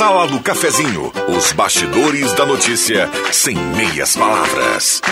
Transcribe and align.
Sala 0.00 0.26
do 0.26 0.40
Cafezinho. 0.40 1.12
Os 1.28 1.52
bastidores 1.52 2.32
da 2.32 2.46
notícia 2.46 3.06
sem 3.30 3.54
meias 3.54 4.16
palavras. 4.16 5.02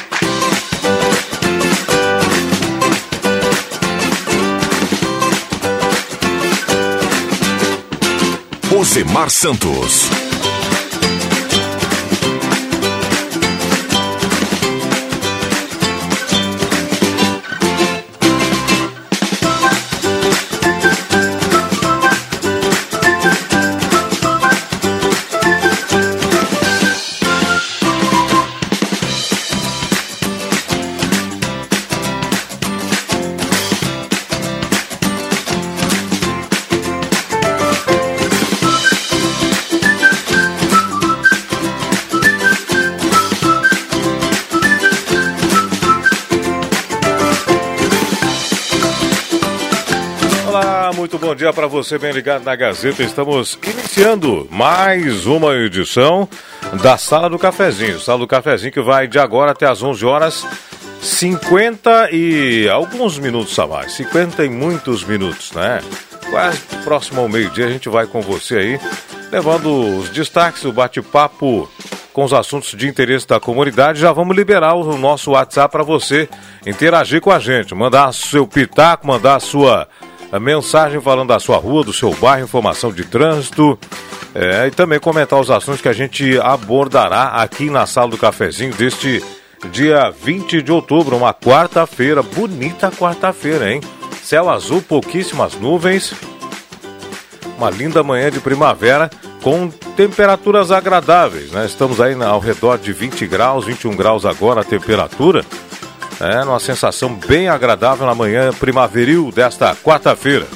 Osemar 8.74 9.28
Santos. 9.28 10.27
Dia 51.38 51.52
para 51.52 51.68
você 51.68 51.96
bem 51.98 52.10
ligado 52.10 52.42
na 52.42 52.56
Gazeta. 52.56 53.00
Estamos 53.00 53.56
iniciando 53.62 54.48
mais 54.50 55.24
uma 55.24 55.54
edição 55.54 56.28
da 56.82 56.98
Sala 56.98 57.30
do 57.30 57.38
Cafezinho. 57.38 58.00
Sala 58.00 58.18
do 58.18 58.26
Cafezinho 58.26 58.72
que 58.72 58.80
vai 58.80 59.06
de 59.06 59.20
agora 59.20 59.52
até 59.52 59.64
as 59.64 59.80
11 59.80 60.04
horas 60.04 60.44
50 61.00 62.10
e 62.10 62.68
alguns 62.68 63.20
minutos 63.20 63.56
a 63.56 63.68
mais. 63.68 63.92
50 63.92 64.44
e 64.46 64.48
muitos 64.48 65.04
minutos, 65.04 65.52
né? 65.52 65.80
Quase 66.28 66.58
próximo 66.82 67.20
ao 67.20 67.28
meio-dia 67.28 67.66
a 67.66 67.70
gente 67.70 67.88
vai 67.88 68.08
com 68.08 68.20
você 68.20 68.56
aí, 68.56 68.80
levando 69.30 70.00
os 70.00 70.08
destaques, 70.08 70.64
o 70.64 70.72
bate-papo 70.72 71.70
com 72.12 72.24
os 72.24 72.32
assuntos 72.32 72.72
de 72.76 72.88
interesse 72.88 73.28
da 73.28 73.38
comunidade. 73.38 74.00
Já 74.00 74.10
vamos 74.10 74.36
liberar 74.36 74.74
o 74.74 74.98
nosso 74.98 75.30
WhatsApp 75.30 75.70
para 75.70 75.84
você 75.84 76.28
interagir 76.66 77.20
com 77.20 77.30
a 77.30 77.38
gente, 77.38 77.76
mandar 77.76 78.12
seu 78.12 78.44
pitaco, 78.44 79.06
mandar 79.06 79.38
sua 79.38 79.86
a 80.30 80.38
mensagem 80.38 81.00
falando 81.00 81.28
da 81.28 81.38
sua 81.38 81.56
rua, 81.56 81.84
do 81.84 81.92
seu 81.92 82.12
bairro, 82.14 82.44
informação 82.44 82.92
de 82.92 83.04
trânsito. 83.04 83.78
É, 84.34 84.66
e 84.66 84.70
também 84.70 85.00
comentar 85.00 85.40
os 85.40 85.50
assuntos 85.50 85.80
que 85.80 85.88
a 85.88 85.92
gente 85.92 86.38
abordará 86.38 87.28
aqui 87.28 87.70
na 87.70 87.86
sala 87.86 88.10
do 88.10 88.18
cafezinho 88.18 88.74
deste 88.74 89.22
dia 89.72 90.10
20 90.10 90.62
de 90.62 90.70
outubro, 90.70 91.16
uma 91.16 91.34
quarta-feira, 91.34 92.22
bonita 92.22 92.90
quarta-feira, 92.90 93.72
hein? 93.72 93.80
Céu 94.22 94.48
azul, 94.48 94.82
pouquíssimas 94.82 95.54
nuvens, 95.54 96.12
uma 97.56 97.70
linda 97.70 98.02
manhã 98.02 98.30
de 98.30 98.38
primavera 98.38 99.10
com 99.42 99.68
temperaturas 99.96 100.70
agradáveis, 100.70 101.50
né? 101.50 101.66
Estamos 101.66 102.00
aí 102.00 102.14
ao 102.22 102.38
redor 102.38 102.78
de 102.78 102.92
20 102.92 103.26
graus, 103.26 103.64
21 103.64 103.96
graus 103.96 104.24
agora 104.24 104.60
a 104.60 104.64
temperatura. 104.64 105.44
É, 106.20 106.44
numa 106.44 106.58
sensação 106.58 107.14
bem 107.14 107.48
agradável 107.48 108.06
na 108.06 108.14
manhã 108.14 108.52
primaveril 108.52 109.30
desta 109.32 109.74
quarta-feira. 109.76 110.46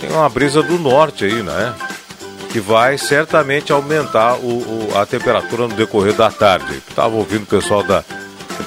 Tem 0.00 0.10
uma 0.10 0.28
brisa 0.28 0.62
do 0.62 0.78
norte 0.78 1.24
aí, 1.24 1.42
né? 1.42 1.74
Que 2.52 2.60
vai 2.60 2.98
certamente 2.98 3.72
aumentar 3.72 4.34
o, 4.34 4.90
o 4.90 4.98
a 4.98 5.06
temperatura 5.06 5.66
no 5.66 5.74
decorrer 5.74 6.14
da 6.14 6.30
tarde. 6.30 6.82
Estava 6.88 7.14
ouvindo 7.14 7.44
o 7.44 7.46
pessoal 7.46 7.82
da, 7.82 8.04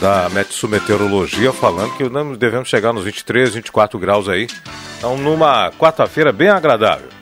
da 0.02 0.28
Meteorologia 0.68 1.54
falando 1.54 1.96
que 1.96 2.10
não 2.10 2.34
devemos 2.34 2.70
chegar 2.70 2.92
nos 2.92 3.04
23, 3.04 3.54
24 3.54 4.00
graus 4.00 4.28
aí. 4.28 4.48
Então, 4.98 5.16
numa 5.16 5.72
quarta-feira 5.72 6.32
bem 6.32 6.50
agradável. 6.50 7.19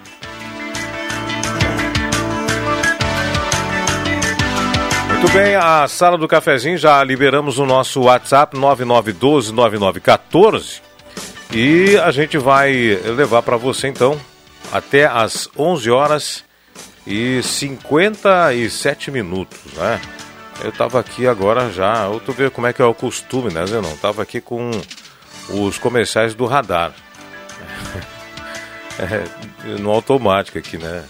Muito 5.20 5.34
bem, 5.34 5.56
a 5.56 5.88
sala 5.88 6.16
do 6.16 6.28
cafezinho 6.28 6.78
já 6.78 7.04
liberamos 7.04 7.58
o 7.58 7.66
nosso 7.66 8.02
WhatsApp 8.02 8.56
99129914 8.56 10.80
e 11.52 11.98
a 11.98 12.12
gente 12.12 12.38
vai 12.38 12.72
levar 13.04 13.42
para 13.42 13.58
você 13.58 13.88
então 13.88 14.22
até 14.72 15.08
às 15.08 15.50
11 15.58 15.90
horas 15.90 16.46
e 17.06 17.42
57 17.42 19.10
minutos, 19.10 19.58
né? 19.74 20.00
Eu 20.64 20.72
tava 20.72 21.00
aqui 21.00 21.26
agora 21.26 21.72
já, 21.72 22.06
eu 22.06 22.20
tô 22.20 22.32
vendo 22.32 22.52
como 22.52 22.68
é 22.68 22.74
que 22.74 22.84
é 22.84 22.86
o 22.86 22.94
costume, 22.94 23.52
né, 23.52 23.66
Zenon? 23.66 23.96
Tava 23.96 24.22
aqui 24.22 24.40
com 24.40 24.70
os 25.50 25.80
comerciais 25.80 26.36
do 26.36 26.46
radar. 26.46 26.94
é, 29.02 29.24
no 29.80 29.90
automático 29.90 30.60
aqui, 30.60 30.78
né? 30.78 31.04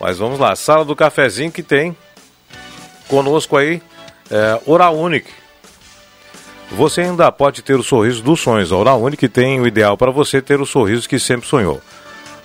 Mas 0.00 0.18
vamos 0.18 0.40
lá, 0.40 0.56
sala 0.56 0.84
do 0.84 0.96
cafezinho 0.96 1.52
que 1.52 1.62
tem 1.62 1.96
Conosco 3.12 3.58
aí, 3.58 3.82
é. 4.30 4.58
Você 6.70 7.02
ainda 7.02 7.30
pode 7.30 7.60
ter 7.60 7.74
o 7.74 7.82
sorriso 7.82 8.22
dos 8.22 8.40
sonhos. 8.40 8.72
A 8.72 8.76
Oral 8.78 9.02
tem 9.30 9.60
o 9.60 9.66
ideal 9.66 9.98
para 9.98 10.10
você 10.10 10.40
ter 10.40 10.62
o 10.62 10.64
sorriso 10.64 11.06
que 11.06 11.18
sempre 11.18 11.46
sonhou. 11.46 11.78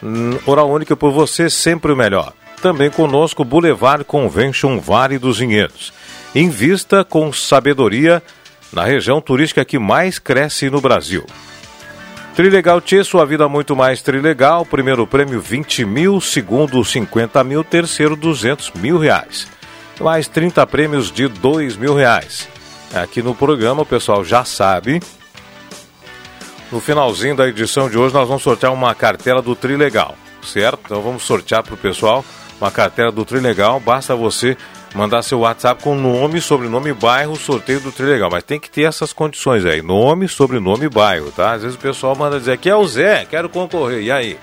Hum, 0.03 0.37
Oral 0.45 0.69
por 0.99 1.13
você 1.13 1.49
sempre 1.49 1.93
o 1.93 1.95
melhor. 1.95 2.33
Também 2.61 2.91
conosco 2.91 3.45
Boulevard 3.45 4.03
Convention 4.03 4.77
Vale 4.81 5.17
dos 5.17 5.39
Vinhedos. 5.39 5.93
Invista 6.35 7.05
com 7.05 7.31
sabedoria 7.31 8.21
na 8.73 8.83
região 8.83 9.21
turística 9.21 9.63
que 9.63 9.79
mais 9.79 10.19
cresce 10.19 10.69
no 10.69 10.81
Brasil. 10.81 11.25
Trilegal 12.35 12.81
Tchê, 12.81 13.05
sua 13.05 13.25
vida 13.25 13.47
muito 13.47 13.73
mais 13.73 14.01
trilegal. 14.01 14.65
Primeiro 14.65 15.07
prêmio 15.07 15.39
20 15.39 15.85
mil, 15.85 16.19
segundo 16.19 16.83
50 16.83 17.41
mil, 17.45 17.63
terceiro 17.63 18.17
200 18.17 18.73
mil 18.73 18.97
reais 18.97 19.55
mais 19.99 20.27
30 20.27 20.65
prêmios 20.67 21.11
de 21.11 21.27
dois 21.27 21.75
mil 21.75 21.95
reais. 21.95 22.47
Aqui 22.93 23.21
no 23.21 23.35
programa 23.35 23.81
o 23.81 23.85
pessoal 23.85 24.23
já 24.23 24.45
sabe. 24.45 25.01
No 26.71 26.79
finalzinho 26.79 27.35
da 27.35 27.47
edição 27.47 27.89
de 27.89 27.97
hoje 27.97 28.13
nós 28.13 28.27
vamos 28.27 28.43
sortear 28.43 28.73
uma 28.73 28.93
cartela 28.93 29.41
do 29.41 29.55
Trilegal, 29.55 30.15
certo? 30.43 30.79
Então 30.85 31.01
vamos 31.01 31.23
sortear 31.23 31.63
para 31.63 31.73
o 31.73 31.77
pessoal 31.77 32.23
uma 32.59 32.71
cartela 32.71 33.11
do 33.11 33.23
Trilegal. 33.23 33.79
Basta 33.79 34.15
você 34.15 34.57
mandar 34.93 35.21
seu 35.21 35.39
WhatsApp 35.39 35.81
com 35.81 35.95
nome, 35.95 36.41
sobrenome, 36.41 36.93
bairro, 36.93 37.35
sorteio 37.35 37.79
do 37.79 37.91
Trilegal. 37.91 38.29
Mas 38.31 38.43
tem 38.43 38.59
que 38.59 38.69
ter 38.69 38.83
essas 38.83 39.13
condições 39.13 39.65
aí: 39.65 39.81
nome, 39.81 40.27
sobrenome, 40.27 40.89
bairro, 40.89 41.31
tá? 41.31 41.53
Às 41.53 41.61
vezes 41.61 41.77
o 41.77 41.81
pessoal 41.81 42.15
manda 42.15 42.39
dizer 42.39 42.57
que 42.57 42.69
é 42.69 42.75
o 42.75 42.87
Zé, 42.87 43.25
quero 43.25 43.49
concorrer. 43.49 44.01
E 44.01 44.11
aí? 44.11 44.37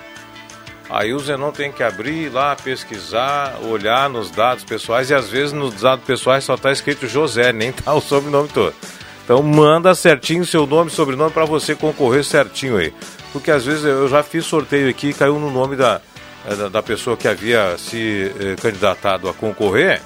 Aí 0.95 1.13
o 1.13 1.19
Zenon 1.19 1.51
tem 1.51 1.73
que 1.73 1.83
abrir 1.83 2.29
lá, 2.29 2.55
pesquisar, 2.55 3.59
olhar 3.63 4.09
nos 4.09 4.31
dados 4.31 4.63
pessoais 4.63 5.09
e 5.09 5.13
às 5.13 5.27
vezes 5.27 5.51
nos 5.51 5.81
dados 5.81 6.05
pessoais 6.05 6.45
só 6.45 6.55
está 6.55 6.71
escrito 6.71 7.05
José, 7.05 7.51
nem 7.51 7.73
tá 7.73 7.93
o 7.93 7.99
sobrenome 7.99 8.47
todo. 8.47 8.73
Então 9.21 9.43
manda 9.43 9.93
certinho 9.93 10.45
seu 10.45 10.65
nome 10.65 10.89
e 10.89 10.93
sobrenome 10.93 11.31
para 11.31 11.43
você 11.43 11.75
concorrer 11.75 12.23
certinho 12.23 12.77
aí. 12.77 12.93
Porque 13.33 13.51
às 13.51 13.65
vezes 13.65 13.83
eu 13.83 14.07
já 14.07 14.23
fiz 14.23 14.45
sorteio 14.45 14.89
aqui 14.89 15.09
e 15.09 15.13
caiu 15.13 15.37
no 15.37 15.51
nome 15.51 15.75
da, 15.75 15.99
da, 16.47 16.69
da 16.69 16.81
pessoa 16.81 17.17
que 17.17 17.27
havia 17.27 17.77
se 17.77 18.31
eh, 18.39 18.55
candidatado 18.61 19.27
a 19.27 19.33
concorrer, 19.33 20.01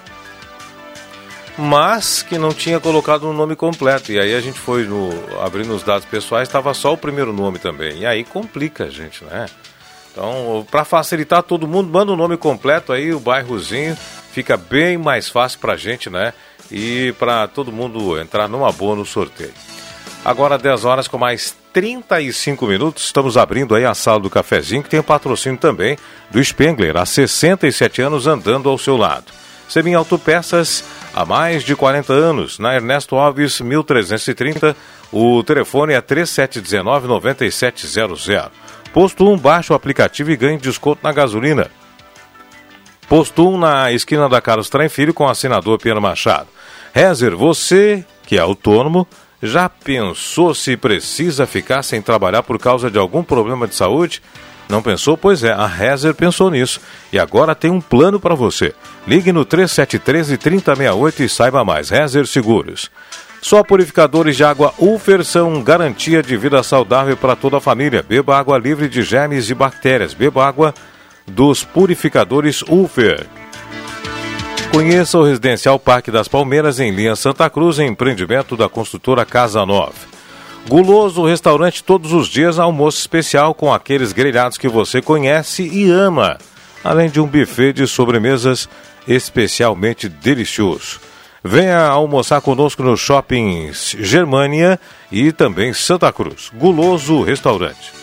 mas 1.56 2.24
que 2.24 2.40
não 2.40 2.50
tinha 2.50 2.80
colocado 2.80 3.30
o 3.30 3.34
nome 3.34 3.56
completo. 3.56 4.12
E 4.12 4.20
aí 4.20 4.34
a 4.34 4.42
gente 4.42 4.58
foi 4.58 4.86
no, 4.86 5.12
abrindo 5.40 5.72
os 5.76 5.84
dados 5.84 6.06
pessoais, 6.06 6.48
estava 6.48 6.74
só 6.74 6.94
o 6.94 6.98
primeiro 6.98 7.32
nome 7.32 7.60
também. 7.60 8.00
E 8.00 8.06
aí 8.08 8.24
complica 8.24 8.86
a 8.86 8.90
gente, 8.90 9.24
né? 9.24 9.46
Então, 10.20 10.68
para 10.70 10.84
facilitar 10.84 11.42
todo 11.42 11.66
mundo, 11.66 11.90
manda 11.90 12.12
o 12.12 12.18
nome 12.18 12.36
completo 12.36 12.92
aí, 12.92 13.14
o 13.14 13.22
bairrozinho, 13.22 13.98
fica 14.34 14.58
bem 14.58 14.98
mais 14.98 15.30
fácil 15.30 15.60
para 15.60 15.74
a 15.74 15.78
gente, 15.78 16.10
né? 16.10 16.34
E 16.70 17.16
para 17.18 17.48
todo 17.48 17.72
mundo 17.72 18.20
entrar 18.20 18.50
numa 18.50 18.70
boa 18.70 18.98
no 18.98 19.06
sorteio. 19.06 19.54
Agora 20.26 20.58
10 20.58 20.84
horas 20.84 21.08
com 21.08 21.18
mais 21.18 21.56
35 21.72 22.68
minutos, 22.68 23.06
estamos 23.06 23.38
abrindo 23.38 23.74
aí 23.74 23.86
a 23.86 23.94
sala 23.94 24.20
do 24.20 24.30
cafezinho, 24.30 24.84
que 24.84 24.90
tem 24.90 25.02
patrocínio 25.02 25.58
também 25.58 25.98
do 26.30 26.44
Spengler, 26.44 26.98
há 26.98 27.06
67 27.06 28.02
anos 28.02 28.28
andando 28.28 28.68
ao 28.68 28.78
seu 28.78 28.98
lado. 28.98 29.32
Semin 29.70 29.94
Autopeças 29.94 30.84
há 31.14 31.24
mais 31.24 31.64
de 31.64 31.78
40 31.78 32.12
anos, 32.12 32.60
na 32.60 32.76
Ernesto 32.76 33.16
Alves 33.16 33.62
1330. 33.62 34.76
O 35.14 35.42
telefone 35.44 35.94
é 35.94 36.02
3719-9700. 36.02 38.52
Posto 38.94 39.28
1, 39.28 39.38
baixe 39.38 39.72
o 39.72 39.76
aplicativo 39.76 40.32
e 40.32 40.36
ganhe 40.36 40.58
desconto 40.58 41.02
na 41.04 41.12
gasolina. 41.12 41.70
Posto 43.08 43.48
1 43.48 43.58
na 43.58 43.92
esquina 43.92 44.30
da 44.30 44.42
Carlos 44.42 44.70
Trem 44.70 44.90
Filho 44.90 45.14
com 45.14 45.28
assinador 45.28 45.80
Piano 45.80 46.02
Machado. 46.02 46.48
Rezer, 46.94 47.36
você 47.36 48.06
que 48.26 48.38
é 48.38 48.40
autônomo, 48.40 49.08
já 49.42 49.70
pensou 49.70 50.54
se 50.54 50.78
precisa 50.78 51.48
ficar 51.48 51.82
sem 51.82 52.02
trabalhar 52.02 52.44
por 52.44 52.60
causa 52.60 52.92
de 52.92 53.00
algum 53.00 53.24
problema 53.24 53.68
de 53.68 53.76
saúde? 53.76 54.22
Não 54.70 54.84
pensou? 54.84 55.18
Pois 55.18 55.44
é, 55.44 55.52
a 55.52 55.66
Rezer 55.66 56.14
pensou 56.14 56.52
nisso 56.52 56.80
e 57.12 57.18
agora 57.18 57.56
tem 57.56 57.72
um 57.72 57.82
plano 57.82 58.20
para 58.20 58.36
você. 58.36 58.76
Ligue 59.08 59.32
no 59.32 59.44
3713 59.44 60.38
3068 60.38 61.24
e 61.24 61.30
saiba 61.30 61.66
mais. 61.66 61.90
Rezer 61.90 62.28
Seguros. 62.28 62.92
Só 63.42 63.64
purificadores 63.64 64.36
de 64.36 64.44
água 64.44 64.74
Ufer 64.78 65.24
são 65.24 65.64
garantia 65.64 66.22
de 66.22 66.36
vida 66.36 66.62
saudável 66.62 67.16
para 67.16 67.36
toda 67.36 67.58
a 67.58 67.62
família. 67.62 68.04
Beba 68.08 68.38
água 68.38 68.58
livre 68.58 68.90
de 68.90 69.02
germes 69.02 69.50
e 69.50 69.54
bactérias. 69.54 70.14
Beba 70.14 70.46
água 70.46 70.74
dos 71.26 71.64
purificadores 71.64 72.62
Ufer. 72.64 73.26
Conheça 74.72 75.18
o 75.18 75.24
Residencial 75.24 75.80
Parque 75.80 76.12
das 76.12 76.28
Palmeiras 76.28 76.80
em 76.80 76.92
linha 76.92 77.16
Santa 77.16 77.50
Cruz, 77.50 77.80
empreendimento 77.80 78.56
da 78.56 78.70
construtora 78.70 79.26
Casa 79.26 79.66
Nova. 79.66 79.94
Guloso 80.68 81.26
Restaurante 81.26 81.84
todos 81.84 82.14
os 82.14 82.28
dias 82.28 82.60
almoço 82.60 83.00
especial 83.00 83.56
com 83.56 83.74
aqueles 83.74 84.12
grelhados 84.12 84.58
que 84.58 84.68
você 84.68 85.02
conhece 85.02 85.64
e 85.64 85.90
ama, 85.90 86.38
além 86.84 87.10
de 87.10 87.20
um 87.20 87.26
buffet 87.26 87.74
de 87.74 87.88
sobremesas 87.88 88.70
especialmente 89.08 90.08
delicioso. 90.08 91.09
Venha 91.44 91.86
almoçar 91.86 92.42
conosco 92.42 92.84
no 92.84 92.98
Shopping 92.98 93.72
Germania 93.74 94.80
e 95.12 95.32
também 95.32 95.74
Santa 95.74 96.12
Cruz. 96.12 96.52
Guloso 96.54 97.22
Restaurante. 97.22 97.94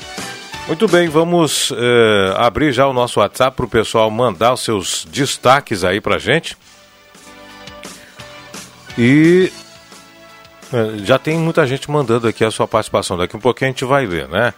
Muito 0.66 0.88
bem, 0.88 1.08
vamos 1.08 1.72
eh, 1.76 2.34
abrir 2.36 2.72
já 2.72 2.88
o 2.88 2.92
nosso 2.92 3.20
WhatsApp 3.20 3.56
para 3.56 3.66
o 3.66 3.68
pessoal 3.68 4.10
mandar 4.10 4.54
os 4.54 4.64
seus 4.64 5.06
destaques 5.08 5.84
aí 5.84 6.00
para 6.00 6.18
gente. 6.18 6.56
E 8.98 9.52
eh, 10.72 11.04
já 11.04 11.18
tem 11.18 11.38
muita 11.38 11.64
gente 11.66 11.88
mandando 11.88 12.26
aqui 12.26 12.44
a 12.44 12.50
sua 12.50 12.66
participação. 12.66 13.16
Daqui 13.16 13.36
um 13.36 13.40
pouquinho 13.40 13.68
a 13.68 13.72
gente 13.72 13.84
vai 13.84 14.06
ler, 14.06 14.28
né? 14.28 14.52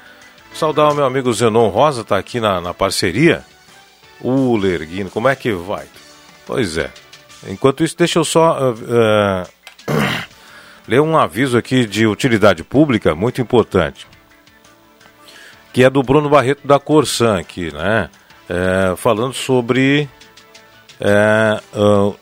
Saudar 0.54 0.88
o 0.88 0.94
meu 0.94 1.04
amigo 1.04 1.30
Zenon 1.32 1.68
Rosa, 1.68 2.02
tá 2.02 2.16
aqui 2.16 2.40
na, 2.40 2.58
na 2.58 2.72
parceria. 2.72 3.44
O 4.20 4.56
Lerguino, 4.56 5.10
como 5.10 5.28
é 5.28 5.36
que 5.36 5.52
vai? 5.52 5.86
Pois 6.46 6.78
é. 6.78 6.90
Enquanto 7.46 7.84
isso, 7.84 7.96
deixa 7.96 8.18
eu 8.18 8.24
só 8.24 8.58
uh, 8.58 8.72
uh, 8.72 9.48
ler 10.88 11.00
um 11.00 11.16
aviso 11.16 11.56
aqui 11.56 11.86
de 11.86 12.06
utilidade 12.06 12.64
pública 12.64 13.14
muito 13.14 13.40
importante 13.40 14.06
que 15.72 15.84
é 15.84 15.90
do 15.90 16.02
Bruno 16.02 16.28
Barreto 16.28 16.66
da 16.66 16.78
Corsan 16.78 17.38
aqui, 17.38 17.72
né? 17.72 18.10
É, 18.48 18.96
falando 18.96 19.32
sobre 19.32 20.08
é, 20.98 21.60
uh, 21.72 22.16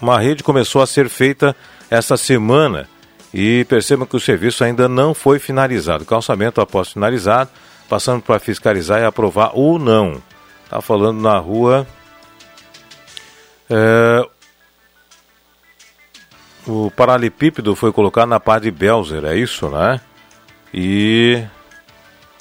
uma 0.00 0.18
rede 0.18 0.42
começou 0.42 0.82
a 0.82 0.86
ser 0.86 1.08
feita 1.08 1.54
essa 1.90 2.16
semana 2.16 2.88
e 3.32 3.64
percebam 3.66 4.06
que 4.06 4.16
o 4.16 4.20
serviço 4.20 4.64
ainda 4.64 4.88
não 4.88 5.14
foi 5.14 5.38
finalizado. 5.38 6.04
Calçamento 6.04 6.60
após 6.60 6.88
finalizado, 6.88 7.50
passando 7.88 8.22
para 8.22 8.40
fiscalizar 8.40 9.00
e 9.00 9.04
aprovar 9.04 9.50
ou 9.54 9.78
não. 9.78 10.20
Tá 10.68 10.80
falando 10.80 11.20
na 11.20 11.38
rua. 11.38 11.86
É, 13.70 14.28
o 16.66 16.90
paralelepípedo 16.90 17.74
foi 17.76 17.92
colocado 17.92 18.28
na 18.28 18.40
Padre 18.40 18.70
Belzer, 18.70 19.24
é 19.24 19.36
isso, 19.36 19.68
né? 19.68 20.00
E 20.74 21.42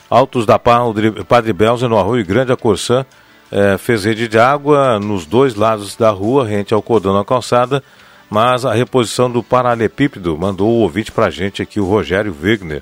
Altos 0.10 0.46
da 0.46 0.58
Padre 0.58 1.54
Belza, 1.54 1.88
no 1.88 1.98
Arroio 1.98 2.26
Grande, 2.26 2.52
a 2.52 2.58
Corsã, 2.58 3.06
é, 3.52 3.78
fez 3.78 4.06
rede 4.06 4.28
de 4.28 4.40
água 4.40 5.00
nos 5.00 5.26
dois 5.26 5.54
lados 5.54 5.96
da 5.96 6.10
rua, 6.10 6.48
rente 6.48 6.74
ao 6.74 6.82
cordão 6.82 7.14
na 7.14 7.24
calçada, 7.24 7.84
mas 8.30 8.66
a 8.66 8.74
reposição 8.74 9.30
do 9.30 9.44
paralelepípedo 9.44 10.36
mandou 10.38 10.70
o 10.70 10.80
ouvinte 10.82 11.12
para 11.12 11.28
a 11.28 11.30
gente 11.30 11.62
aqui, 11.62 11.80
o 11.80 11.86
Rogério 11.86 12.36
Wegner. 12.40 12.82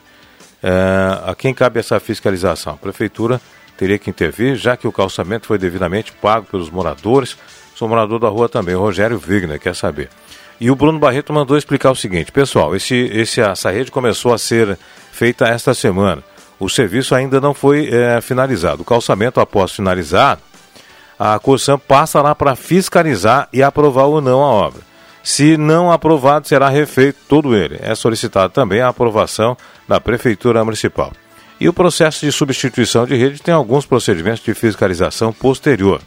É, 0.64 1.20
a 1.26 1.36
quem 1.36 1.54
cabe 1.54 1.80
essa 1.80 2.00
fiscalização? 2.00 2.74
A 2.74 2.78
prefeitura 2.78 3.42
teria 3.78 4.00
que 4.00 4.10
intervir, 4.10 4.56
já 4.56 4.76
que 4.76 4.88
o 4.88 4.92
calçamento 4.92 5.48
foi 5.48 5.58
devidamente 5.58 6.12
pago 6.14 6.48
pelos 6.48 6.70
moradores. 6.70 7.38
Sou 7.78 7.88
morador 7.88 8.20
da 8.20 8.28
rua 8.28 8.50
também, 8.50 8.76
Rogério 8.76 9.22
Wegner, 9.26 9.60
quer 9.60 9.76
saber. 9.76 10.10
E 10.60 10.72
o 10.72 10.76
Bruno 10.76 10.98
Barreto 10.98 11.32
mandou 11.32 11.58
explicar 11.58 11.92
o 11.92 11.96
seguinte: 11.96 12.32
pessoal, 12.32 12.76
esse, 12.76 12.96
esse, 12.96 13.40
essa 13.40 13.70
rede 13.70 13.92
começou 13.92 14.34
a 14.34 14.38
ser 14.38 14.78
feita 15.12 15.46
esta 15.46 15.74
semana 15.74 16.24
o 16.60 16.70
serviço 16.70 17.14
ainda 17.14 17.40
não 17.40 17.54
foi 17.54 17.90
é, 17.92 18.20
finalizado. 18.22 18.82
O 18.82 18.86
calçamento, 18.86 19.40
após 19.40 19.72
finalizar, 19.72 20.40
a 21.18 21.38
Corsam 21.40 21.78
passa 21.78 22.22
lá 22.22 22.34
para 22.34 22.56
fiscalizar 22.56 23.48
e 23.54 23.62
aprovar 23.62 24.06
ou 24.06 24.22
não 24.22 24.44
a 24.44 24.48
obra. 24.48 24.82
Se 25.24 25.58
não 25.58 25.92
aprovado, 25.92 26.48
será 26.48 26.70
refeito 26.70 27.20
todo 27.28 27.56
ele. 27.56 27.78
É 27.82 27.94
solicitado 27.96 28.54
também 28.54 28.82
a 28.82 28.88
aprovação 28.88 29.58
da 29.88 30.00
Prefeitura 30.00 30.64
Municipal. 30.64 31.12
E 31.60 31.68
o 31.68 31.74
processo 31.74 32.26
de 32.26 32.32
substituição 32.32 33.06
de 33.06 33.16
rede 33.16 33.42
tem 33.42 33.54
alguns 33.54 33.86
procedimentos 33.86 34.44
de 34.44 34.54
fiscalização 34.54 35.34
posterior. 35.34 36.02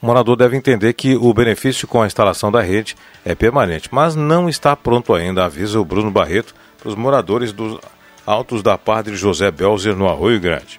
O 0.00 0.06
morador 0.06 0.36
deve 0.36 0.56
entender 0.56 0.92
que 0.92 1.16
o 1.16 1.34
benefício 1.34 1.88
com 1.88 2.00
a 2.00 2.06
instalação 2.06 2.52
da 2.52 2.62
rede 2.62 2.94
é 3.24 3.34
permanente, 3.34 3.88
mas 3.90 4.14
não 4.14 4.48
está 4.48 4.76
pronto 4.76 5.12
ainda, 5.12 5.44
avisa 5.44 5.80
o 5.80 5.84
Bruno 5.84 6.10
Barreto 6.10 6.54
para 6.78 6.88
os 6.88 6.94
moradores 6.94 7.52
dos 7.52 7.78
Altos 8.24 8.62
da 8.62 8.78
Padre 8.78 9.16
José 9.16 9.50
Belzer, 9.50 9.96
no 9.96 10.08
Arroio 10.08 10.38
Grande. 10.38 10.78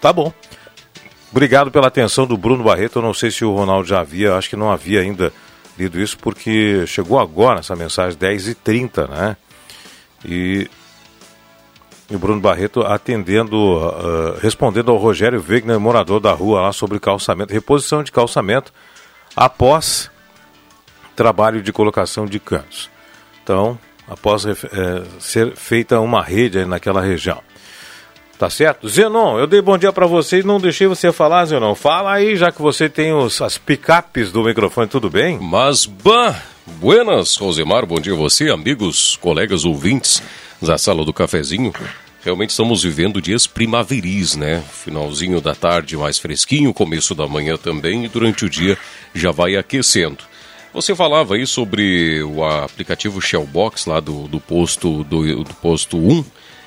Tá 0.00 0.12
bom. 0.12 0.32
Obrigado 1.30 1.70
pela 1.70 1.88
atenção 1.88 2.26
do 2.26 2.38
Bruno 2.38 2.64
Barreto. 2.64 3.00
Eu 3.00 3.02
não 3.02 3.12
sei 3.12 3.30
se 3.30 3.44
o 3.44 3.52
Ronaldo 3.52 3.86
já 3.86 4.00
havia, 4.00 4.34
acho 4.34 4.48
que 4.48 4.56
não 4.56 4.70
havia 4.70 5.00
ainda 5.00 5.32
lido 5.78 6.00
isso, 6.00 6.16
porque 6.18 6.86
chegou 6.86 7.18
agora 7.18 7.60
essa 7.60 7.76
mensagem, 7.76 8.18
10h30, 8.18 9.08
né? 9.08 9.36
E, 10.24 10.68
e 12.10 12.16
o 12.16 12.18
Bruno 12.18 12.40
Barreto 12.40 12.80
atendendo, 12.80 13.56
uh, 13.56 14.38
respondendo 14.40 14.90
ao 14.90 14.96
Rogério 14.96 15.44
Wegner, 15.46 15.78
morador 15.78 16.20
da 16.20 16.32
rua 16.32 16.62
lá 16.62 16.72
sobre 16.72 16.98
calçamento, 16.98 17.52
reposição 17.52 18.02
de 18.02 18.10
calçamento 18.10 18.72
após 19.36 20.10
trabalho 21.14 21.62
de 21.62 21.72
colocação 21.72 22.24
de 22.24 22.38
canos. 22.38 22.88
Então, 23.42 23.78
após 24.08 24.46
é, 24.46 24.54
ser 25.18 25.54
feita 25.54 26.00
uma 26.00 26.22
rede 26.22 26.64
naquela 26.64 27.00
região. 27.00 27.42
Tá 28.38 28.48
certo? 28.48 28.88
Zenon, 28.88 29.36
eu 29.38 29.46
dei 29.48 29.60
bom 29.60 29.76
dia 29.76 29.92
para 29.92 30.06
você 30.06 30.38
e 30.38 30.42
não 30.44 30.60
deixei 30.60 30.86
você 30.86 31.12
falar, 31.12 31.44
Zenon. 31.44 31.74
Fala 31.74 32.12
aí, 32.12 32.36
já 32.36 32.52
que 32.52 32.62
você 32.62 32.88
tem 32.88 33.12
os, 33.12 33.42
as 33.42 33.58
picapes 33.58 34.30
do 34.30 34.44
microfone, 34.44 34.86
tudo 34.86 35.10
bem? 35.10 35.38
Mas, 35.40 35.84
bah, 35.86 36.40
buenas, 36.80 37.36
Rosemar, 37.36 37.86
bom 37.86 38.00
dia 38.00 38.12
a 38.12 38.16
você, 38.16 38.50
amigos, 38.50 39.16
colegas 39.20 39.64
ouvintes 39.64 40.22
da 40.60 40.76
Sala 40.76 41.04
do 41.04 41.12
Cafezinho. 41.12 41.72
Realmente 42.22 42.50
estamos 42.50 42.82
vivendo 42.82 43.22
dias 43.22 43.46
primaveris, 43.46 44.36
né? 44.36 44.62
Finalzinho 44.72 45.40
da 45.40 45.54
tarde 45.54 45.96
mais 45.96 46.18
fresquinho, 46.18 46.74
começo 46.74 47.14
da 47.14 47.26
manhã 47.26 47.56
também 47.56 48.04
e 48.04 48.08
durante 48.08 48.44
o 48.44 48.50
dia 48.50 48.76
já 49.14 49.30
vai 49.30 49.56
aquecendo. 49.56 50.18
Você 50.74 50.94
falava 50.94 51.34
aí 51.34 51.46
sobre 51.46 52.22
o 52.22 52.44
aplicativo 52.44 53.20
Shellbox 53.20 53.86
lá 53.86 54.00
do, 54.00 54.28
do 54.28 54.38
posto 54.38 55.02
do, 55.04 55.44
do 55.44 55.54
posto 55.54 55.96
1. 55.96 56.24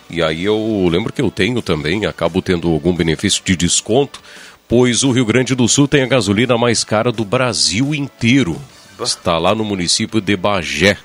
E 0.10 0.24
aí 0.24 0.44
eu 0.44 0.88
lembro 0.90 1.14
que 1.14 1.22
eu 1.22 1.30
tenho 1.30 1.62
também, 1.62 2.06
acabo 2.06 2.42
tendo 2.42 2.70
algum 2.70 2.94
benefício 2.94 3.42
de 3.46 3.56
desconto, 3.56 4.22
pois 4.68 5.04
o 5.04 5.12
Rio 5.12 5.26
Grande 5.26 5.54
do 5.54 5.68
Sul 5.68 5.88
tem 5.88 6.04
a 6.04 6.08
gasolina 6.08 6.58
mais 6.58 6.84
cara 6.84 7.12
do 7.12 7.24
Brasil 7.24 7.94
inteiro. 7.94 8.60
Está 9.04 9.38
lá 9.38 9.54
no 9.56 9.64
município 9.64 10.20
de 10.22 10.38
Bagé, 10.38 10.94
R$ 10.94 11.00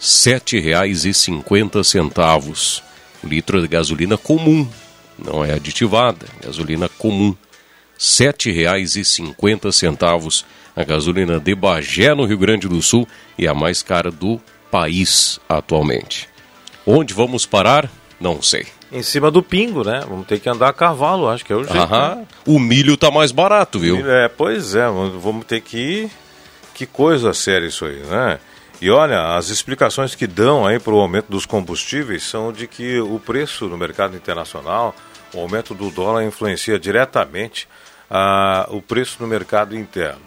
7,50. 0.00 2.82
Litro 3.24 3.60
de 3.60 3.66
gasolina 3.68 4.16
comum, 4.16 4.68
não 5.18 5.44
é 5.44 5.52
aditivada, 5.52 6.24
gasolina 6.42 6.88
comum. 6.88 7.30
R$ 7.30 7.36
7,50 7.98 10.44
a 10.76 10.84
gasolina 10.84 11.40
de 11.40 11.56
Bagé, 11.56 12.14
no 12.14 12.24
Rio 12.24 12.38
Grande 12.38 12.68
do 12.68 12.80
Sul, 12.80 13.08
e 13.36 13.48
a 13.48 13.54
mais 13.54 13.82
cara 13.82 14.12
do 14.12 14.40
país 14.70 15.40
atualmente. 15.48 16.28
Onde 16.86 17.12
vamos 17.12 17.44
parar? 17.44 17.90
Não 18.20 18.40
sei. 18.40 18.66
Em 18.92 19.02
cima 19.02 19.30
do 19.30 19.42
pingo, 19.42 19.84
né? 19.84 20.02
Vamos 20.08 20.26
ter 20.26 20.38
que 20.38 20.48
andar 20.48 20.68
a 20.68 20.72
cavalo, 20.72 21.28
acho 21.28 21.44
que 21.44 21.52
é 21.52 21.56
o 21.56 21.64
jeito. 21.64 21.76
Aham. 21.76 22.14
Né? 22.14 22.26
O 22.46 22.58
milho 22.58 22.96
tá 22.96 23.10
mais 23.10 23.32
barato, 23.32 23.78
viu? 23.78 24.08
É, 24.08 24.28
pois 24.28 24.74
é, 24.74 24.86
vamos 24.86 25.44
ter 25.44 25.60
que 25.60 25.76
ir. 25.76 26.10
Que 26.78 26.86
coisa 26.86 27.34
séria 27.34 27.66
isso 27.66 27.84
aí, 27.84 27.96
né? 28.04 28.38
E 28.80 28.88
olha, 28.88 29.34
as 29.34 29.48
explicações 29.48 30.14
que 30.14 30.28
dão 30.28 30.64
aí 30.64 30.78
para 30.78 30.94
o 30.94 31.00
aumento 31.00 31.26
dos 31.28 31.44
combustíveis 31.44 32.22
são 32.22 32.52
de 32.52 32.68
que 32.68 33.00
o 33.00 33.18
preço 33.18 33.66
no 33.66 33.76
mercado 33.76 34.16
internacional, 34.16 34.94
o 35.34 35.40
aumento 35.40 35.74
do 35.74 35.90
dólar 35.90 36.22
influencia 36.22 36.78
diretamente 36.78 37.68
a, 38.08 38.68
o 38.70 38.80
preço 38.80 39.16
no 39.18 39.26
mercado 39.26 39.76
interno. 39.76 40.20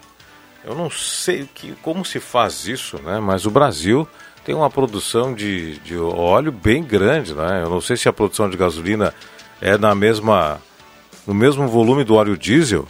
eu 0.62 0.74
não 0.74 0.90
sei 0.90 1.48
que, 1.54 1.72
como 1.80 2.04
se 2.04 2.20
faz 2.20 2.66
isso, 2.66 2.98
né? 2.98 3.18
Mas 3.18 3.46
o 3.46 3.50
Brasil 3.50 4.06
tem 4.44 4.54
uma 4.54 4.68
produção 4.68 5.32
de, 5.32 5.78
de 5.78 5.96
óleo 5.96 6.52
bem 6.52 6.84
grande, 6.84 7.32
né? 7.32 7.62
Eu 7.64 7.70
não 7.70 7.80
sei 7.80 7.96
se 7.96 8.10
a 8.10 8.12
produção 8.12 8.50
de 8.50 8.58
gasolina 8.58 9.14
é 9.58 9.78
na 9.78 9.94
mesma, 9.94 10.60
no 11.26 11.32
mesmo 11.32 11.66
volume 11.66 12.04
do 12.04 12.14
óleo 12.14 12.36
diesel, 12.36 12.86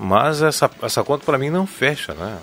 mas 0.00 0.42
essa, 0.42 0.68
essa 0.82 1.04
conta 1.04 1.24
para 1.24 1.38
mim 1.38 1.48
não 1.48 1.64
fecha, 1.64 2.12
né? 2.12 2.40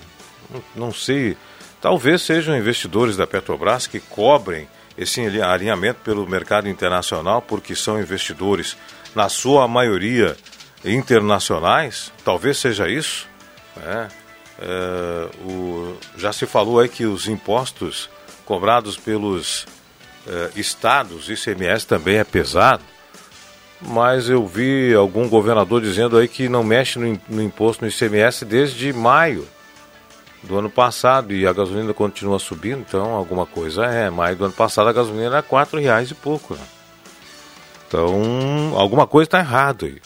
Não, 0.75 0.91
sei, 0.93 1.38
talvez 1.81 2.22
sejam 2.22 2.58
investidores 2.58 3.15
da 3.15 3.25
Petrobras 3.25 3.88
que 3.88 4.00
cobrem 4.00 4.67
esse 4.98 5.22
alinhamento 5.41 6.01
pelo 6.03 6.27
mercado 6.27 6.67
internacional, 6.67 7.41
porque 7.41 7.75
são 7.75 8.00
investidores, 8.00 8.77
na 9.15 9.29
sua 9.29 9.67
maioria, 9.67 10.36
internacionais, 10.84 12.12
talvez 12.24 12.58
seja 12.58 12.89
isso. 12.89 13.27
Né? 13.75 14.08
É, 14.60 15.29
o, 15.43 15.98
já 16.17 16.34
se 16.34 16.46
falou 16.46 16.79
aí 16.79 16.89
que 16.89 17.05
os 17.05 17.27
impostos 17.27 18.10
cobrados 18.46 18.98
pelos 18.98 19.65
é, 20.27 20.51
estados, 20.55 21.29
ICMS 21.29 21.88
também 21.88 22.17
é 22.17 22.24
pesado, 22.24 22.84
mas 23.81 24.29
eu 24.29 24.46
vi 24.46 24.93
algum 24.93 25.27
governador 25.27 25.81
dizendo 25.81 26.17
aí 26.17 26.27
que 26.27 26.48
não 26.48 26.63
mexe 26.63 27.00
no, 27.00 27.20
no 27.27 27.41
imposto 27.41 27.84
no 27.84 27.89
ICMS 27.89 28.46
desde 28.46 28.93
maio 28.93 29.48
do 30.44 30.58
ano 30.58 30.70
passado 30.70 31.34
e 31.34 31.46
a 31.46 31.54
gasolina 31.54 31.94
continua 31.94 32.40
subindo, 32.40 32.84
então 32.88 33.14
alguma 33.14 33.46
coisa 33.46 33.86
é. 33.86 34.10
Maio 34.10 34.36
do 34.36 34.46
ano 34.46 34.54
passado 34.54 34.90
a 34.90 34.94
gasolina 34.94 35.26
era 35.26 35.42
quatro 35.42 35.80
reais 35.80 36.10
e 36.12 36.16
pouco. 36.16 36.56
Né? 36.56 36.62
Então 37.88 38.74
alguma 38.76 39.06
coisa 39.06 39.28
está 39.28 39.40
errado 39.40 39.86
aí. 39.86 39.98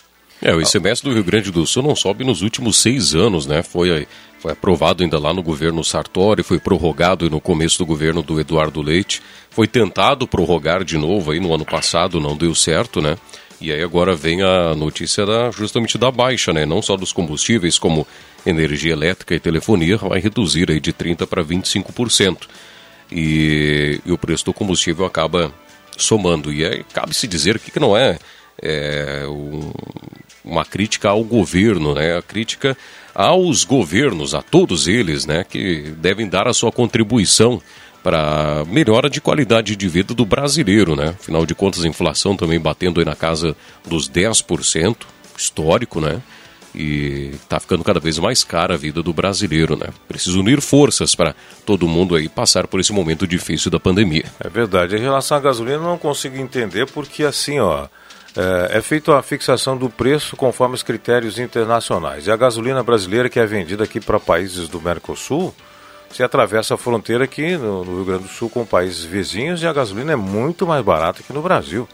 É, 0.42 0.54
o 0.54 0.62
ICMS 0.62 1.02
do 1.02 1.14
Rio 1.14 1.24
Grande 1.24 1.52
do 1.52 1.66
Sul 1.66 1.82
não 1.82 1.96
sobe 1.96 2.24
nos 2.26 2.42
últimos 2.42 2.78
seis 2.78 3.16
anos, 3.16 3.48
né? 3.48 3.64
Foi, 3.64 4.06
foi 4.40 4.52
aprovado 4.52 5.02
ainda 5.02 5.18
lá 5.18 5.34
no 5.34 5.42
governo 5.42 5.84
Sartori, 5.84 6.44
foi 6.44 6.60
prorrogado 6.60 7.30
no 7.30 7.40
começo 7.40 7.78
do 7.78 7.86
governo 7.86 8.22
do 8.22 8.40
Eduardo 8.40 8.82
Leite, 8.82 9.22
foi 9.50 9.66
tentado 9.66 10.28
prorrogar 10.28 10.84
de 10.84 10.98
novo 10.98 11.32
aí 11.32 11.40
no 11.40 11.54
ano 11.54 11.66
passado, 11.66 12.20
não 12.20 12.36
deu 12.36 12.54
certo, 12.54 13.02
né? 13.02 13.18
E 13.60 13.72
aí 13.72 13.82
agora 13.82 14.16
vem 14.16 14.42
a 14.42 14.76
notícia 14.76 15.26
da, 15.26 15.50
justamente 15.52 15.98
da 15.98 16.12
baixa, 16.12 16.52
né? 16.52 16.66
Não 16.66 16.82
só 16.82 16.98
dos 16.98 17.14
combustíveis, 17.14 17.80
como 17.80 18.06
energia 18.46 18.94
elétrica 18.94 19.34
e 19.34 19.40
telefonia, 19.40 19.98
vai 19.98 20.20
reduzir 20.20 20.70
aí 20.70 20.80
de 20.80 20.94
30% 20.94 21.26
para 21.26 21.44
25%. 21.44 22.48
E, 23.12 24.00
e 24.06 24.12
o 24.12 24.18
preço 24.18 24.46
do 24.46 24.54
combustível 24.54 25.06
acaba 25.06 25.54
somando. 25.98 26.52
E 26.52 26.66
aí 26.66 26.84
cabe-se 26.94 27.28
dizer 27.28 27.60
que 27.60 27.80
não 27.80 27.96
é, 27.96 28.20
é 28.62 29.26
um, 29.28 29.72
uma 30.44 30.66
crítica 30.66 31.10
ao 31.10 31.24
governo, 31.24 31.96
né? 31.96 32.18
A 32.18 32.22
crítica 32.22 32.78
aos 33.14 33.64
governos, 33.64 34.36
a 34.36 34.42
todos 34.42 34.88
eles, 34.88 35.26
né? 35.26 35.44
Que 35.44 35.94
devem 35.98 36.28
dar 36.28 36.48
a 36.48 36.54
sua 36.54 36.72
contribuição 36.72 37.62
para 38.06 38.64
melhora 38.66 39.10
de 39.10 39.20
qualidade 39.20 39.76
de 39.76 39.88
vida 39.88 40.14
do 40.14 40.28
brasileiro, 40.28 40.96
né? 40.96 41.16
Afinal 41.20 41.44
de 41.44 41.56
contas, 41.56 41.84
a 41.84 41.88
inflação 41.88 42.38
também 42.38 42.60
batendo 42.60 43.00
aí 43.00 43.06
na 43.06 43.16
casa 43.16 43.58
dos 43.84 44.08
10%, 44.08 44.96
histórico, 45.36 46.00
né? 46.00 46.22
E 46.76 47.32
está 47.34 47.60
ficando 47.60 47.84
cada 47.84 48.00
vez 48.00 48.20
mais 48.20 48.44
cara 48.44 48.76
a 48.76 48.78
vida 48.78 49.02
do 49.02 49.12
brasileiro, 49.12 49.76
né? 49.76 49.88
Precisa 50.08 50.38
unir 50.38 50.62
forças 50.62 51.16
para 51.16 51.34
todo 51.66 51.88
mundo 51.88 52.16
aí 52.16 52.30
passar 52.30 52.68
por 52.68 52.80
esse 52.80 52.94
momento 52.94 53.26
difícil 53.26 53.72
da 53.72 53.80
pandemia. 53.80 54.26
É 54.40 54.50
verdade. 54.50 54.96
Em 54.96 55.02
relação 55.02 55.38
à 55.38 55.40
gasolina, 55.40 55.78
eu 55.78 55.82
não 55.82 55.98
consigo 55.98 56.38
entender 56.38 56.86
porque 56.92 57.24
assim, 57.24 57.60
ó, 57.60 57.88
é, 58.38 58.78
é 58.78 58.82
feita 58.84 59.18
a 59.18 59.24
fixação 59.24 59.76
do 59.76 59.90
preço 59.90 60.36
conforme 60.36 60.76
os 60.76 60.84
critérios 60.84 61.40
internacionais. 61.40 62.28
E 62.28 62.32
a 62.32 62.38
gasolina 62.38 62.84
brasileira 62.84 63.30
que 63.32 63.40
é 63.40 63.48
vendida 63.48 63.84
aqui 63.84 64.00
para 64.00 64.20
países 64.20 64.70
do 64.70 64.80
Mercosul, 64.80 65.56
você 66.16 66.24
atravessa 66.24 66.76
a 66.76 66.78
fronteira 66.78 67.26
aqui 67.26 67.58
no, 67.58 67.84
no, 67.84 67.96
Rio 67.96 68.06
Grande 68.06 68.24
do 68.24 68.30
Sul 68.30 68.50
com 68.50 68.66
países 68.66 69.04
vizinhos 69.04 69.62
e 69.62 69.68
a 69.68 69.74
gasolina 69.74 70.14
é 70.14 70.16
muito 70.16 70.66
mais 70.66 70.84
barata 70.84 71.22
que 71.22 71.34
no 71.34 71.42
Brasil. 71.42 71.88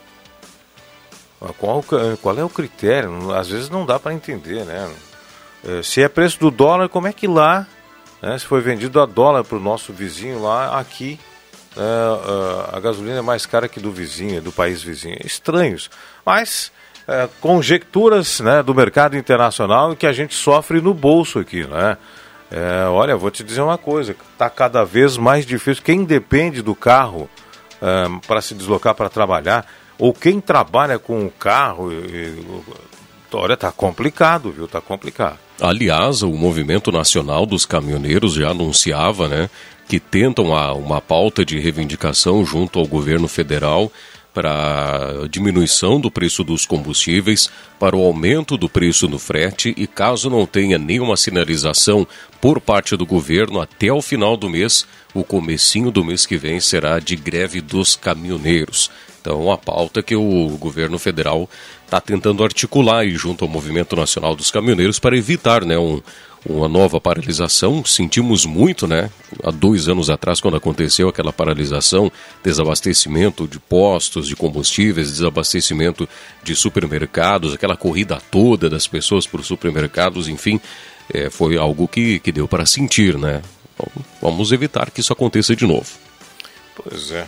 Qual, 1.58 1.84
qual 2.22 2.38
é 2.38 2.44
o 2.44 2.50
critério? 2.50 3.34
Às 3.34 3.48
vezes 3.48 3.68
não 3.68 3.84
dá 3.84 3.98
para 3.98 4.14
entender, 4.14 4.64
né? 4.64 4.92
É, 5.68 5.82
se 5.82 6.04
é 6.04 6.08
preço 6.08 6.40
do 6.40 6.52
dólar, 6.52 6.88
como 6.88 7.08
é 7.08 7.14
que 7.14 7.26
lá, 7.26 7.66
né, 8.22 8.38
se 8.38 8.46
foi 8.46 8.62
vendido 8.62 9.02
a 9.02 9.08
dólar 9.08 9.44
para 9.44 9.58
o 9.58 9.60
nosso 9.60 9.92
vizinho 9.92 10.44
lá, 10.44 10.80
aqui 10.80 11.20
é, 11.76 12.76
a 12.76 12.80
gasolina 12.80 13.18
é 13.18 13.22
mais 13.22 13.48
cara 13.48 13.68
que 13.68 13.80
do 13.80 13.92
vizinho, 13.92 14.40
do 14.40 14.52
país 14.52 14.84
vizinho. 14.84 15.18
Estranhos. 15.26 15.90
Mas 16.24 16.72
é, 17.08 17.28
conjecturas 17.40 18.40
né, 18.40 18.62
do 18.62 18.76
mercado 18.76 19.18
internacional 19.18 19.96
que 19.96 20.06
a 20.06 20.14
gente 20.14 20.36
sofre 20.36 20.80
no 20.80 20.94
bolso 20.94 21.40
aqui, 21.40 21.66
né? 21.66 21.98
É, 22.52 22.86
olha, 22.88 23.16
vou 23.16 23.32
te 23.32 23.44
dizer 23.44 23.62
uma 23.62 23.78
coisa, 23.78 24.16
está 24.34 24.50
cada 24.50 24.84
vez 24.84 25.16
mais 25.16 25.46
difícil. 25.46 25.84
Quem 25.84 26.04
depende 26.04 26.62
do 26.62 26.76
carro 26.76 27.30
para 28.28 28.42
se 28.42 28.54
deslocar 28.54 28.94
para 28.94 29.10
trabalhar, 29.10 29.66
ou 29.98 30.14
quem 30.14 30.40
trabalha 30.40 31.00
com 31.00 31.26
o 31.26 31.32
carro, 31.32 31.92
e, 31.92 32.46
olha, 33.34 33.54
está 33.54 33.72
complicado, 33.72 34.52
viu? 34.52 34.66
Está 34.66 34.80
complicado. 34.80 35.40
Aliás, 35.60 36.22
o 36.22 36.32
Movimento 36.32 36.92
Nacional 36.92 37.46
dos 37.46 37.66
Caminhoneiros 37.66 38.34
já 38.34 38.50
anunciava, 38.50 39.28
né, 39.28 39.50
que 39.88 40.00
tentam 40.00 40.46
uma 40.76 41.02
pauta 41.02 41.44
de 41.44 41.60
reivindicação 41.60 42.46
junto 42.46 42.78
ao 42.78 42.86
governo 42.86 43.28
federal 43.28 43.92
para 44.34 45.28
diminuição 45.30 46.00
do 46.00 46.10
preço 46.10 46.44
dos 46.44 46.66
combustíveis, 46.66 47.50
para 47.80 47.96
o 47.96 48.04
aumento 48.06 48.58
do 48.58 48.70
preço 48.70 49.08
no 49.08 49.20
frete 49.20 49.74
e 49.78 49.86
caso 49.86 50.30
não 50.30 50.46
tenha 50.46 50.78
nenhuma 50.78 51.18
sinalização 51.18 52.08
por 52.40 52.62
parte 52.62 52.96
do 52.96 53.06
governo 53.06 53.60
até 53.60 53.92
o 53.92 54.02
final 54.02 54.38
do 54.38 54.50
mês, 54.50 54.86
o 55.14 55.24
comecinho 55.24 55.92
do 55.92 56.04
mês 56.04 56.26
que 56.26 56.38
vem 56.38 56.60
será 56.60 57.00
de 57.00 57.16
greve 57.16 57.62
dos 57.62 57.96
caminhoneiros. 57.96 58.90
Então, 59.22 59.52
a 59.52 59.58
pauta 59.58 60.02
que 60.02 60.16
o 60.16 60.58
governo 60.58 60.98
federal 60.98 61.48
está 61.86 62.02
tentando 62.02 62.44
articular 62.44 63.08
junto 63.10 63.46
ao 63.46 63.50
Movimento 63.50 63.96
Nacional 63.96 64.36
dos 64.36 64.50
Caminhoneiros 64.50 64.98
para 64.98 65.16
evitar 65.16 65.64
né, 65.64 65.78
um, 65.78 66.02
uma 66.46 66.68
nova 66.68 67.00
paralisação. 67.00 67.84
Sentimos 67.86 68.46
muito, 68.46 68.88
né? 68.88 69.10
Há 69.44 69.52
dois 69.52 69.88
anos 69.88 70.10
atrás, 70.10 70.42
quando 70.42 70.58
aconteceu 70.58 71.08
aquela 71.08 71.32
paralisação, 71.32 72.12
desabastecimento 72.44 73.48
de 73.48 73.60
postos 73.60 74.28
de 74.28 74.36
combustíveis, 74.36 75.12
desabastecimento 75.12 76.08
de 76.44 76.56
supermercados, 76.56 77.54
aquela 77.54 77.78
corrida 77.78 78.22
toda 78.32 78.70
das 78.70 78.88
pessoas 78.88 79.28
por 79.28 79.44
supermercados, 79.44 80.28
enfim, 80.28 80.60
é, 81.14 81.30
foi 81.30 81.58
algo 81.58 81.88
que, 81.88 82.20
que 82.20 82.32
deu 82.32 82.48
para 82.48 82.66
sentir, 82.66 83.18
né? 83.18 83.42
Vamos 84.22 84.52
evitar 84.52 84.92
que 84.92 85.02
isso 85.02 85.14
aconteça 85.14 85.56
de 85.56 85.66
novo. 85.66 85.88
Pois 86.76 87.12
é. 87.12 87.28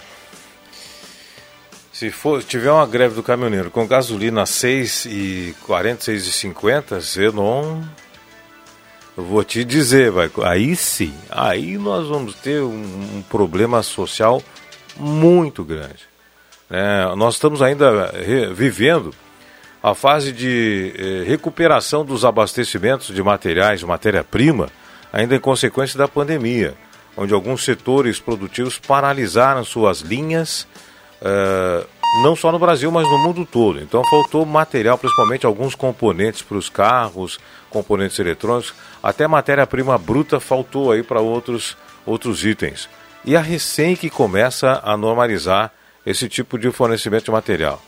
Se 1.92 2.10
for, 2.10 2.44
tiver 2.44 2.72
uma 2.72 2.86
greve 2.86 3.16
do 3.16 3.24
caminhoneiro 3.24 3.70
com 3.70 3.88
gasolina 3.88 4.44
6,40, 4.44 5.56
6,50, 6.00 7.22
eu 7.22 7.32
não 7.32 7.84
eu 7.84 8.03
vou 9.16 9.44
te 9.44 9.64
dizer, 9.64 10.12
vai, 10.12 10.30
aí 10.44 10.76
sim, 10.76 11.14
aí 11.30 11.78
nós 11.78 12.08
vamos 12.08 12.36
ter 12.36 12.62
um, 12.62 13.18
um 13.18 13.24
problema 13.30 13.84
social 13.84 14.42
muito 14.98 15.64
grande. 15.64 16.12
É, 16.70 17.16
nós 17.16 17.36
estamos 17.36 17.62
ainda 17.62 18.12
vivendo 18.54 19.14
a 19.84 19.94
fase 19.94 20.32
de 20.32 20.94
eh, 20.98 21.24
recuperação 21.28 22.06
dos 22.06 22.24
abastecimentos 22.24 23.14
de 23.14 23.22
materiais, 23.22 23.84
matéria-prima, 23.84 24.70
ainda 25.12 25.36
em 25.36 25.40
consequência 25.42 25.98
da 25.98 26.08
pandemia, 26.08 26.74
onde 27.18 27.34
alguns 27.34 27.66
setores 27.66 28.18
produtivos 28.18 28.80
paralisaram 28.80 29.62
suas 29.66 30.00
linhas, 30.00 30.66
eh, 31.22 31.86
não 32.24 32.34
só 32.34 32.50
no 32.50 32.58
Brasil, 32.58 32.90
mas 32.94 33.06
no 33.10 33.18
mundo 33.18 33.46
todo. 33.46 33.82
Então 33.82 34.02
faltou 34.10 34.46
material, 34.46 34.98
principalmente 34.98 35.46
alguns 35.46 35.76
componentes 35.76 36.42
para 36.42 36.58
os 36.58 36.70
carros, 36.70 37.38
componentes 37.70 38.18
eletrônicos, 38.18 38.74
até 39.04 39.28
matéria-prima 39.28 39.98
bruta 39.98 40.40
faltou 40.40 40.94
aí 40.94 41.04
para 41.04 41.20
outros, 41.20 41.78
outros 42.06 42.46
itens. 42.46 42.88
E 43.26 43.36
a 43.36 43.42
recém 43.42 43.98
que 43.98 44.10
começa 44.10 44.82
a 44.82 44.96
normalizar 44.96 45.72
esse 46.06 46.30
tipo 46.30 46.58
de 46.58 46.72
fornecimento 46.72 47.26
de 47.26 47.32
material. 47.32 47.82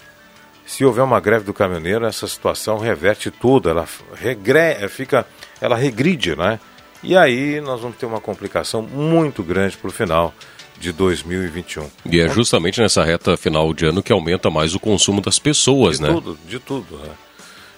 Se 0.65 0.84
houver 0.84 1.03
uma 1.03 1.19
greve 1.19 1.45
do 1.45 1.53
caminhoneiro, 1.53 2.05
essa 2.05 2.27
situação 2.27 2.77
reverte 2.79 3.31
tudo, 3.31 3.69
ela 3.69 3.88
regre, 4.15 4.88
fica, 4.89 5.25
ela 5.62 5.75
regride, 5.75 6.36
né? 6.36 6.60
E 7.03 7.15
aí 7.15 7.62
nós 7.62 7.81
vamos 7.81 7.98
ter 7.98 8.05
uma 8.05 8.19
complicação 8.19 8.81
muito 8.81 9.43
grande 9.43 9.77
para 9.77 9.89
o 9.89 9.91
final 9.91 10.34
de 10.79 10.91
2021. 10.91 11.89
E 12.12 12.19
é 12.19 12.27
justamente 12.27 12.81
nessa 12.81 13.03
reta 13.03 13.38
final 13.38 13.74
de 13.74 13.86
ano 13.86 14.01
que 14.03 14.12
aumenta 14.12 14.50
mais 14.50 14.74
o 14.74 14.79
consumo 14.79 15.22
das 15.22 15.39
pessoas, 15.39 15.98
de 15.98 16.03
né? 16.03 16.10
Tudo, 16.10 16.38
de 16.48 16.60
tudo, 16.60 16.98
né? 16.98 17.12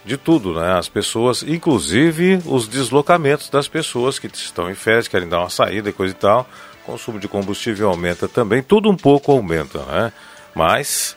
De 0.07 0.15
tudo, 0.17 0.53
né? 0.53 0.77
As 0.77 0.87
pessoas, 0.87 1.43
inclusive 1.43 2.41
os 2.45 2.67
deslocamentos 2.67 3.49
das 3.49 3.67
pessoas 3.67 4.17
que 4.17 4.27
estão 4.27 4.71
em 4.71 4.73
férias, 4.73 5.07
querem 5.07 5.27
dar 5.27 5.39
uma 5.39 5.49
saída 5.49 5.89
e 5.89 5.93
coisa 5.93 6.13
e 6.13 6.17
tal. 6.17 6.49
O 6.83 6.91
consumo 6.91 7.19
de 7.19 7.27
combustível 7.27 7.89
aumenta 7.89 8.27
também, 8.27 8.63
tudo 8.63 8.89
um 8.89 8.95
pouco 8.95 9.33
aumenta, 9.33 9.79
né? 9.79 10.13
Mas 10.55 11.15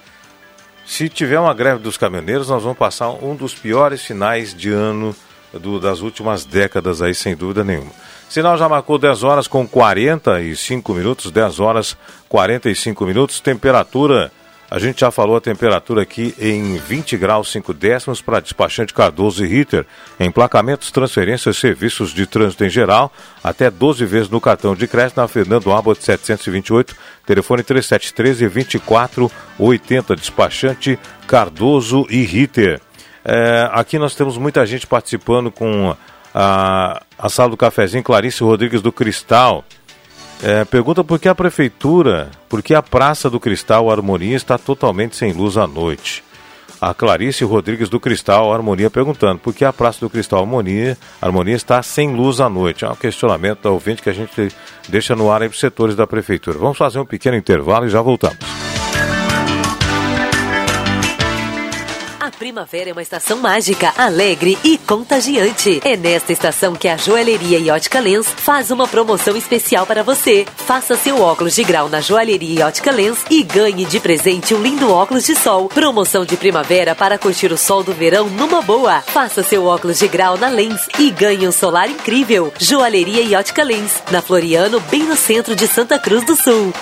se 0.85 1.09
tiver 1.09 1.38
uma 1.38 1.54
greve 1.54 1.78
dos 1.78 1.97
caminhoneiros, 1.97 2.49
nós 2.49 2.64
vamos 2.64 2.76
passar 2.76 3.11
um 3.11 3.37
dos 3.37 3.54
piores 3.54 4.04
finais 4.04 4.52
de 4.52 4.70
ano 4.70 5.14
do, 5.52 5.78
das 5.78 6.00
últimas 6.00 6.44
décadas 6.44 7.00
aí, 7.00 7.14
sem 7.14 7.37
dúvida 7.37 7.62
nenhuma. 7.62 7.92
Sinal 8.28 8.59
já 8.59 8.68
marcou 8.68 8.99
10 8.99 9.23
horas 9.23 9.47
com 9.47 9.66
45 9.66 10.92
minutos, 10.92 11.30
10 11.30 11.61
horas 11.61 11.97
45 12.28 13.06
minutos, 13.06 13.40
temperatura 13.40 14.32
a 14.71 14.79
gente 14.79 15.00
já 15.00 15.11
falou 15.11 15.37
a 15.37 15.41
temperatura 15.41 16.03
aqui 16.03 16.33
em 16.39 16.77
20 16.77 17.17
graus 17.17 17.50
5 17.50 17.75
décimos 17.75 18.23
para 18.23 18.39
despachante 18.39 18.95
Cardoso 18.95 19.45
e 19.45 19.49
Ritter. 19.49 19.85
Emplacamentos, 20.21 20.93
transferências, 20.93 21.57
serviços 21.57 22.15
de 22.15 22.25
trânsito 22.25 22.65
em 22.65 22.71
geral, 22.71 23.12
até 23.43 23.69
12 23.69 24.05
vezes 24.05 24.29
no 24.29 24.41
cartão 24.41 24.77
de 24.77 24.87
crédito 24.87 25.17
na 25.17 25.27
Fernando 25.27 25.73
Abbott 25.73 26.05
728, 26.05 26.95
telefone 27.27 27.65
3713 27.65 28.49
2480, 28.49 30.15
despachante 30.15 30.97
Cardoso 31.27 32.07
e 32.09 32.23
Ritter. 32.23 32.81
É, 33.25 33.69
aqui 33.73 33.99
nós 33.99 34.15
temos 34.15 34.39
muita 34.39 34.65
gente 34.65 34.87
participando 34.87 35.50
com 35.50 35.97
a, 36.33 37.03
a 37.19 37.29
sala 37.29 37.50
do 37.50 37.57
cafezinho, 37.57 38.05
Clarice 38.05 38.45
Rodrigues 38.45 38.81
do 38.81 38.93
Cristal. 38.93 39.65
É, 40.42 40.64
pergunta 40.64 41.04
por 41.04 41.18
que 41.18 41.28
a 41.28 41.35
prefeitura, 41.35 42.30
por 42.49 42.62
que 42.62 42.75
a 42.75 42.82
Praça 42.82 43.28
do 43.28 43.38
Cristal 43.38 43.90
Harmonia 43.90 44.37
está 44.37 44.56
totalmente 44.56 45.14
sem 45.14 45.32
luz 45.32 45.59
à 45.59 45.66
noite. 45.66 46.25
A 46.80 46.94
Clarice 46.94 47.44
Rodrigues 47.44 47.90
do 47.90 48.00
Cristal 48.00 48.50
Harmonia 48.50 48.88
perguntando 48.88 49.38
por 49.38 49.52
que 49.52 49.66
a 49.66 49.73
Praça 49.73 50.00
do 50.00 50.09
Cristal 50.09 50.40
Harmonia, 50.40 50.97
Harmonia 51.20 51.54
está 51.54 51.82
sem 51.82 52.14
luz 52.14 52.40
à 52.40 52.49
noite. 52.49 52.87
É 52.87 52.88
um 52.88 52.97
questionamento 52.97 53.64
da 53.64 53.70
ouvinte 53.70 54.00
que 54.00 54.09
a 54.09 54.14
gente 54.14 54.49
deixa 54.88 55.14
no 55.14 55.30
ar 55.30 55.42
aí 55.42 55.49
para 55.49 55.54
os 55.54 55.61
setores 55.61 55.94
da 55.94 56.06
prefeitura. 56.06 56.59
Vamos 56.59 56.78
fazer 56.78 56.99
um 56.99 57.04
pequeno 57.04 57.37
intervalo 57.37 57.85
e 57.85 57.90
já 57.90 58.00
voltamos. 58.00 58.70
Primavera 62.40 62.88
é 62.88 62.92
uma 62.94 63.02
estação 63.02 63.37
mágica, 63.37 63.92
alegre 63.99 64.56
e 64.64 64.78
contagiante. 64.78 65.78
É 65.85 65.94
nesta 65.94 66.32
estação 66.32 66.75
que 66.75 66.88
a 66.88 66.97
Joalheria 66.97 67.59
e 67.59 67.70
Ótica 67.70 68.00
Lens 68.00 68.26
faz 68.26 68.70
uma 68.70 68.88
promoção 68.88 69.37
especial 69.37 69.85
para 69.85 70.02
você. 70.02 70.47
Faça 70.56 70.97
seu 70.97 71.20
óculos 71.20 71.54
de 71.54 71.62
grau 71.62 71.90
na 71.90 72.00
Joalheria 72.00 72.61
e 72.61 72.62
Ótica 72.62 72.90
Lens 72.90 73.18
e 73.28 73.42
ganhe 73.42 73.85
de 73.85 74.00
presente 74.00 74.54
um 74.54 74.62
lindo 74.62 74.90
óculos 74.90 75.26
de 75.26 75.37
sol. 75.37 75.68
Promoção 75.68 76.25
de 76.25 76.35
primavera 76.35 76.94
para 76.94 77.18
curtir 77.18 77.52
o 77.52 77.59
sol 77.59 77.82
do 77.82 77.92
verão 77.92 78.30
numa 78.30 78.62
boa. 78.62 79.02
Faça 79.02 79.42
seu 79.42 79.66
óculos 79.66 79.99
de 79.99 80.09
grau 80.09 80.38
na 80.38 80.49
Lens 80.49 80.88
e 80.99 81.11
ganhe 81.11 81.47
um 81.47 81.52
solar 81.52 81.90
incrível. 81.90 82.50
Joalheria 82.59 83.20
e 83.20 83.35
Ótica 83.35 83.62
Lens, 83.62 84.02
na 84.11 84.23
Floriano, 84.23 84.80
bem 84.90 85.02
no 85.02 85.14
centro 85.14 85.54
de 85.54 85.66
Santa 85.66 85.99
Cruz 85.99 86.25
do 86.25 86.35
Sul. 86.35 86.73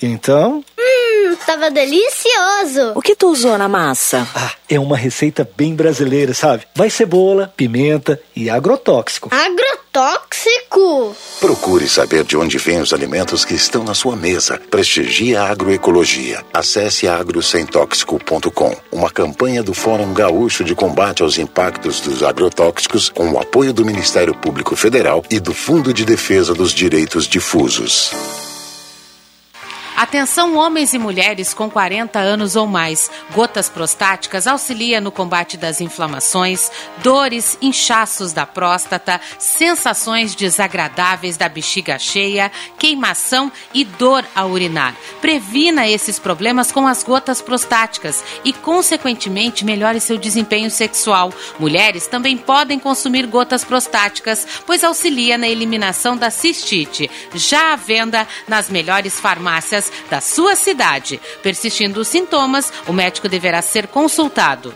Então? 0.00 0.64
Hum, 0.78 1.36
tava 1.44 1.70
delicioso. 1.70 2.92
O 2.94 3.02
que 3.02 3.16
tu 3.16 3.28
usou 3.28 3.58
na 3.58 3.68
massa? 3.68 4.26
Ah, 4.34 4.52
é 4.68 4.78
uma 4.78 4.96
receita 4.96 5.48
bem 5.56 5.74
brasileira, 5.74 6.32
sabe? 6.32 6.64
Vai 6.74 6.88
cebola, 6.88 7.52
pimenta 7.56 8.20
e 8.34 8.48
agrotóxico. 8.48 9.28
Agrotóxico? 9.32 11.16
Procure 11.40 11.88
saber 11.88 12.22
de 12.22 12.36
onde 12.36 12.58
vêm 12.58 12.80
os 12.80 12.92
alimentos 12.92 13.44
que 13.44 13.54
estão 13.54 13.82
na 13.82 13.94
sua 13.94 14.14
mesa. 14.14 14.60
Prestigie 14.70 15.34
a 15.34 15.48
agroecologia. 15.48 16.44
Acesse 16.54 17.08
agrosemtóxico.com, 17.08 18.76
uma 18.92 19.10
campanha 19.10 19.62
do 19.62 19.74
Fórum 19.74 20.14
Gaúcho 20.14 20.62
de 20.62 20.74
Combate 20.76 21.22
aos 21.24 21.38
Impactos 21.38 22.00
dos 22.00 22.22
Agrotóxicos 22.22 23.08
com 23.08 23.32
o 23.32 23.38
apoio 23.40 23.72
do 23.72 23.84
Ministério 23.84 24.34
Público 24.34 24.76
Federal 24.76 25.24
e 25.28 25.40
do 25.40 25.52
Fundo 25.52 25.92
de 25.92 26.04
Defesa 26.04 26.54
dos 26.54 26.72
Direitos 26.72 27.26
Difusos. 27.26 28.12
Atenção 29.98 30.54
homens 30.54 30.94
e 30.94 30.98
mulheres 30.98 31.52
com 31.52 31.68
40 31.68 32.20
anos 32.20 32.54
ou 32.54 32.68
mais. 32.68 33.10
Gotas 33.32 33.68
prostáticas 33.68 34.46
auxilia 34.46 35.00
no 35.00 35.10
combate 35.10 35.56
das 35.56 35.80
inflamações, 35.80 36.70
dores, 36.98 37.58
inchaços 37.60 38.32
da 38.32 38.46
próstata, 38.46 39.20
sensações 39.40 40.36
desagradáveis 40.36 41.36
da 41.36 41.48
bexiga 41.48 41.98
cheia, 41.98 42.48
queimação 42.78 43.50
e 43.74 43.84
dor 43.84 44.24
ao 44.36 44.50
urinar. 44.50 44.94
Previna 45.20 45.88
esses 45.88 46.16
problemas 46.16 46.70
com 46.70 46.86
as 46.86 47.02
gotas 47.02 47.42
prostáticas 47.42 48.22
e, 48.44 48.52
consequentemente, 48.52 49.64
melhore 49.64 49.98
seu 49.98 50.16
desempenho 50.16 50.70
sexual. 50.70 51.32
Mulheres 51.58 52.06
também 52.06 52.36
podem 52.36 52.78
consumir 52.78 53.26
gotas 53.26 53.64
prostáticas, 53.64 54.46
pois 54.64 54.84
auxilia 54.84 55.36
na 55.36 55.48
eliminação 55.48 56.16
da 56.16 56.30
cistite. 56.30 57.10
Já 57.34 57.72
à 57.72 57.76
venda 57.76 58.28
nas 58.46 58.70
melhores 58.70 59.18
farmácias 59.18 59.87
da 60.10 60.20
sua 60.20 60.54
cidade. 60.54 61.20
Persistindo 61.42 62.00
os 62.00 62.08
sintomas, 62.08 62.72
o 62.86 62.92
médico 62.92 63.28
deverá 63.28 63.62
ser 63.62 63.86
consultado. 63.86 64.74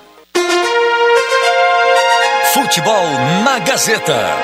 Futebol 2.53 3.07
na 3.45 3.59
Gazeta. 3.61 4.37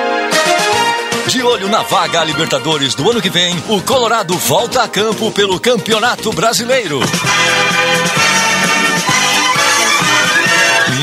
De 1.27 1.43
olho 1.43 1.69
na 1.69 1.83
vaga 1.83 2.23
Libertadores 2.23 2.95
do 2.95 3.11
ano 3.11 3.21
que 3.21 3.29
vem, 3.29 3.55
o 3.69 3.81
Colorado 3.83 4.35
volta 4.35 4.81
a 4.81 4.87
campo 4.87 5.31
pelo 5.31 5.59
Campeonato 5.59 6.31
Brasileiro. 6.33 6.99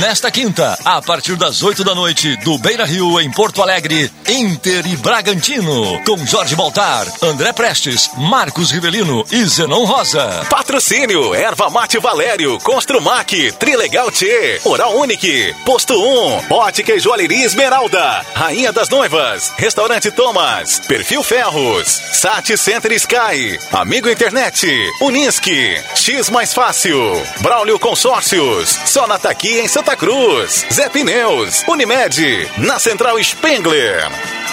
Nesta 0.00 0.30
quinta, 0.30 0.78
a 0.84 1.00
partir 1.00 1.36
das 1.36 1.62
8 1.62 1.82
da 1.82 1.94
noite, 1.94 2.36
do 2.44 2.58
Beira 2.58 2.84
Rio, 2.84 3.18
em 3.18 3.30
Porto 3.30 3.62
Alegre, 3.62 4.10
Inter 4.28 4.86
e 4.86 4.94
Bragantino, 4.96 6.02
com 6.04 6.18
Jorge 6.26 6.54
Baltar, 6.54 7.06
André 7.22 7.50
Prestes, 7.54 8.10
Marcos 8.18 8.70
Rivelino 8.70 9.24
e 9.32 9.46
Zenon 9.46 9.84
Rosa. 9.84 10.44
Patrocínio, 10.50 11.34
Erva 11.34 11.70
Mate 11.70 11.98
Valério, 11.98 12.58
Construmac, 12.58 13.52
Trilegal 13.52 14.10
T, 14.10 14.60
Oral 14.64 14.98
Unique, 14.98 15.54
Posto 15.64 15.94
1, 15.94 16.52
Ótica 16.52 16.92
e 16.92 17.00
Joalheria 17.00 17.46
Esmeralda, 17.46 18.22
Rainha 18.34 18.72
das 18.72 18.90
Noivas, 18.90 19.50
Restaurante 19.56 20.10
Thomas, 20.10 20.78
Perfil 20.80 21.22
Ferros, 21.22 21.88
Sat 22.12 22.54
Center 22.58 22.92
Sky, 22.92 23.58
Amigo 23.72 24.10
Internet, 24.10 24.66
Unisque, 25.00 25.80
X 25.94 26.28
Mais 26.28 26.52
Fácil, 26.52 27.00
Braulio 27.40 27.78
Consórcios, 27.78 28.78
Sonata 28.84 29.30
aqui 29.30 29.60
em 29.60 29.68
Santa 29.68 29.85
Cruz, 29.94 30.64
Zé 30.72 30.88
Pneus, 30.88 31.62
Unimed, 31.68 32.50
na 32.58 32.78
Central 32.78 33.22
Spengler. 33.22 34.10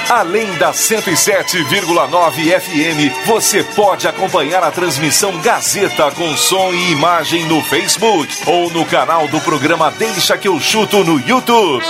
Além 0.10 0.52
da 0.56 0.72
107,9 0.74 2.60
FM, 2.60 3.26
você 3.26 3.64
pode 3.64 4.08
acompanhar 4.08 4.62
a 4.64 4.72
transmissão 4.72 5.40
Gazeta 5.40 6.12
com 6.12 6.36
som 6.36 6.74
e 6.74 6.92
imagem 6.92 7.46
no 7.46 7.64
Facebook 7.64 8.36
ou 8.46 8.70
no 8.70 8.86
canal 8.86 9.28
do 9.30 9.40
programa 9.40 9.90
Deixa 9.92 10.38
que 10.38 10.50
eu 10.50 10.60
chuto 10.60 11.04
no 11.06 11.20
YouTube. 11.20 11.86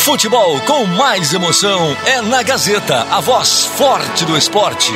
Futebol 0.00 0.60
com 0.62 0.84
mais 0.86 1.32
emoção 1.32 1.96
é 2.06 2.20
na 2.22 2.42
Gazeta, 2.42 3.06
a 3.10 3.20
voz 3.20 3.64
forte 3.66 4.24
do 4.24 4.36
esporte. 4.36 4.92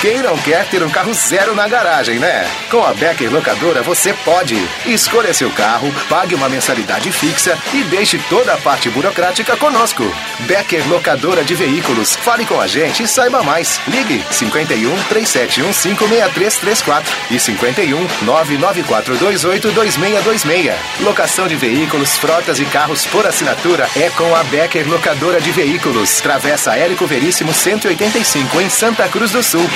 Quem 0.00 0.22
não 0.22 0.34
quer 0.38 0.66
ter 0.66 0.82
um 0.82 0.88
carro 0.88 1.12
zero 1.12 1.54
na 1.54 1.68
garagem, 1.68 2.18
né? 2.18 2.48
Com 2.70 2.82
a 2.82 2.94
Becker 2.94 3.30
Locadora 3.30 3.82
você 3.82 4.14
pode. 4.24 4.56
Escolha 4.86 5.34
seu 5.34 5.50
carro, 5.50 5.92
pague 6.08 6.34
uma 6.34 6.48
mensalidade 6.48 7.12
fixa 7.12 7.58
e 7.74 7.84
deixe 7.84 8.18
toda 8.30 8.54
a 8.54 8.56
parte 8.56 8.88
burocrática 8.88 9.58
conosco. 9.58 10.02
Becker 10.46 10.88
Locadora 10.88 11.44
de 11.44 11.54
Veículos. 11.54 12.16
Fale 12.16 12.46
com 12.46 12.58
a 12.58 12.66
gente 12.66 13.02
e 13.02 13.06
saiba 13.06 13.42
mais. 13.42 13.78
Ligue 13.86 14.24
51 14.30 14.90
3715 15.10 15.70
6334 15.82 17.16
e 17.30 17.38
51 17.38 18.08
99428 18.22 19.70
2626. 19.70 20.76
Locação 21.00 21.46
de 21.46 21.56
veículos, 21.56 22.16
frotas 22.16 22.58
e 22.58 22.64
carros 22.64 23.04
por 23.04 23.26
assinatura 23.26 23.86
é 23.94 24.08
com 24.08 24.34
a 24.34 24.42
Becker 24.44 24.88
Locadora 24.88 25.42
de 25.42 25.50
Veículos. 25.50 26.22
Travessa 26.22 26.74
Érico 26.74 27.06
Veríssimo 27.06 27.52
185 27.52 28.62
em 28.62 28.70
Santa 28.70 29.06
Cruz 29.06 29.30
do 29.32 29.42
Sul. 29.42 29.68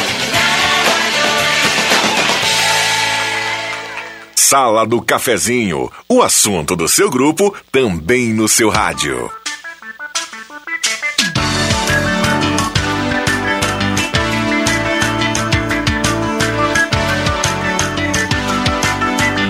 Sala 4.54 4.86
do 4.86 5.02
Cafezinho, 5.02 5.90
o 6.08 6.22
assunto 6.22 6.76
do 6.76 6.86
seu 6.86 7.10
grupo 7.10 7.52
também 7.72 8.32
no 8.32 8.48
seu 8.48 8.68
rádio. 8.68 9.28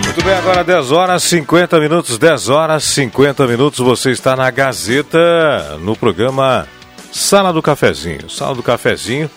Muito 0.05 0.24
bem, 0.24 0.35
agora 0.38 0.64
10 0.64 0.92
horas 0.92 1.22
50 1.24 1.81
minutos, 1.81 2.16
10 2.16 2.48
horas 2.48 2.85
50 2.85 3.46
minutos. 3.46 3.81
Você 3.81 4.11
está 4.12 4.35
na 4.35 4.50
Gazeta, 4.50 5.77
no 5.81 5.94
programa 5.94 6.66
Sala 7.12 7.53
do 7.53 7.61
Cafezinho. 7.61 8.31
Sala 8.31 8.55
do 8.55 8.62
Cafezinho, 8.62 9.29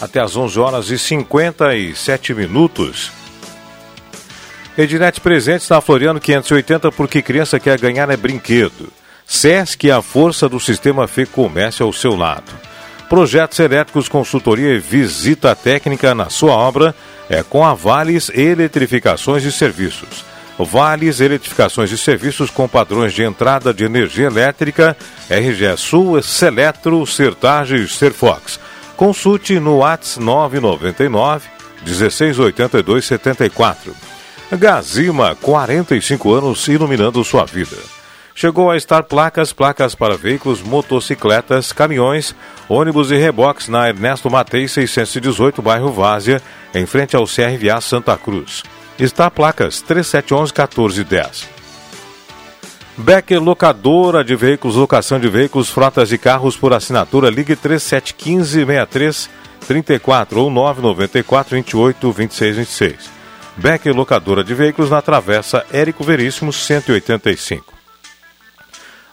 até 0.00 0.20
às 0.20 0.36
11 0.36 0.58
horas 0.58 0.90
e 0.90 0.98
57 0.98 2.34
minutos. 2.34 3.12
Ednet 4.76 5.20
Presentes 5.20 5.68
na 5.68 5.80
Floriano 5.80 6.18
580, 6.18 6.90
porque 6.92 7.22
criança 7.22 7.60
quer 7.60 7.78
ganhar 7.78 8.10
é 8.10 8.16
brinquedo. 8.16 8.92
SESC 9.26 9.88
é 9.88 9.92
a 9.92 10.02
força 10.02 10.48
do 10.48 10.58
sistema 10.58 11.06
Fê 11.06 11.24
Comércio 11.24 11.86
ao 11.86 11.92
seu 11.92 12.14
lado. 12.16 12.52
Projetos 13.08 13.58
elétricos, 13.58 14.08
consultoria 14.08 14.74
e 14.74 14.78
visita 14.78 15.54
técnica 15.54 16.14
na 16.14 16.28
sua 16.28 16.52
obra 16.52 16.94
é 17.28 17.42
com 17.42 17.64
a 17.64 17.74
Vales 17.74 18.30
Eletrificações 18.30 19.44
e 19.44 19.52
Serviços. 19.52 20.24
Vales 20.58 21.20
Eletrificações 21.20 21.90
e 21.90 21.98
Serviços 21.98 22.50
com 22.50 22.68
padrões 22.68 23.12
de 23.12 23.22
entrada 23.22 23.72
de 23.74 23.84
energia 23.84 24.26
elétrica, 24.26 24.96
RGE 25.30 25.76
Sul, 25.76 26.20
Seletro, 26.22 27.06
Sertage 27.06 27.76
e 27.76 27.88
Serfox. 27.88 28.58
Consulte 28.96 29.58
no 29.58 29.78
WhatsApp 29.78 30.24
999 30.24 31.48
1682 31.84 33.04
74. 33.04 33.94
Gazima, 34.52 35.34
45 35.36 36.32
anos 36.32 36.68
iluminando 36.68 37.24
sua 37.24 37.44
vida. 37.44 37.76
Chegou 38.34 38.70
a 38.70 38.76
estar 38.76 39.04
placas, 39.04 39.52
placas 39.52 39.94
para 39.94 40.16
veículos, 40.16 40.60
motocicletas, 40.60 41.72
caminhões, 41.72 42.34
ônibus 42.68 43.12
e 43.12 43.16
reboques 43.16 43.68
na 43.68 43.88
Ernesto 43.88 44.28
Matei 44.28 44.66
618, 44.66 45.62
bairro 45.62 45.92
Várzea, 45.92 46.42
em 46.74 46.84
frente 46.84 47.14
ao 47.14 47.26
CRVA 47.26 47.80
Santa 47.80 48.16
Cruz. 48.16 48.64
Está 48.98 49.30
placas 49.30 49.80
3711 49.80 50.52
1410. 50.52 51.53
Becker 52.96 53.42
Locadora 53.42 54.22
de 54.22 54.36
Veículos, 54.36 54.76
locação 54.76 55.18
de 55.18 55.28
veículos, 55.28 55.68
frotas 55.68 56.12
e 56.12 56.18
carros 56.18 56.56
por 56.56 56.72
assinatura, 56.72 57.28
ligue 57.28 57.56
3715 57.56 58.64
63 58.64 59.30
34 59.66 60.40
ou 60.40 60.48
994 60.48 61.56
28 61.56 62.12
26 62.12 62.56
26. 62.56 63.10
Becker 63.56 63.94
Locadora 63.94 64.44
de 64.44 64.54
Veículos 64.54 64.90
na 64.90 65.02
Travessa 65.02 65.66
Érico 65.72 66.04
Veríssimo 66.04 66.52
185. 66.52 67.74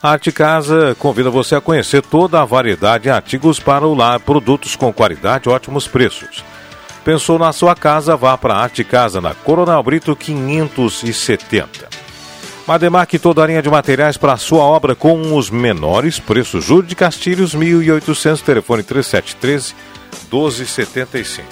A 0.04 0.12
Arte 0.12 0.32
Casa 0.32 0.96
convida 1.00 1.32
você 1.32 1.56
a 1.56 1.62
conhecer 1.62 2.04
toda 2.04 2.40
a 2.40 2.46
variedade 2.46 3.04
de 3.04 3.10
artigos 3.10 3.60
para 3.60 3.88
o 3.88 3.96
lar, 3.96 4.20
produtos 4.20 4.76
com 4.76 4.94
qualidade 4.94 5.50
e 5.50 5.52
ótimos 5.52 5.88
preços. 5.88 6.44
Pensou 7.04 7.40
na 7.40 7.52
sua 7.52 7.76
casa? 7.76 8.16
Vá 8.16 8.38
para 8.38 8.54
a 8.54 8.62
Arte 8.62 8.84
Casa 8.84 9.20
na 9.20 9.34
Coronel 9.34 9.82
Brito 9.82 10.16
570. 10.16 12.11
Mademac 12.72 13.20
toda 13.20 13.44
a 13.44 13.48
linha 13.48 13.62
de 13.62 13.70
materiais 13.70 14.16
para 14.16 14.32
a 14.32 14.38
sua 14.38 14.64
obra 14.64 14.96
com 14.96 15.36
os 15.36 15.50
menores 15.50 16.20
preços. 16.20 16.64
Júlio 16.64 16.88
de 16.88 16.96
Castilhos 16.96 17.54
1800, 17.54 18.42
telefone 18.42 18.82
3713 18.82 19.76
1275. 20.32 21.46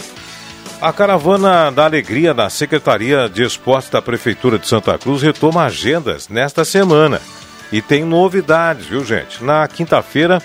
A 0.80 0.94
caravana 0.94 1.70
da 1.72 1.84
alegria 1.84 2.34
da 2.34 2.50
Secretaria 2.50 3.28
de 3.28 3.44
Esportes 3.44 3.90
da 3.90 4.02
Prefeitura 4.02 4.58
de 4.58 4.66
Santa 4.66 4.98
Cruz 4.98 5.22
retoma 5.22 5.66
agendas 5.66 6.30
nesta 6.30 6.64
semana. 6.64 7.20
E 7.70 7.82
tem 7.82 8.06
novidades, 8.06 8.86
viu, 8.86 9.04
gente? 9.04 9.44
Na 9.44 9.68
quinta-feira, 9.68 10.42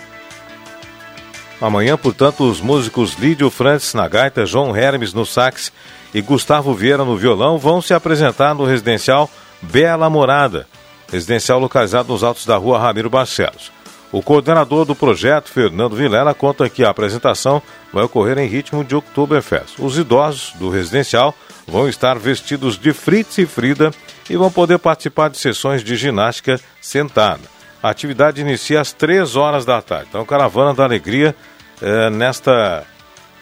amanhã, 1.60 1.96
portanto, 1.96 2.50
os 2.50 2.60
músicos 2.60 3.14
Lídio 3.14 3.48
Francis 3.48 3.94
na 3.94 4.08
gaita, 4.08 4.44
João 4.44 4.76
Hermes 4.76 5.14
no 5.14 5.24
sax 5.24 5.70
e 6.12 6.20
Gustavo 6.20 6.74
Vieira 6.74 7.04
no 7.04 7.16
violão 7.16 7.58
vão 7.58 7.80
se 7.80 7.94
apresentar 7.94 8.56
no 8.56 8.64
residencial 8.64 9.30
Bela 9.70 10.08
Morada, 10.10 10.66
residencial 11.10 11.58
localizado 11.58 12.12
nos 12.12 12.22
altos 12.22 12.46
da 12.46 12.56
rua 12.56 12.78
Ramiro 12.78 13.10
Barcelos. 13.10 13.72
O 14.12 14.22
coordenador 14.22 14.84
do 14.84 14.94
projeto, 14.94 15.50
Fernando 15.50 15.96
Vilela, 15.96 16.32
conta 16.34 16.68
que 16.68 16.84
a 16.84 16.90
apresentação 16.90 17.60
vai 17.92 18.04
ocorrer 18.04 18.38
em 18.38 18.46
ritmo 18.46 18.84
de 18.84 18.94
Oktoberfest. 18.94 19.74
Os 19.80 19.98
idosos 19.98 20.52
do 20.52 20.70
residencial 20.70 21.34
vão 21.66 21.88
estar 21.88 22.16
vestidos 22.16 22.78
de 22.78 22.92
Fritz 22.92 23.38
e 23.38 23.46
Frida 23.46 23.90
e 24.30 24.36
vão 24.36 24.52
poder 24.52 24.78
participar 24.78 25.30
de 25.30 25.38
sessões 25.38 25.82
de 25.82 25.96
ginástica 25.96 26.60
sentada. 26.80 27.42
A 27.82 27.90
atividade 27.90 28.40
inicia 28.40 28.80
às 28.80 28.92
3 28.92 29.34
horas 29.36 29.64
da 29.64 29.82
tarde. 29.82 30.06
Então, 30.10 30.24
Caravana 30.24 30.72
da 30.72 30.84
Alegria, 30.84 31.34
eh, 31.82 32.08
nesta. 32.10 32.84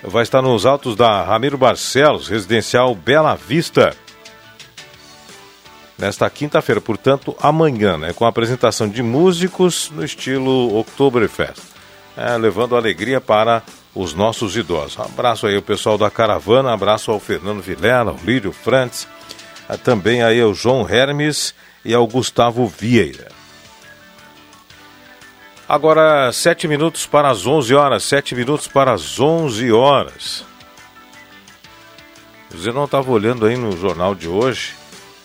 vai 0.03 0.23
estar 0.23 0.43
nos 0.43 0.67
altos 0.67 0.97
da 0.97 1.23
Ramiro 1.23 1.59
Barcelos, 1.59 2.29
residencial 2.29 2.95
Bela 2.95 3.37
Vista. 3.37 3.95
Nesta 6.03 6.29
quinta-feira, 6.29 6.81
portanto, 6.81 7.37
amanhã, 7.41 7.97
né, 7.97 8.13
com 8.13 8.25
a 8.25 8.29
apresentação 8.29 8.89
de 8.89 9.05
músicos 9.05 9.89
no 9.95 10.05
estilo 10.05 10.77
Oktoberfest, 10.77 11.63
é, 12.17 12.37
levando 12.37 12.75
alegria 12.75 13.21
para 13.21 13.63
os 13.95 14.13
nossos 14.13 14.57
idosos. 14.57 14.99
Um 14.99 15.03
abraço 15.03 15.47
aí 15.47 15.55
ao 15.55 15.63
pessoal 15.63 15.97
da 15.97 16.11
caravana, 16.11 16.73
abraço 16.73 17.13
ao 17.13 17.21
Fernando 17.21 17.63
Vilela, 17.63 18.11
ao 18.11 18.17
Lírio 18.17 18.51
Frantz, 18.51 19.07
também 19.85 20.25
aí 20.25 20.41
ao 20.41 20.53
João 20.53 20.89
Hermes 20.91 21.55
e 21.85 21.95
ao 21.95 22.05
Gustavo 22.09 22.67
Vieira. 22.67 23.29
Agora, 25.69 26.33
sete 26.33 26.67
minutos 26.67 27.07
para 27.07 27.31
as 27.31 27.47
11 27.47 27.77
horas, 27.77 28.03
sete 28.03 28.35
minutos 28.35 28.67
para 28.67 28.93
as 28.93 29.21
11 29.21 29.71
horas. 29.71 30.45
Você 32.51 32.73
não 32.73 32.87
estava 32.87 33.09
olhando 33.09 33.47
aí 33.47 33.57
no 33.57 33.77
jornal 33.77 34.17
de 34.17 34.27
hoje? 34.27 34.82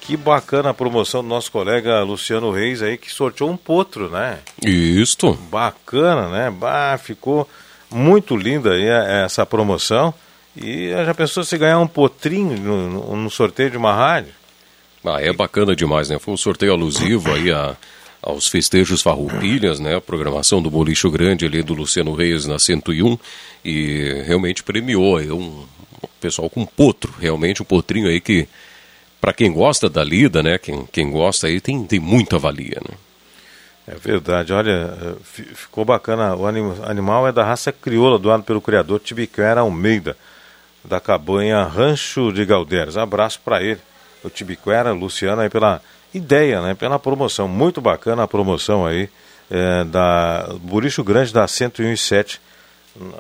Que 0.08 0.16
bacana 0.16 0.70
a 0.70 0.74
promoção 0.74 1.22
do 1.22 1.28
nosso 1.28 1.52
colega 1.52 2.02
Luciano 2.02 2.50
Reis 2.50 2.82
aí, 2.82 2.98
que 2.98 3.12
sorteou 3.12 3.52
um 3.52 3.58
potro, 3.58 4.10
né? 4.10 4.40
Isto. 4.66 5.34
Bacana, 5.52 6.30
né? 6.30 6.50
Bah, 6.50 6.98
ficou 6.98 7.46
muito 7.92 8.34
linda 8.38 8.72
aí 8.72 8.86
essa 8.86 9.46
promoção. 9.46 10.14
E 10.56 10.92
já 10.92 11.14
pensou 11.14 11.44
se 11.44 11.58
ganhar 11.58 11.80
um 11.80 11.88
potrinho 11.88 12.58
no, 12.58 12.90
no, 12.90 13.16
no 13.18 13.30
sorteio 13.30 13.70
de 13.70 13.76
uma 13.76 13.94
rádio? 13.94 14.32
Ah, 15.04 15.22
é 15.22 15.34
bacana 15.34 15.76
demais, 15.76 16.08
né? 16.08 16.18
Foi 16.18 16.34
um 16.34 16.38
sorteio 16.38 16.72
alusivo 16.72 17.30
aí 17.34 17.52
a, 17.52 17.76
aos 18.22 18.48
festejos 18.48 19.02
farroupilhas, 19.02 19.78
né? 19.78 19.98
A 19.98 20.02
programação 20.02 20.62
do 20.62 20.72
Bolicho 20.72 21.12
Grande 21.12 21.46
ali 21.46 21.62
do 21.62 21.74
Luciano 21.74 22.14
Reis 22.14 22.46
na 22.46 22.58
101 22.58 23.20
e 23.66 24.24
realmente 24.26 24.64
premiou 24.64 25.18
aí 25.18 25.30
um, 25.30 25.66
um 26.02 26.08
pessoal 26.22 26.50
com 26.50 26.66
potro, 26.66 27.14
realmente 27.20 27.62
um 27.62 27.66
potrinho 27.66 28.08
aí 28.08 28.22
que 28.22 28.48
para 29.20 29.34
quem 29.34 29.52
gosta 29.52 29.90
da 29.90 30.04
lida, 30.04 30.44
né? 30.44 30.58
Quem, 30.58 30.86
quem 30.92 31.12
gosta 31.12 31.48
aí 31.48 31.60
tem, 31.60 31.84
tem 31.86 32.00
muita 32.00 32.38
valia, 32.38 32.80
né? 32.88 32.96
É 33.88 33.96
verdade, 33.96 34.52
olha, 34.52 35.16
ficou 35.24 35.86
bacana. 35.86 36.36
O 36.36 36.46
animal 36.46 37.28
é 37.28 37.32
da 37.32 37.44
raça 37.44 37.72
crioula, 37.72 38.20
doado 38.20 38.44
pelo 38.44 38.60
criador 38.60 39.00
Tibiquera 39.00 39.62
Almeida, 39.62 40.18
da 40.84 41.00
cabanha 41.00 41.64
Rancho 41.64 42.34
de 42.34 42.44
Galderes. 42.44 42.98
Abraço 42.98 43.40
para 43.44 43.64
ele, 43.64 43.80
o 44.24 44.30
Tibiquera, 44.30 44.92
Luciano, 44.92 45.42
aí 45.42 45.50
pela 45.50 45.82
ideia, 46.14 46.62
né? 46.62 46.76
Pela 46.76 47.00
promoção. 47.00 47.48
Muito 47.48 47.80
bacana 47.80 48.24
a 48.24 48.28
promoção 48.28 48.86
aí 48.86 49.10
é, 49.50 49.86
da 49.86 50.50
Buricho 50.60 51.02
Grande 51.02 51.32
da 51.32 51.46
1017 51.46 52.42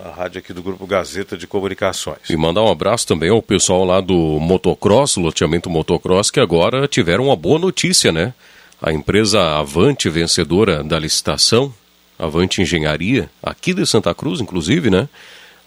a 0.03 0.09
rádio 0.09 0.39
aqui 0.39 0.53
do 0.53 0.63
Grupo 0.63 0.85
Gazeta 0.85 1.37
de 1.37 1.47
Comunicações. 1.47 2.29
E 2.29 2.35
mandar 2.35 2.63
um 2.63 2.71
abraço 2.71 3.07
também 3.07 3.29
ao 3.29 3.41
pessoal 3.41 3.83
lá 3.85 4.01
do 4.01 4.15
Motocross, 4.39 5.17
loteamento 5.17 5.69
Motocross, 5.69 6.31
que 6.31 6.39
agora 6.39 6.87
tiveram 6.87 7.25
uma 7.25 7.35
boa 7.35 7.59
notícia, 7.59 8.11
né? 8.11 8.33
A 8.81 8.91
empresa 8.91 9.41
Avante, 9.57 10.09
vencedora 10.09 10.83
da 10.83 10.99
licitação, 10.99 11.73
Avante 12.17 12.61
Engenharia, 12.61 13.29
aqui 13.41 13.73
de 13.73 13.85
Santa 13.85 14.13
Cruz, 14.13 14.41
inclusive, 14.41 14.89
né? 14.89 15.07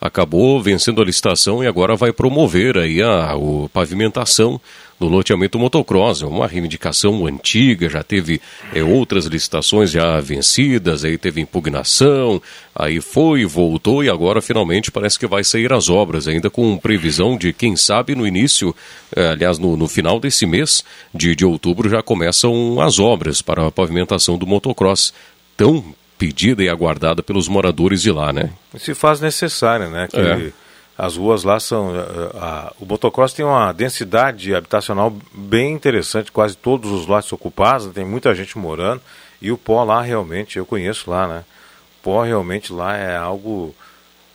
Acabou 0.01 0.61
vencendo 0.62 1.03
a 1.03 1.05
licitação 1.05 1.62
e 1.62 1.66
agora 1.66 1.94
vai 1.94 2.12
promover 2.12 2.79
aí 2.79 3.03
a, 3.03 3.33
a 3.33 3.68
pavimentação 3.73 4.61
do 5.01 5.09
loteamento 5.09 5.59
motocross. 5.59 6.23
É 6.23 6.27
uma 6.27 6.47
reivindicação 6.47 7.27
antiga, 7.27 7.89
já 7.89 8.03
teve 8.03 8.41
é, 8.75 8.83
outras 8.85 9.25
licitações 9.25 9.91
já 9.91 10.21
vencidas, 10.21 11.05
aí 11.05 11.17
teve 11.17 11.41
impugnação, 11.41 12.41
aí 12.75 13.01
foi, 13.01 13.47
voltou 13.47 14.05
e 14.05 14.11
agora 14.11 14.43
finalmente 14.43 14.93
parece 14.93 15.19
que 15.19 15.27
vai 15.27 15.43
sair 15.43 15.73
as 15.73 15.89
obras, 15.89 16.29
ainda 16.29 16.51
com 16.51 16.77
previsão 16.77 17.39
de, 17.39 17.55
quem 17.55 17.75
sabe, 17.75 18.15
no 18.15 18.27
início, 18.27 18.77
é, 19.17 19.29
aliás, 19.29 19.59
no, 19.59 19.75
no, 19.75 19.89
final 19.89 20.21
desse 20.21 20.45
mês 20.45 20.85
de, 21.15 21.35
de 21.35 21.47
outubro 21.47 21.89
já 21.89 22.03
começam 22.03 22.79
as 22.81 22.99
obras 22.99 23.41
para 23.41 23.67
a 23.67 23.71
pavimentação 23.71 24.37
do 24.37 24.47
motocross. 24.47 25.15
Tão 25.57 25.95
pedida 26.19 26.63
e 26.63 26.69
aguardada 26.69 27.23
pelos 27.23 27.49
moradores 27.49 28.03
de 28.03 28.11
lá, 28.11 28.33
né? 28.33 28.51
Se 28.79 28.95
faz 28.95 29.21
necessário, 29.21 29.89
né? 29.89 30.07
Que... 30.11 30.19
É 30.19 30.53
as 31.01 31.17
ruas 31.17 31.45
lá 31.45 31.59
são. 31.59 31.95
A, 31.95 31.97
eh, 31.97 32.01
eh, 32.01 32.39
a, 32.39 32.73
o 32.79 32.85
motocross 32.85 33.33
tem 33.33 33.43
uma 33.43 33.73
densidade 33.73 34.55
habitacional 34.55 35.11
bem 35.33 35.73
interessante, 35.73 36.31
quase 36.31 36.55
todos 36.55 36.91
os 36.91 37.07
lotes 37.07 37.33
ocupados, 37.33 37.91
tem 37.95 38.05
muita 38.05 38.35
gente 38.35 38.59
morando. 38.59 39.01
E 39.41 39.51
o 39.51 39.57
pó 39.57 39.83
lá 39.83 40.03
realmente, 40.03 40.59
eu 40.59 40.67
conheço 40.67 41.11
lá, 41.11 41.27
né? 41.27 41.45
O 41.99 42.03
pó 42.03 42.23
realmente 42.23 42.71
lá 42.71 42.95
é 42.99 43.17
algo 43.17 43.75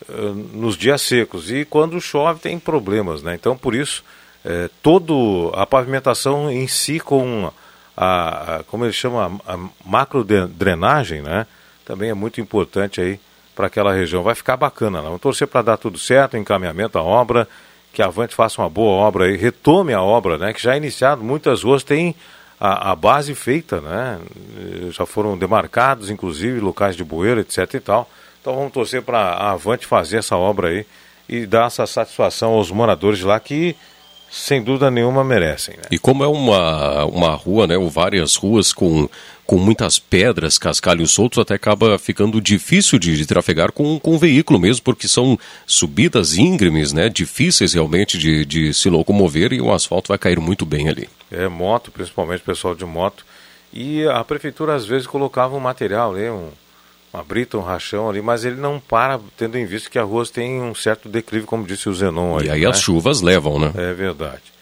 uh, 0.09 0.33
nos 0.53 0.75
dias 0.75 1.03
secos. 1.03 1.51
E 1.51 1.65
quando 1.65 2.01
chove 2.01 2.39
tem 2.39 2.57
problemas, 2.57 3.21
né? 3.21 3.35
Então 3.35 3.55
por 3.55 3.75
isso, 3.75 4.03
é, 4.43 4.67
todo 4.81 5.51
a 5.53 5.67
pavimentação 5.67 6.49
em 6.49 6.67
si 6.67 6.99
com 6.99 7.51
a, 7.95 8.55
a 8.57 8.63
como 8.63 8.85
ele 8.85 8.93
chama, 8.93 9.39
a 9.47 9.59
macro 9.85 10.23
drenagem, 10.23 11.21
né? 11.21 11.45
Também 11.85 12.09
é 12.09 12.15
muito 12.15 12.41
importante 12.41 12.99
aí 12.99 13.19
para 13.55 13.67
aquela 13.67 13.93
região. 13.93 14.21
Vai 14.21 14.35
ficar 14.35 14.57
bacana, 14.57 15.01
Vamos 15.01 15.21
torcer 15.21 15.47
para 15.47 15.61
dar 15.61 15.77
tudo 15.77 15.97
certo, 15.97 16.37
encaminhamento 16.37 16.97
à 16.97 17.03
obra, 17.03 17.47
que 17.93 18.01
a 18.01 18.07
Avante 18.07 18.35
faça 18.35 18.61
uma 18.61 18.69
boa 18.69 18.91
obra 18.91 19.25
aí, 19.25 19.37
retome 19.37 19.93
a 19.93 20.01
obra, 20.01 20.37
né? 20.37 20.53
Que 20.53 20.61
já 20.61 20.73
é 20.73 20.77
iniciado, 20.77 21.23
muitas 21.23 21.63
ruas 21.63 21.83
têm 21.83 22.13
a, 22.59 22.91
a, 22.91 22.95
base 22.95 23.33
feita, 23.33 23.79
né? 23.79 24.19
Já 24.91 25.05
foram 25.05 25.37
demarcados, 25.37 26.09
inclusive, 26.09 26.59
locais 26.59 26.95
de 26.95 27.03
bueiro, 27.03 27.39
etc 27.39 27.73
e 27.73 27.79
tal. 27.79 28.09
Então 28.41 28.55
vamos 28.55 28.73
torcer 28.73 29.01
para 29.01 29.19
a 29.19 29.51
Avante 29.51 29.85
fazer 29.85 30.17
essa 30.17 30.35
obra 30.35 30.67
aí 30.67 30.85
e 31.27 31.45
dar 31.45 31.67
essa 31.67 31.87
satisfação 31.87 32.53
aos 32.53 32.69
moradores 32.69 33.17
de 33.17 33.25
lá 33.25 33.39
que 33.39 33.75
sem 34.29 34.61
dúvida 34.61 34.91
nenhuma 34.91 35.23
merecem. 35.23 35.75
Né? 35.77 35.83
E 35.91 35.97
como 35.97 36.23
é 36.23 36.27
uma, 36.27 37.05
uma 37.05 37.33
rua, 37.35 37.65
né, 37.67 37.77
ou 37.77 37.89
várias 37.89 38.35
ruas 38.35 38.73
com, 38.73 39.09
com 39.45 39.57
muitas 39.57 39.99
pedras, 39.99 40.57
cascalhos 40.57 41.11
soltos, 41.11 41.39
até 41.39 41.53
acaba 41.53 41.97
ficando 41.99 42.41
difícil 42.41 42.97
de, 42.97 43.15
de 43.15 43.25
trafegar 43.25 43.71
com, 43.71 43.99
com 43.99 44.15
o 44.15 44.17
veículo 44.17 44.59
mesmo, 44.59 44.83
porque 44.83 45.07
são 45.07 45.37
subidas 45.65 46.37
íngremes, 46.37 46.91
né, 46.91 47.09
difíceis 47.09 47.73
realmente 47.73 48.17
de, 48.17 48.45
de 48.45 48.73
se 48.73 48.89
locomover 48.89 49.53
e 49.53 49.61
o 49.61 49.71
asfalto 49.71 50.09
vai 50.09 50.17
cair 50.17 50.39
muito 50.39 50.65
bem 50.65 50.89
ali. 50.89 51.07
É, 51.31 51.47
moto, 51.47 51.91
principalmente 51.91 52.41
pessoal 52.41 52.75
de 52.75 52.85
moto. 52.85 53.25
E 53.73 54.07
a 54.07 54.23
prefeitura 54.23 54.73
às 54.73 54.85
vezes 54.85 55.05
colocava 55.05 55.55
um 55.55 55.59
material 55.59 56.13
ali, 56.13 56.29
um, 56.29 56.49
uma 57.13 57.23
brita, 57.23 57.57
um 57.57 57.61
rachão 57.61 58.09
ali, 58.09 58.21
mas 58.21 58.45
ele 58.45 58.55
não 58.55 58.79
para, 58.79 59.19
tendo 59.37 59.57
em 59.57 59.65
vista 59.65 59.89
que 59.89 59.99
a 59.99 60.03
rua 60.03 60.25
tem 60.25 60.61
um 60.61 60.73
certo 60.73 61.09
declive, 61.09 61.45
como 61.45 61.67
disse 61.67 61.89
o 61.89 61.93
Zenon. 61.93 62.39
Aí, 62.39 62.47
e 62.47 62.49
aí 62.49 62.61
né? 62.61 62.67
as 62.67 62.79
chuvas 62.79 63.21
levam, 63.21 63.59
né? 63.59 63.71
É 63.75 63.93
verdade. 63.93 64.54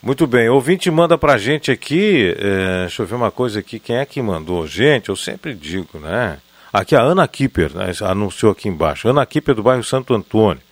Muito 0.00 0.28
bem, 0.28 0.48
ouvinte 0.48 0.88
manda 0.92 1.18
pra 1.18 1.36
gente 1.36 1.72
aqui, 1.72 2.32
é, 2.38 2.80
deixa 2.82 3.02
eu 3.02 3.06
ver 3.06 3.16
uma 3.16 3.32
coisa 3.32 3.58
aqui, 3.58 3.80
quem 3.80 3.96
é 3.96 4.06
que 4.06 4.22
mandou? 4.22 4.64
Gente, 4.64 5.08
eu 5.08 5.16
sempre 5.16 5.54
digo, 5.54 5.98
né? 5.98 6.38
Aqui 6.72 6.94
a 6.94 7.00
Ana 7.00 7.26
Kipper, 7.26 7.74
né, 7.74 7.90
anunciou 8.02 8.52
aqui 8.52 8.68
embaixo, 8.68 9.08
Ana 9.08 9.26
Kipper 9.26 9.56
do 9.56 9.62
bairro 9.62 9.82
Santo 9.82 10.14
Antônio. 10.14 10.62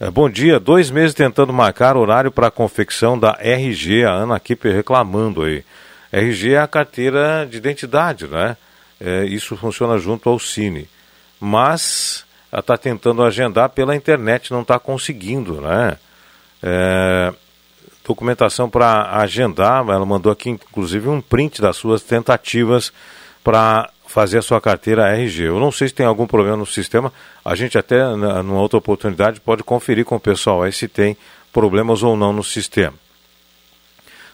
É, 0.00 0.10
bom 0.10 0.30
dia, 0.30 0.58
dois 0.58 0.90
meses 0.90 1.12
tentando 1.12 1.52
marcar 1.52 1.94
horário 1.94 2.32
para 2.32 2.46
a 2.46 2.50
confecção 2.50 3.18
da 3.18 3.36
RG, 3.38 4.06
a 4.06 4.12
Ana 4.12 4.40
Kipper 4.40 4.74
reclamando 4.74 5.42
aí. 5.42 5.62
RG 6.10 6.54
é 6.54 6.58
a 6.58 6.66
carteira 6.66 7.46
de 7.48 7.58
identidade, 7.58 8.26
né? 8.26 8.56
É, 8.98 9.26
isso 9.26 9.56
funciona 9.58 9.98
junto 9.98 10.30
ao 10.30 10.38
Cine. 10.38 10.88
Mas 11.38 12.24
ela 12.50 12.60
está 12.60 12.78
tentando 12.78 13.22
agendar 13.22 13.68
pela 13.68 13.94
internet, 13.94 14.50
não 14.50 14.62
está 14.62 14.78
conseguindo, 14.78 15.60
né? 15.60 15.98
É, 16.62 17.34
documentação 18.04 18.68
para 18.68 19.16
agendar, 19.18 19.84
ela 19.88 20.04
mandou 20.04 20.30
aqui 20.30 20.50
inclusive 20.50 21.08
um 21.08 21.20
print 21.20 21.60
das 21.60 21.76
suas 21.76 22.02
tentativas 22.02 22.92
para 23.42 23.90
fazer 24.06 24.38
a 24.38 24.42
sua 24.42 24.60
carteira 24.60 25.08
RG. 25.16 25.44
Eu 25.44 25.58
não 25.58 25.72
sei 25.72 25.88
se 25.88 25.94
tem 25.94 26.06
algum 26.06 26.26
problema 26.26 26.56
no 26.56 26.66
sistema, 26.66 27.12
a 27.44 27.54
gente 27.54 27.76
até 27.78 28.04
numa 28.14 28.60
outra 28.60 28.78
oportunidade 28.78 29.40
pode 29.40 29.64
conferir 29.64 30.04
com 30.04 30.16
o 30.16 30.20
pessoal 30.20 30.62
aí 30.62 30.72
se 30.72 30.86
tem 30.86 31.16
problemas 31.52 32.02
ou 32.02 32.16
não 32.16 32.32
no 32.32 32.44
sistema. 32.44 32.94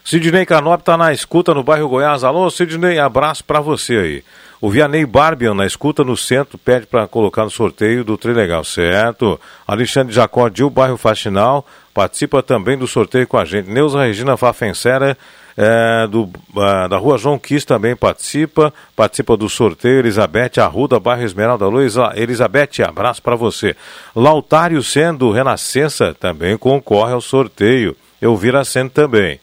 Sidney 0.03 0.45
Canop 0.45 0.81
está 0.81 0.97
na 0.97 1.13
escuta 1.13 1.53
no 1.53 1.63
bairro 1.63 1.87
Goiás. 1.87 2.23
Alô, 2.23 2.49
Sidney, 2.49 2.99
abraço 2.99 3.43
para 3.43 3.59
você 3.59 3.95
aí. 3.95 4.23
O 4.61 4.69
Vianney 4.69 5.07
Barbian 5.07 5.55
na 5.55 5.65
escuta 5.65 6.03
no 6.03 6.15
centro 6.15 6.55
pede 6.55 6.85
para 6.85 7.07
colocar 7.07 7.43
no 7.43 7.49
sorteio 7.49 8.03
do 8.03 8.15
Trilegal, 8.15 8.63
certo? 8.63 9.41
Alexandre 9.67 10.13
Jacó 10.13 10.47
Dil, 10.49 10.69
bairro 10.69 10.97
Faxinal, 10.97 11.65
participa 11.91 12.43
também 12.43 12.77
do 12.77 12.85
sorteio 12.85 13.27
com 13.27 13.39
a 13.39 13.43
gente. 13.43 13.71
Neuza 13.71 14.03
Regina 14.03 14.37
Fafensera, 14.37 15.17
é, 15.57 16.05
do, 16.05 16.25
uh, 16.25 16.87
da 16.87 16.97
rua 16.97 17.17
João 17.17 17.39
Quis 17.39 17.65
também 17.65 17.95
participa, 17.95 18.71
participa 18.95 19.35
do 19.35 19.49
sorteio. 19.49 19.97
Elizabeth 19.97 20.59
Arruda, 20.59 20.99
bairro 20.99 21.23
Esmeralda 21.23 21.65
Luz. 21.67 21.95
Elizabeth, 22.15 22.83
abraço 22.87 23.19
para 23.19 23.35
você. 23.35 23.75
Lautário 24.15 24.83
Sendo, 24.83 25.31
Renascença, 25.31 26.13
também 26.13 26.55
concorre 26.55 27.13
ao 27.13 27.21
sorteio. 27.21 27.95
Eu 28.21 28.37
vira 28.37 28.63
Sendo 28.63 28.91
também. 28.91 29.39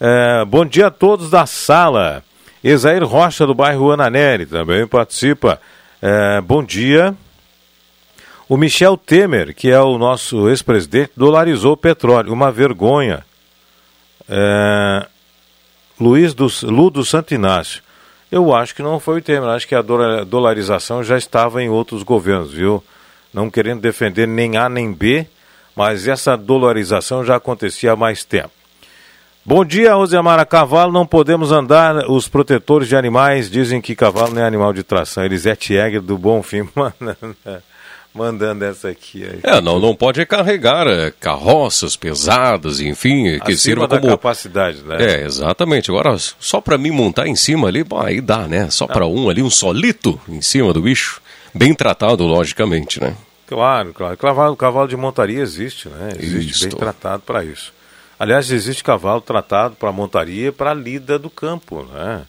É, 0.00 0.46
bom 0.46 0.64
dia 0.64 0.86
a 0.86 0.90
todos 0.90 1.28
da 1.28 1.44
sala. 1.44 2.24
Esair 2.62 3.02
Rocha, 3.04 3.46
do 3.46 3.54
bairro 3.54 3.90
Ananeri, 3.90 4.46
também 4.46 4.86
participa. 4.86 5.60
É, 6.00 6.40
bom 6.40 6.62
dia. 6.62 7.14
O 8.48 8.56
Michel 8.56 8.96
Temer, 8.96 9.54
que 9.54 9.70
é 9.70 9.80
o 9.80 9.98
nosso 9.98 10.48
ex-presidente, 10.48 11.12
dolarizou 11.16 11.72
o 11.72 11.76
petróleo. 11.76 12.32
Uma 12.32 12.52
vergonha. 12.52 13.24
É, 14.28 15.06
Luiz 16.00 16.34
Lu 16.62 16.90
do 16.90 17.04
Santo 17.04 17.34
Inácio. 17.34 17.82
Eu 18.30 18.54
acho 18.54 18.74
que 18.74 18.82
não 18.82 19.00
foi 19.00 19.18
o 19.18 19.22
Temer. 19.22 19.48
Acho 19.48 19.66
que 19.66 19.74
a 19.74 19.82
dolarização 19.82 21.02
já 21.02 21.18
estava 21.18 21.62
em 21.62 21.68
outros 21.68 22.02
governos, 22.02 22.52
viu? 22.52 22.82
Não 23.34 23.50
querendo 23.50 23.80
defender 23.80 24.28
nem 24.28 24.56
A 24.56 24.68
nem 24.68 24.92
B, 24.92 25.26
mas 25.74 26.06
essa 26.06 26.36
dolarização 26.36 27.24
já 27.24 27.36
acontecia 27.36 27.92
há 27.92 27.96
mais 27.96 28.22
tempo. 28.24 28.61
Bom 29.44 29.64
dia, 29.64 29.94
Rosemara. 29.94 30.46
Cavalo 30.46 30.92
não 30.92 31.04
podemos 31.04 31.50
andar. 31.50 32.08
Os 32.08 32.28
protetores 32.28 32.86
de 32.86 32.94
animais 32.94 33.50
dizem 33.50 33.80
que 33.80 33.96
cavalo 33.96 34.32
não 34.32 34.42
é 34.42 34.46
animal 34.46 34.72
de 34.72 34.84
tração. 34.84 35.24
Elisete 35.24 35.74
Egger 35.74 36.00
do 36.00 36.16
Bonfim 36.16 36.68
mandando, 36.76 37.36
mandando 38.14 38.64
essa 38.64 38.88
aqui. 38.88 39.26
É, 39.42 39.60
não, 39.60 39.80
não 39.80 39.96
pode 39.96 40.24
carregar 40.26 40.86
é, 40.86 41.10
carroças 41.10 41.96
pesadas, 41.96 42.78
enfim, 42.78 43.40
que 43.40 43.56
sirva 43.56 43.88
como 43.88 44.06
capacidade, 44.06 44.80
né? 44.84 44.98
É, 45.00 45.24
exatamente. 45.24 45.90
Agora, 45.90 46.16
só 46.38 46.60
para 46.60 46.78
mim 46.78 46.92
montar 46.92 47.26
em 47.26 47.34
cima 47.34 47.66
ali, 47.66 47.82
bom, 47.82 48.00
aí 48.00 48.20
dá, 48.20 48.46
né? 48.46 48.70
Só 48.70 48.86
para 48.86 49.08
um 49.08 49.28
ali, 49.28 49.42
um 49.42 49.50
solito 49.50 50.20
em 50.28 50.40
cima 50.40 50.72
do 50.72 50.82
bicho. 50.82 51.20
Bem 51.52 51.74
tratado, 51.74 52.24
logicamente, 52.24 53.00
né? 53.00 53.16
Claro, 53.48 53.92
claro. 53.92 54.16
Cavalo, 54.16 54.56
cavalo 54.56 54.86
de 54.86 54.96
montaria 54.96 55.40
existe, 55.40 55.88
né? 55.88 56.10
Existe 56.18 56.52
Isto. 56.52 56.68
bem 56.68 56.76
tratado 56.78 57.24
para 57.26 57.44
isso. 57.44 57.72
Aliás, 58.22 58.52
existe 58.52 58.84
cavalo 58.84 59.20
tratado 59.20 59.74
para 59.74 59.90
montaria 59.90 60.52
para 60.52 60.72
lida 60.72 61.18
do 61.18 61.28
campo, 61.28 61.84
né? 61.92 62.22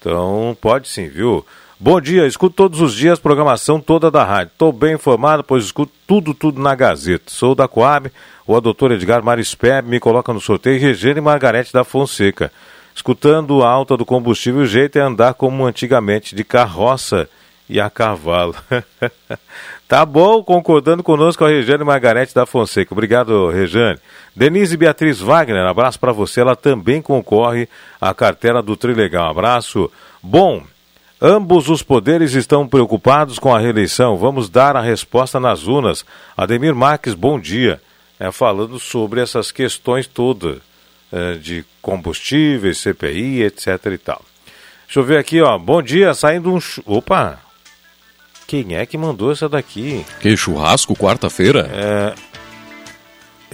Então, 0.00 0.56
pode 0.62 0.88
sim, 0.88 1.08
viu? 1.08 1.44
Bom 1.78 2.00
dia, 2.00 2.26
escuto 2.26 2.56
todos 2.56 2.80
os 2.80 2.94
dias 2.94 3.18
programação 3.18 3.78
toda 3.78 4.10
da 4.10 4.24
rádio. 4.24 4.52
Estou 4.54 4.72
bem 4.72 4.94
informado, 4.94 5.44
pois 5.44 5.66
escuto 5.66 5.92
tudo, 6.06 6.32
tudo 6.32 6.58
na 6.58 6.74
Gazeta. 6.74 7.24
Sou 7.26 7.54
da 7.54 7.68
Coab, 7.68 8.10
o 8.46 8.60
doutor 8.62 8.92
Edgar 8.92 9.22
Marispeb 9.22 9.86
me 9.86 10.00
coloca 10.00 10.32
no 10.32 10.40
sorteio 10.40 10.80
Regina 10.80 11.18
e 11.18 11.20
Margarete 11.20 11.70
da 11.70 11.84
Fonseca. 11.84 12.50
Escutando 12.94 13.62
a 13.62 13.68
alta 13.68 13.94
do 13.94 14.06
combustível, 14.06 14.62
o 14.62 14.66
jeito 14.66 14.98
é 14.98 15.02
andar 15.02 15.34
como 15.34 15.66
antigamente, 15.66 16.34
de 16.34 16.44
carroça 16.44 17.28
e 17.68 17.80
a 17.80 17.90
cavalo. 17.90 18.54
Tá 19.88 20.04
bom, 20.04 20.42
concordando 20.42 21.00
conosco 21.00 21.44
a 21.44 21.48
Rejane 21.48 21.84
Margarete 21.84 22.34
da 22.34 22.44
Fonseca. 22.44 22.92
Obrigado, 22.92 23.48
Rejane. 23.50 24.00
Denise 24.34 24.76
Beatriz 24.76 25.20
Wagner, 25.20 25.64
abraço 25.64 26.00
para 26.00 26.10
você. 26.10 26.40
Ela 26.40 26.56
também 26.56 27.00
concorre 27.00 27.68
à 28.00 28.12
cartela 28.12 28.60
do 28.60 28.76
Trilegal. 28.76 29.30
Abraço. 29.30 29.88
Bom, 30.20 30.64
ambos 31.22 31.68
os 31.68 31.84
poderes 31.84 32.32
estão 32.32 32.66
preocupados 32.66 33.38
com 33.38 33.54
a 33.54 33.60
reeleição. 33.60 34.16
Vamos 34.16 34.50
dar 34.50 34.74
a 34.74 34.80
resposta 34.80 35.38
nas 35.38 35.68
urnas. 35.68 36.04
Ademir 36.36 36.74
Marques, 36.74 37.14
bom 37.14 37.38
dia. 37.38 37.80
É, 38.18 38.32
falando 38.32 38.80
sobre 38.80 39.20
essas 39.20 39.52
questões 39.52 40.08
todas 40.08 40.58
é, 41.12 41.34
de 41.34 41.64
combustíveis, 41.80 42.78
CPI, 42.78 43.44
etc 43.44 43.68
e 43.92 43.98
tal. 43.98 44.22
Deixa 44.84 44.98
eu 44.98 45.04
ver 45.04 45.18
aqui, 45.18 45.40
ó. 45.40 45.56
Bom 45.56 45.80
dia, 45.80 46.12
saindo 46.12 46.52
um. 46.52 46.58
Opa! 46.84 47.45
Quem 48.46 48.76
é 48.76 48.86
que 48.86 48.96
mandou 48.96 49.32
essa 49.32 49.48
daqui? 49.48 50.04
Que 50.20 50.36
churrasco 50.36 50.94
quarta-feira? 50.94 51.68
É, 51.72 52.14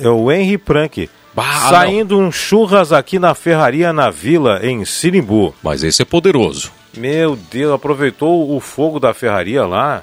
é 0.04 0.08
o 0.08 0.30
Henry 0.30 0.58
Prank. 0.58 1.08
Bah, 1.34 1.70
Saindo 1.70 2.18
não. 2.18 2.28
um 2.28 2.32
churras 2.32 2.92
aqui 2.92 3.18
na 3.18 3.34
Ferraria 3.34 3.90
na 3.92 4.10
Vila, 4.10 4.60
em 4.62 4.84
Sirimbu. 4.84 5.54
Mas 5.62 5.82
esse 5.82 6.02
é 6.02 6.04
poderoso. 6.04 6.70
Meu 6.94 7.36
Deus, 7.50 7.72
aproveitou 7.72 8.54
o 8.54 8.60
fogo 8.60 9.00
da 9.00 9.14
ferraria 9.14 9.64
lá 9.64 10.02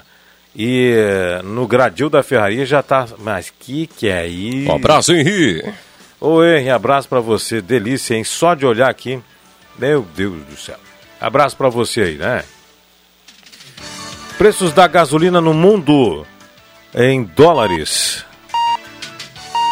e 0.56 0.92
no 1.44 1.68
gradil 1.68 2.10
da 2.10 2.22
ferraria 2.24 2.66
já 2.66 2.82
tá. 2.82 3.06
Mas 3.18 3.52
que 3.60 3.86
que 3.86 4.08
é 4.08 4.26
isso? 4.26 4.68
Um 4.68 4.74
abraço, 4.74 5.12
Henry. 5.12 5.62
Ô 6.20 6.42
Henry, 6.42 6.68
abraço 6.70 7.08
para 7.08 7.20
você. 7.20 7.60
Delícia, 7.62 8.16
hein? 8.16 8.24
Só 8.24 8.54
de 8.54 8.66
olhar 8.66 8.90
aqui. 8.90 9.20
Meu 9.78 10.04
Deus 10.16 10.42
do 10.46 10.56
céu. 10.56 10.76
Abraço 11.20 11.56
para 11.56 11.68
você 11.68 12.00
aí, 12.00 12.14
né? 12.16 12.42
Preços 14.40 14.72
da 14.72 14.86
gasolina 14.86 15.38
no 15.38 15.52
mundo 15.52 16.26
em 16.94 17.22
dólares. 17.22 18.24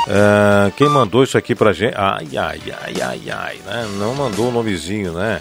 Uh, 0.07 0.71
quem 0.77 0.91
mandou 0.91 1.25
isso 1.25 1.39
aqui 1.39 1.55
pra 1.55 1.73
gente? 1.73 1.95
Ai, 1.97 2.29
ai, 2.37 2.61
ai, 2.79 2.95
ai, 3.01 3.31
ai, 3.31 3.57
né? 3.65 3.89
Não 3.99 4.15
mandou 4.15 4.51
o 4.51 4.53
nomezinho, 4.53 5.13
né? 5.13 5.41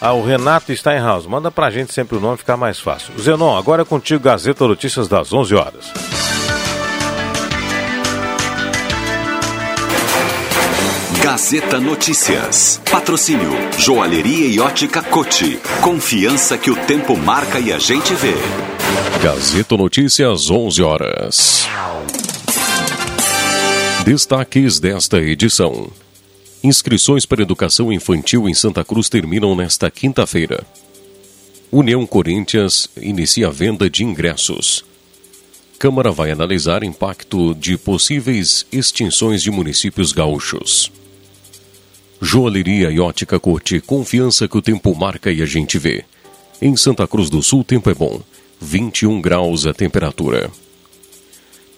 Ah, 0.00 0.14
o 0.14 0.24
Renato 0.24 0.74
Steinhaus. 0.74 1.26
Manda 1.26 1.50
pra 1.50 1.70
gente 1.70 1.92
sempre 1.92 2.16
o 2.16 2.20
nome, 2.20 2.38
ficar 2.38 2.56
mais 2.56 2.80
fácil. 2.80 3.12
Zenon, 3.20 3.54
agora 3.54 3.82
é 3.82 3.84
contigo, 3.84 4.24
Gazeta 4.24 4.66
Notícias 4.66 5.08
das 5.08 5.30
11 5.30 5.54
horas. 5.54 5.92
Gazeta 11.24 11.80
Notícias. 11.80 12.82
Patrocínio 12.90 13.48
Joalheria 13.78 14.46
e 14.46 14.60
Ótica 14.60 15.02
Cote. 15.02 15.58
Confiança 15.80 16.58
que 16.58 16.70
o 16.70 16.76
tempo 16.76 17.16
marca 17.16 17.58
e 17.58 17.72
a 17.72 17.78
gente 17.78 18.12
vê. 18.12 18.34
Gazeta 19.22 19.74
Notícias, 19.74 20.50
11 20.50 20.82
horas. 20.82 21.66
Destaques 24.04 24.78
desta 24.78 25.18
edição. 25.18 25.90
Inscrições 26.62 27.24
para 27.24 27.40
educação 27.40 27.90
infantil 27.90 28.46
em 28.46 28.52
Santa 28.52 28.84
Cruz 28.84 29.08
terminam 29.08 29.56
nesta 29.56 29.90
quinta-feira. 29.90 30.62
União 31.72 32.06
Corinthians 32.06 32.86
inicia 32.98 33.48
a 33.48 33.50
venda 33.50 33.88
de 33.88 34.04
ingressos. 34.04 34.84
Câmara 35.78 36.10
vai 36.10 36.30
analisar 36.30 36.84
impacto 36.84 37.54
de 37.54 37.78
possíveis 37.78 38.66
extinções 38.70 39.42
de 39.42 39.50
municípios 39.50 40.12
gaúchos. 40.12 40.92
Joalheria 42.24 42.90
e 42.90 42.98
ótica 42.98 43.38
Corte, 43.38 43.80
confiança 43.80 44.48
que 44.48 44.56
o 44.56 44.62
tempo 44.62 44.94
marca 44.94 45.30
e 45.30 45.42
a 45.42 45.46
gente 45.46 45.78
vê. 45.78 46.06
Em 46.60 46.74
Santa 46.74 47.06
Cruz 47.06 47.28
do 47.28 47.42
Sul, 47.42 47.62
tempo 47.62 47.90
é 47.90 47.94
bom. 47.94 48.18
21 48.58 49.20
graus 49.20 49.66
a 49.66 49.74
temperatura. 49.74 50.50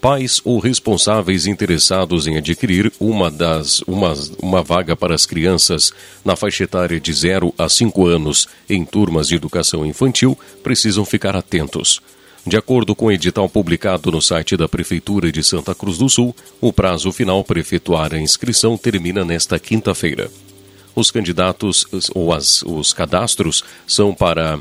Pais 0.01 0.41
ou 0.45 0.61
responsáveis 0.61 1.49
interessados 1.49 2.29
em 2.29 2.37
adquirir 2.37 2.93
uma, 3.01 3.29
das, 3.29 3.81
uma, 3.89 4.15
uma 4.41 4.63
vaga 4.63 4.95
para 4.95 5.17
as 5.17 5.27
crianças 5.27 5.93
na 6.25 6.37
faixa 6.37 6.63
etária 6.63 7.01
de 7.01 7.13
0 7.13 7.53
a 7.59 7.69
5 7.69 8.07
anos 8.07 8.47
em 8.71 8.85
turmas 8.85 9.27
de 9.27 9.35
educação 9.35 9.85
infantil 9.85 10.39
precisam 10.63 11.05
ficar 11.05 11.35
atentos. 11.35 12.01
De 12.47 12.57
acordo 12.57 12.95
com 12.95 13.07
o 13.07 13.13
edital 13.13 13.49
publicado 13.49 14.13
no 14.13 14.23
site 14.23 14.57
da 14.57 14.69
Prefeitura 14.69 15.33
de 15.33 15.43
Santa 15.43 15.75
Cruz 15.75 15.99
do 15.99 16.09
Sul, 16.09 16.33
o 16.61 16.73
prazo 16.73 17.11
final 17.11 17.43
para 17.43 17.59
efetuar 17.59 18.15
a 18.15 18.21
inscrição 18.21 18.79
termina 18.79 19.25
nesta 19.25 19.59
quinta-feira. 19.59 20.31
Os 20.95 21.11
candidatos 21.11 21.85
ou 22.15 22.33
as, 22.33 22.63
os 22.63 22.93
cadastros 22.93 23.65
são 23.85 24.15
para 24.15 24.61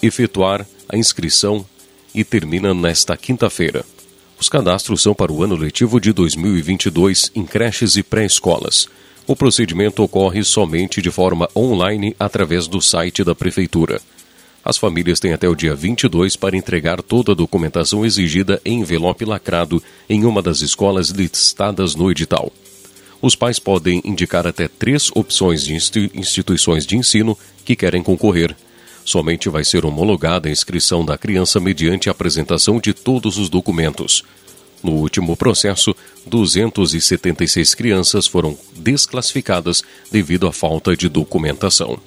efetuar 0.00 0.64
a 0.88 0.96
inscrição 0.96 1.66
e 2.14 2.22
termina 2.22 2.72
nesta 2.72 3.16
quinta-feira. 3.16 3.84
Os 4.40 4.48
cadastros 4.48 5.02
são 5.02 5.14
para 5.14 5.32
o 5.32 5.42
ano 5.42 5.56
letivo 5.56 6.00
de 6.00 6.12
2022 6.12 7.32
em 7.34 7.44
creches 7.44 7.96
e 7.96 8.02
pré-escolas. 8.04 8.86
O 9.26 9.34
procedimento 9.34 10.04
ocorre 10.04 10.44
somente 10.44 11.02
de 11.02 11.10
forma 11.10 11.48
online 11.56 12.14
através 12.16 12.68
do 12.68 12.80
site 12.80 13.24
da 13.24 13.34
Prefeitura. 13.34 14.00
As 14.64 14.76
famílias 14.76 15.20
têm 15.20 15.32
até 15.32 15.48
o 15.48 15.54
dia 15.54 15.74
22 15.74 16.36
para 16.36 16.56
entregar 16.56 17.02
toda 17.02 17.32
a 17.32 17.34
documentação 17.34 18.04
exigida 18.04 18.60
em 18.64 18.80
envelope 18.80 19.24
lacrado 19.24 19.82
em 20.08 20.24
uma 20.24 20.42
das 20.42 20.60
escolas 20.60 21.08
listadas 21.08 21.94
no 21.94 22.10
edital. 22.10 22.52
Os 23.20 23.34
pais 23.34 23.58
podem 23.58 24.00
indicar 24.04 24.46
até 24.46 24.68
três 24.68 25.10
opções 25.14 25.64
de 25.64 25.74
instituições 26.14 26.86
de 26.86 26.96
ensino 26.96 27.36
que 27.64 27.74
querem 27.74 28.02
concorrer 28.02 28.54
Somente 29.08 29.48
vai 29.48 29.64
ser 29.64 29.86
homologada 29.86 30.50
a 30.50 30.52
inscrição 30.52 31.02
da 31.02 31.16
criança 31.16 31.58
mediante 31.58 32.10
a 32.10 32.12
apresentação 32.12 32.78
de 32.78 32.92
todos 32.92 33.38
os 33.38 33.48
documentos. 33.48 34.22
No 34.82 34.92
último 34.92 35.34
processo, 35.34 35.96
276 36.26 37.74
crianças 37.74 38.26
foram 38.26 38.54
desclassificadas 38.76 39.82
devido 40.12 40.46
à 40.46 40.52
falta 40.52 40.94
de 40.94 41.08
documentação. 41.08 41.98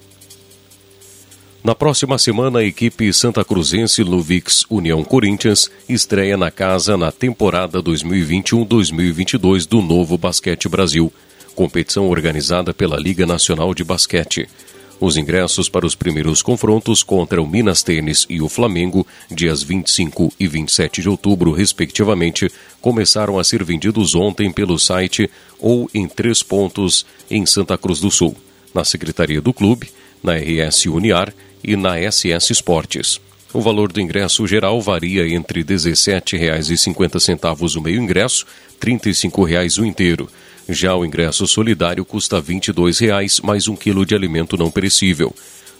Na 1.64 1.76
próxima 1.76 2.18
semana, 2.18 2.58
a 2.58 2.64
equipe 2.64 3.12
Santa 3.12 3.44
Cruzense 3.44 4.02
Luvix 4.02 4.64
União 4.68 5.04
Corinthians 5.04 5.70
estreia 5.88 6.36
na 6.36 6.50
casa 6.50 6.96
na 6.96 7.12
temporada 7.12 7.80
2021-2022 7.80 9.68
do 9.68 9.80
Novo 9.80 10.18
Basquete 10.18 10.68
Brasil, 10.68 11.12
competição 11.54 12.08
organizada 12.08 12.74
pela 12.74 12.98
Liga 12.98 13.24
Nacional 13.26 13.72
de 13.74 13.84
Basquete. 13.84 14.48
Os 14.98 15.16
ingressos 15.16 15.68
para 15.68 15.86
os 15.86 15.94
primeiros 15.94 16.42
confrontos 16.42 17.04
contra 17.04 17.40
o 17.40 17.46
Minas 17.46 17.84
Tênis 17.84 18.26
e 18.28 18.42
o 18.42 18.48
Flamengo, 18.48 19.06
dias 19.30 19.62
25 19.62 20.32
e 20.40 20.48
27 20.48 21.00
de 21.00 21.08
outubro, 21.08 21.52
respectivamente, 21.52 22.50
começaram 22.80 23.38
a 23.38 23.44
ser 23.44 23.62
vendidos 23.62 24.16
ontem 24.16 24.50
pelo 24.50 24.80
site 24.80 25.30
ou 25.60 25.88
em 25.94 26.08
três 26.08 26.42
pontos 26.42 27.06
em 27.30 27.46
Santa 27.46 27.78
Cruz 27.78 28.00
do 28.00 28.10
Sul, 28.10 28.34
na 28.74 28.84
Secretaria 28.84 29.40
do 29.40 29.52
Clube, 29.52 29.88
na 30.24 30.34
RS 30.34 30.86
Uniar 30.86 31.32
e 31.62 31.76
na 31.76 31.96
SS 31.98 32.52
Esportes. 32.52 33.20
O 33.52 33.60
valor 33.60 33.92
do 33.92 34.00
ingresso 34.00 34.46
geral 34.46 34.80
varia 34.80 35.28
entre 35.28 35.60
R$ 35.60 35.66
17,50 35.66 37.76
o 37.76 37.80
meio 37.82 38.00
ingresso, 38.00 38.46
R$ 38.82 38.92
35,00 38.92 39.82
o 39.82 39.84
inteiro. 39.84 40.28
Já 40.68 40.94
o 40.94 41.04
ingresso 41.04 41.46
solidário 41.46 42.04
custa 42.04 42.36
R$ 42.36 42.54
22,00 42.54 43.44
mais 43.44 43.68
um 43.68 43.76
quilo 43.76 44.06
de 44.06 44.14
alimento 44.14 44.56
não 44.56 44.70
perecível. 44.70 45.34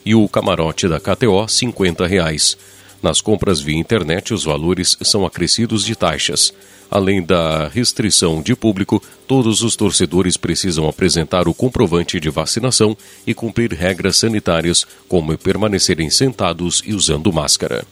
E 0.05 0.14
o 0.14 0.29
camarote 0.29 0.87
da 0.87 1.01
KTO, 1.01 1.40
R$ 1.40 1.47
50,00. 1.47 2.59
Nas 3.03 3.21
compras 3.21 3.61
via 3.61 3.79
internet, 3.79 4.35
os 4.35 4.45
valores 4.45 4.97
são 5.01 5.25
acrescidos 5.25 5.85
de 5.85 5.97
taxas. 5.97 6.53
Além 6.92 7.22
da 7.22 7.68
restrição 7.68 8.42
de 8.42 8.55
público, 8.55 9.02
todos 9.26 9.62
os 9.62 9.74
torcedores 9.74 10.37
precisam 10.37 10.87
apresentar 10.87 11.48
o 11.48 11.55
comprovante 11.55 12.20
de 12.20 12.28
vacinação 12.28 12.94
e 13.26 13.33
cumprir 13.33 13.72
regras 13.72 14.18
sanitárias, 14.18 14.87
como 15.09 15.38
permanecerem 15.38 16.11
sentados 16.11 16.83
e 16.85 16.92
usando 16.92 17.33
máscara. 17.33 17.87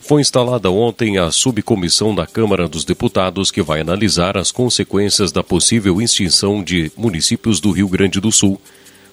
Foi 0.00 0.22
instalada 0.22 0.70
ontem 0.70 1.18
a 1.18 1.30
subcomissão 1.30 2.14
da 2.14 2.26
Câmara 2.26 2.66
dos 2.66 2.82
Deputados 2.86 3.50
que 3.50 3.60
vai 3.60 3.82
analisar 3.82 4.38
as 4.38 4.50
consequências 4.50 5.30
da 5.30 5.44
possível 5.44 6.00
extinção 6.00 6.64
de 6.64 6.90
municípios 6.96 7.60
do 7.60 7.72
Rio 7.72 7.88
Grande 7.88 8.22
do 8.22 8.32
Sul. 8.32 8.58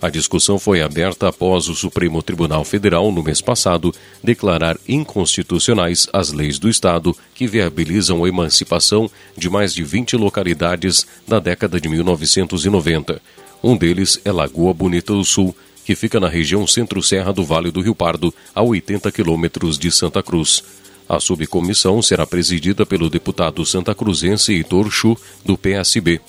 A 0.05 0.09
discussão 0.11 0.59
foi 0.59 0.83
aberta 0.83 1.27
após 1.27 1.67
o 1.67 1.73
Supremo 1.73 2.21
Tribunal 2.21 2.63
Federal, 2.63 3.11
no 3.11 3.23
mês 3.23 3.41
passado, 3.41 3.91
declarar 4.23 4.77
inconstitucionais 4.87 6.07
as 6.13 6.31
leis 6.31 6.59
do 6.59 6.69
Estado 6.69 7.17
que 7.33 7.47
viabilizam 7.47 8.23
a 8.23 8.29
emancipação 8.29 9.09
de 9.35 9.49
mais 9.49 9.73
de 9.73 9.83
20 9.83 10.15
localidades 10.15 11.07
na 11.27 11.39
década 11.39 11.81
de 11.81 11.89
1990. 11.89 13.19
Um 13.63 13.75
deles 13.75 14.21
é 14.23 14.31
Lagoa 14.31 14.75
Bonita 14.75 15.11
do 15.11 15.25
Sul, 15.25 15.55
que 15.83 15.95
fica 15.95 16.19
na 16.19 16.29
região 16.29 16.67
centro-serra 16.67 17.33
do 17.33 17.43
Vale 17.43 17.71
do 17.71 17.81
Rio 17.81 17.95
Pardo, 17.95 18.31
a 18.53 18.61
80 18.61 19.11
quilômetros 19.11 19.75
de 19.75 19.91
Santa 19.91 20.21
Cruz. 20.21 20.63
A 21.09 21.19
subcomissão 21.19 21.99
será 22.03 22.27
presidida 22.27 22.85
pelo 22.85 23.09
deputado 23.09 23.65
santacruzense 23.65 24.53
Heitor 24.53 24.91
Chu, 24.91 25.17
do 25.43 25.57
PSB. 25.57 26.21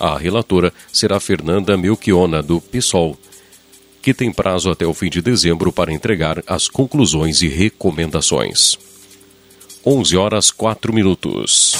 A 0.00 0.16
relatora 0.16 0.72
será 0.92 1.18
Fernanda 1.18 1.76
Melchiona, 1.76 2.40
do 2.40 2.60
PSOL, 2.60 3.18
que 4.00 4.14
tem 4.14 4.32
prazo 4.32 4.70
até 4.70 4.86
o 4.86 4.94
fim 4.94 5.10
de 5.10 5.20
dezembro 5.20 5.72
para 5.72 5.92
entregar 5.92 6.40
as 6.46 6.68
conclusões 6.68 7.42
e 7.42 7.48
recomendações. 7.48 8.78
11 9.84 10.16
horas 10.16 10.50
4 10.52 10.92
minutos. 10.92 11.74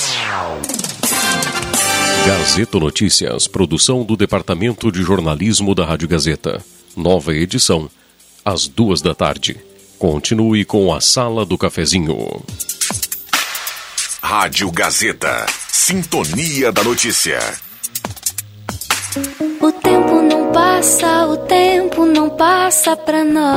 Gazeta 2.26 2.81
Notícias, 2.81 3.46
produção 3.46 4.04
do 4.04 4.16
Departamento 4.16 4.90
de 4.90 5.00
Jornalismo 5.02 5.74
da 5.74 5.87
Rádio 5.87 6.09
Gazeta. 6.09 6.62
Nova 6.96 7.33
edição, 7.33 7.88
às 8.44 8.66
duas 8.66 9.00
da 9.00 9.14
tarde. 9.14 9.57
Continue 9.96 10.64
com 10.64 10.92
a 10.92 11.00
Sala 11.00 11.46
do 11.46 11.57
Cafezinho. 11.57 12.42
Rádio 14.20 14.70
Gazeta. 14.72 15.46
Sintonia 15.70 16.72
da 16.72 16.83
Notícia. 16.83 17.38
O 19.61 19.72
tempo 19.72 20.22
não 20.22 20.52
passa, 20.52 21.26
o 21.26 21.37
tempo 21.37 22.04
não 22.04 22.31
passa 22.31 22.96
pra 22.96 23.24
nós. 23.24 23.48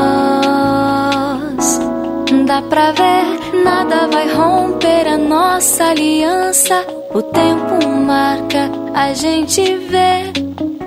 Dá 2.46 2.62
pra 2.62 2.92
ver, 2.92 3.64
nada 3.64 4.08
vai 4.08 4.34
romper 4.34 5.08
a 5.08 5.18
nossa 5.18 5.86
aliança. 5.86 6.86
O 7.14 7.22
tempo 7.22 7.88
marca, 7.88 8.70
a 8.94 9.14
gente 9.14 9.76
vê. 9.76 10.32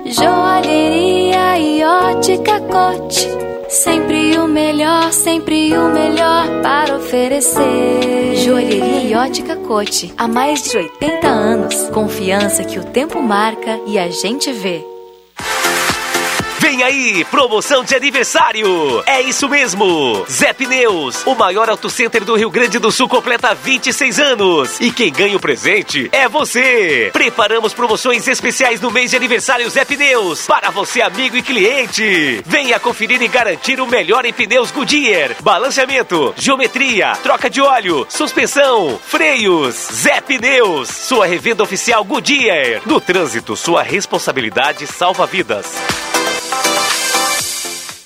Joalheria 0.07 1.59
e 1.59 1.83
ótica 1.83 2.61
cote 2.61 3.54
Sempre 3.69 4.39
o 4.39 4.47
melhor, 4.47 5.13
sempre 5.13 5.77
o 5.77 5.89
melhor 5.89 6.47
para 6.63 6.97
oferecer. 6.97 8.37
Joalheria 8.37 9.21
ótica 9.21 9.57
Cote. 9.57 10.13
Há 10.17 10.29
mais 10.29 10.63
de 10.63 10.77
80 10.77 11.27
anos. 11.27 11.89
Confiança 11.91 12.65
que 12.65 12.79
o 12.79 12.85
tempo 12.85 13.23
marca 13.23 13.81
e 13.87 13.99
a 13.99 14.09
gente 14.09 14.53
vê. 14.53 14.94
Vem 16.75 16.83
aí, 16.83 17.25
promoção 17.27 17.85
de 17.85 17.95
aniversário! 17.95 19.01
É 19.07 19.21
isso 19.21 19.49
mesmo! 19.49 20.27
Zé 20.29 20.53
Pneus, 20.53 21.25
o 21.25 21.33
maior 21.37 21.71
auto 21.71 21.89
center 21.89 22.25
do 22.25 22.35
Rio 22.35 22.51
Grande 22.51 22.81
do 22.81 22.91
Sul, 22.91 23.09
completa 23.09 23.55
26 23.55 24.19
anos. 24.19 24.81
E 24.81 24.91
quem 24.91 25.13
ganha 25.13 25.37
o 25.37 25.41
presente 25.41 26.09
é 26.11 26.29
você! 26.29 27.11
Preparamos 27.13 27.73
promoções 27.73 28.27
especiais 28.27 28.81
no 28.81 28.91
mês 28.91 29.13
de 29.13 29.17
aniversário 29.17 29.71
Zé 29.71 29.85
Pneus, 29.85 30.49
para 30.49 30.71
você, 30.71 31.01
amigo 31.01 31.37
e 31.37 31.43
cliente. 31.43 32.43
Venha 32.45 32.81
conferir 32.81 33.23
e 33.23 33.29
garantir 33.29 33.81
o 33.81 33.87
melhor 33.87 34.25
em 34.25 34.33
pneus 34.33 34.73
Goodyear, 34.73 35.31
balanceamento, 35.43 36.35
geometria, 36.37 37.13
troca 37.23 37.49
de 37.49 37.61
óleo, 37.61 38.05
suspensão, 38.11 38.99
freios. 39.07 39.77
Zé 39.93 40.21
Pneus, 40.21 40.89
sua 40.89 41.25
revenda 41.25 41.63
oficial 41.63 42.03
Goodyear. 42.03 42.83
No 42.85 43.01
trânsito, 43.01 43.55
sua 43.55 43.85
responsabilidade 43.85 44.89
salva 44.89 45.25
vidas. 45.25 45.73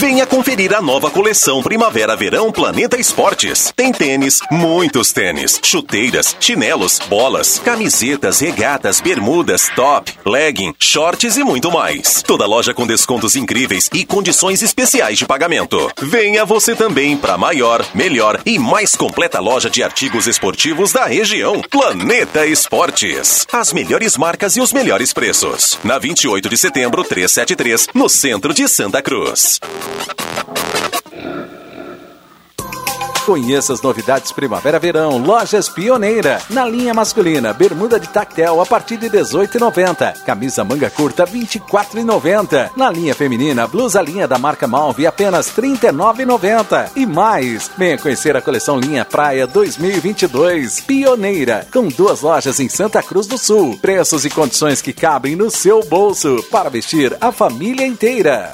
Venha 0.00 0.24
conferir 0.24 0.74
a 0.74 0.80
nova 0.80 1.10
coleção 1.10 1.62
Primavera-Verão 1.62 2.50
Planeta 2.50 2.98
Esportes. 2.98 3.70
Tem 3.76 3.92
tênis, 3.92 4.40
muitos 4.50 5.12
tênis, 5.12 5.60
chuteiras, 5.62 6.34
chinelos, 6.40 6.98
bolas, 7.06 7.58
camisetas, 7.58 8.40
regatas, 8.40 8.98
bermudas, 8.98 9.70
top, 9.76 10.10
legging, 10.24 10.74
shorts 10.78 11.36
e 11.36 11.44
muito 11.44 11.70
mais. 11.70 12.22
Toda 12.22 12.46
loja 12.46 12.72
com 12.72 12.86
descontos 12.86 13.36
incríveis 13.36 13.90
e 13.92 14.06
condições 14.06 14.62
especiais 14.62 15.18
de 15.18 15.26
pagamento. 15.26 15.92
Venha 16.00 16.46
você 16.46 16.74
também 16.74 17.14
para 17.14 17.34
a 17.34 17.38
maior, 17.38 17.84
melhor 17.94 18.40
e 18.46 18.58
mais 18.58 18.96
completa 18.96 19.38
loja 19.38 19.68
de 19.68 19.82
artigos 19.82 20.26
esportivos 20.26 20.92
da 20.92 21.04
região. 21.04 21.60
Planeta 21.60 22.46
Esportes. 22.46 23.46
As 23.52 23.70
melhores 23.74 24.16
marcas 24.16 24.56
e 24.56 24.62
os 24.62 24.72
melhores 24.72 25.12
preços. 25.12 25.78
Na 25.84 25.98
28 25.98 26.48
de 26.48 26.56
setembro, 26.56 27.04
373, 27.04 27.88
no 27.92 28.08
centro 28.08 28.54
de 28.54 28.66
Santa 28.66 29.02
Cruz. 29.02 29.60
Conheça 33.30 33.72
as 33.72 33.80
novidades 33.80 34.32
Primavera-Verão, 34.32 35.16
Lojas 35.18 35.68
Pioneira. 35.68 36.42
Na 36.50 36.66
linha 36.66 36.92
masculina, 36.92 37.52
bermuda 37.52 38.00
de 38.00 38.08
tactel 38.08 38.60
a 38.60 38.66
partir 38.66 38.96
de 38.96 39.08
18,90. 39.08 40.24
Camisa 40.24 40.64
manga 40.64 40.90
curta 40.90 41.24
24,90. 41.24 42.70
Na 42.76 42.90
linha 42.90 43.14
feminina, 43.14 43.68
blusa 43.68 44.02
linha 44.02 44.26
da 44.26 44.36
marca 44.36 44.66
Malve 44.66 45.06
apenas 45.06 45.46
39,90. 45.46 46.90
E 46.96 47.06
mais, 47.06 47.70
venha 47.78 47.96
conhecer 47.98 48.36
a 48.36 48.42
coleção 48.42 48.80
linha 48.80 49.04
Praia 49.04 49.46
2022. 49.46 50.80
Pioneira, 50.80 51.68
com 51.72 51.86
duas 51.86 52.22
lojas 52.22 52.58
em 52.58 52.68
Santa 52.68 53.00
Cruz 53.00 53.28
do 53.28 53.38
Sul. 53.38 53.78
Preços 53.80 54.24
e 54.24 54.30
condições 54.30 54.82
que 54.82 54.92
cabem 54.92 55.36
no 55.36 55.52
seu 55.52 55.84
bolso 55.84 56.44
para 56.50 56.68
vestir 56.68 57.16
a 57.20 57.30
família 57.30 57.86
inteira. 57.86 58.50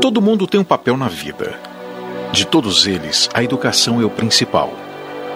Todo 0.00 0.22
mundo 0.22 0.46
tem 0.46 0.60
um 0.60 0.64
papel 0.64 0.96
na 0.96 1.08
vida. 1.08 1.58
De 2.32 2.46
todos 2.46 2.86
eles, 2.86 3.28
a 3.32 3.42
educação 3.42 4.00
é 4.00 4.04
o 4.04 4.10
principal. 4.10 4.72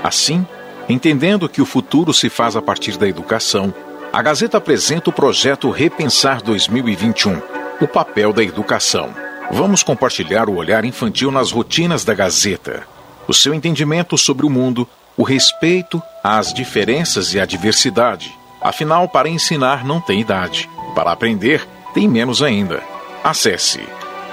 Assim, 0.02 0.46
entendendo 0.88 1.48
que 1.48 1.62
o 1.62 1.66
futuro 1.66 2.12
se 2.12 2.28
faz 2.28 2.56
a 2.56 2.62
partir 2.62 2.96
da 2.96 3.08
educação, 3.08 3.72
a 4.12 4.20
Gazeta 4.20 4.58
apresenta 4.58 5.10
o 5.10 5.12
projeto 5.12 5.70
Repensar 5.70 6.42
2021 6.42 7.40
o 7.80 7.88
papel 7.88 8.32
da 8.32 8.44
educação. 8.44 9.10
Vamos 9.50 9.82
compartilhar 9.82 10.48
o 10.48 10.56
olhar 10.56 10.84
infantil 10.84 11.30
nas 11.30 11.50
rotinas 11.50 12.04
da 12.04 12.14
Gazeta, 12.14 12.86
o 13.26 13.34
seu 13.34 13.52
entendimento 13.52 14.16
sobre 14.16 14.46
o 14.46 14.50
mundo, 14.50 14.86
o 15.16 15.22
respeito 15.22 16.00
às 16.22 16.54
diferenças 16.54 17.34
e 17.34 17.40
à 17.40 17.44
diversidade. 17.44 18.32
Afinal, 18.60 19.08
para 19.08 19.28
ensinar 19.28 19.84
não 19.84 20.00
tem 20.00 20.20
idade, 20.20 20.70
para 20.94 21.10
aprender 21.10 21.66
tem 21.92 22.08
menos 22.08 22.42
ainda. 22.42 22.82
Acesse 23.22 23.80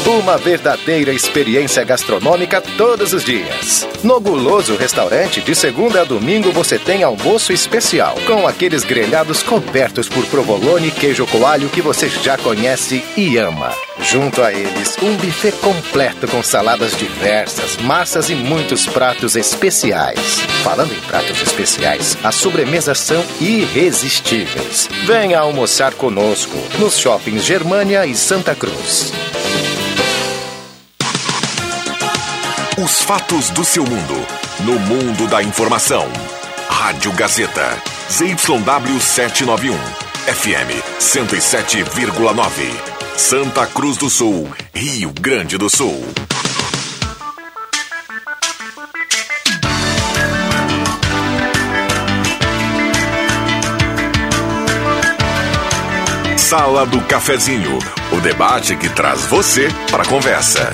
Uma 0.06 0.38
verdadeira 0.38 1.14
experiência 1.14 1.82
gastronômica 1.86 2.60
todos 2.78 3.14
os 3.14 3.24
dias. 3.24 3.88
No 4.04 4.20
Guloso 4.20 4.76
Restaurante, 4.76 5.40
de 5.40 5.56
segunda 5.56 6.02
a 6.02 6.04
domingo, 6.04 6.52
você 6.52 6.78
tem 6.78 7.04
almoço 7.04 7.54
especial, 7.54 8.14
com 8.28 8.46
aqueles 8.46 8.84
grelhados 8.84 9.42
cobertos 9.42 10.10
por 10.10 10.26
provolone 10.26 10.90
e 10.90 10.92
queijo 10.92 11.26
coalho 11.28 11.70
que 11.70 11.82
você 11.82 12.10
já 12.10 12.38
conhece 12.38 13.02
e 13.16 13.38
ama. 13.38 13.72
Junto 14.02 14.42
a 14.42 14.52
eles, 14.52 14.98
um 15.02 15.16
buffet 15.16 15.54
completo 15.54 16.28
com 16.28 16.44
saladas 16.44 16.98
diversas, 16.98 17.78
massas 17.78 18.30
e 18.30 18.36
muitos 18.36 18.86
pratos 18.86 19.38
especiais. 19.38 20.42
Falando 20.64 20.94
em 20.94 21.00
pratos 21.00 21.42
especiais, 21.42 22.18
as 22.22 22.36
sobremesas 22.36 23.00
são 23.00 23.24
irresistíveis. 23.40 24.90
Venha 25.06 25.40
almoçar 25.40 25.94
conosco 25.94 26.58
nos 26.78 26.98
shoppings 27.00 27.46
Germânia 27.46 28.06
e 28.06 28.14
Santa 28.14 28.54
Cruz. 28.54 29.14
Os 32.76 33.04
fatos 33.04 33.52
do 33.52 33.64
seu 33.64 33.84
mundo. 33.84 34.26
No 34.62 34.80
mundo 34.80 35.28
da 35.28 35.44
informação. 35.44 36.08
Rádio 36.68 37.12
Gazeta. 37.12 37.78
ZYW 38.10 39.00
791. 39.00 39.78
FM 40.26 40.82
107,9. 41.00 42.74
Santa 43.16 43.68
Cruz 43.68 43.98
do 43.98 44.10
Sul. 44.10 44.52
Rio 44.74 45.12
Grande 45.12 45.56
do 45.56 45.70
Sul. 45.70 46.04
Sala 56.38 56.88
do 56.88 57.02
Cafezinho. 57.02 57.78
O 58.12 58.20
debate 58.20 58.76
que 58.76 58.90
traz 58.90 59.26
você 59.26 59.68
para 59.92 60.02
a 60.02 60.08
conversa. 60.08 60.72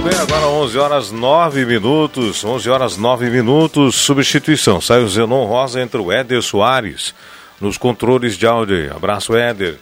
Muito 0.00 0.14
bem, 0.14 0.18
agora 0.18 0.46
11 0.46 0.78
horas 0.78 1.10
9 1.10 1.66
minutos. 1.66 2.42
11 2.42 2.70
horas 2.70 2.96
9 2.96 3.28
minutos. 3.28 3.96
Substituição. 3.96 4.80
Sai 4.80 5.02
o 5.02 5.08
Zenon 5.08 5.44
Rosa, 5.44 5.78
entra 5.78 6.00
o 6.00 6.10
Éder 6.10 6.40
Soares 6.40 7.14
nos 7.60 7.76
controles 7.76 8.38
de 8.38 8.46
áudio. 8.46 8.96
Abraço, 8.96 9.36
Éder. 9.36 9.76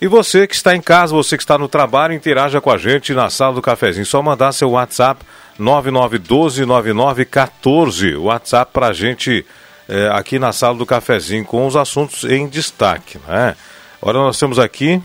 E 0.00 0.08
você 0.08 0.48
que 0.48 0.56
está 0.56 0.74
em 0.74 0.80
casa, 0.80 1.14
você 1.14 1.36
que 1.36 1.44
está 1.44 1.56
no 1.56 1.68
trabalho, 1.68 2.12
interaja 2.12 2.60
com 2.60 2.72
a 2.72 2.76
gente 2.76 3.14
na 3.14 3.30
sala 3.30 3.54
do 3.54 3.62
cafezinho. 3.62 4.04
Só 4.04 4.20
mandar 4.20 4.50
seu 4.50 4.70
WhatsApp 4.70 5.24
99129914. 5.60 8.18
WhatsApp 8.18 8.72
para 8.72 8.88
a 8.88 8.92
gente 8.92 9.46
é, 9.88 10.08
aqui 10.08 10.40
na 10.40 10.50
sala 10.50 10.76
do 10.76 10.84
cafezinho 10.84 11.44
com 11.44 11.68
os 11.68 11.76
assuntos 11.76 12.24
em 12.24 12.48
destaque. 12.48 13.16
Né? 13.28 13.54
Agora 14.02 14.18
nós 14.18 14.36
temos 14.36 14.58
aqui 14.58 15.00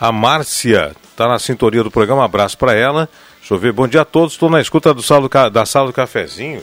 a 0.00 0.10
Márcia, 0.10 0.96
está 1.22 1.28
na 1.28 1.38
sintonia 1.38 1.84
do 1.84 1.90
programa. 1.90 2.24
Abraço 2.24 2.58
para 2.58 2.74
ela. 2.74 3.08
Deixa 3.38 3.54
eu 3.54 3.58
ver. 3.58 3.72
Bom 3.72 3.86
dia 3.86 4.00
a 4.00 4.04
todos. 4.04 4.32
Estou 4.32 4.50
na 4.50 4.60
escuta 4.60 4.92
do 4.92 5.02
sala 5.02 5.28
do, 5.28 5.50
da 5.50 5.64
sala 5.64 5.86
do 5.86 5.92
cafezinho. 5.92 6.62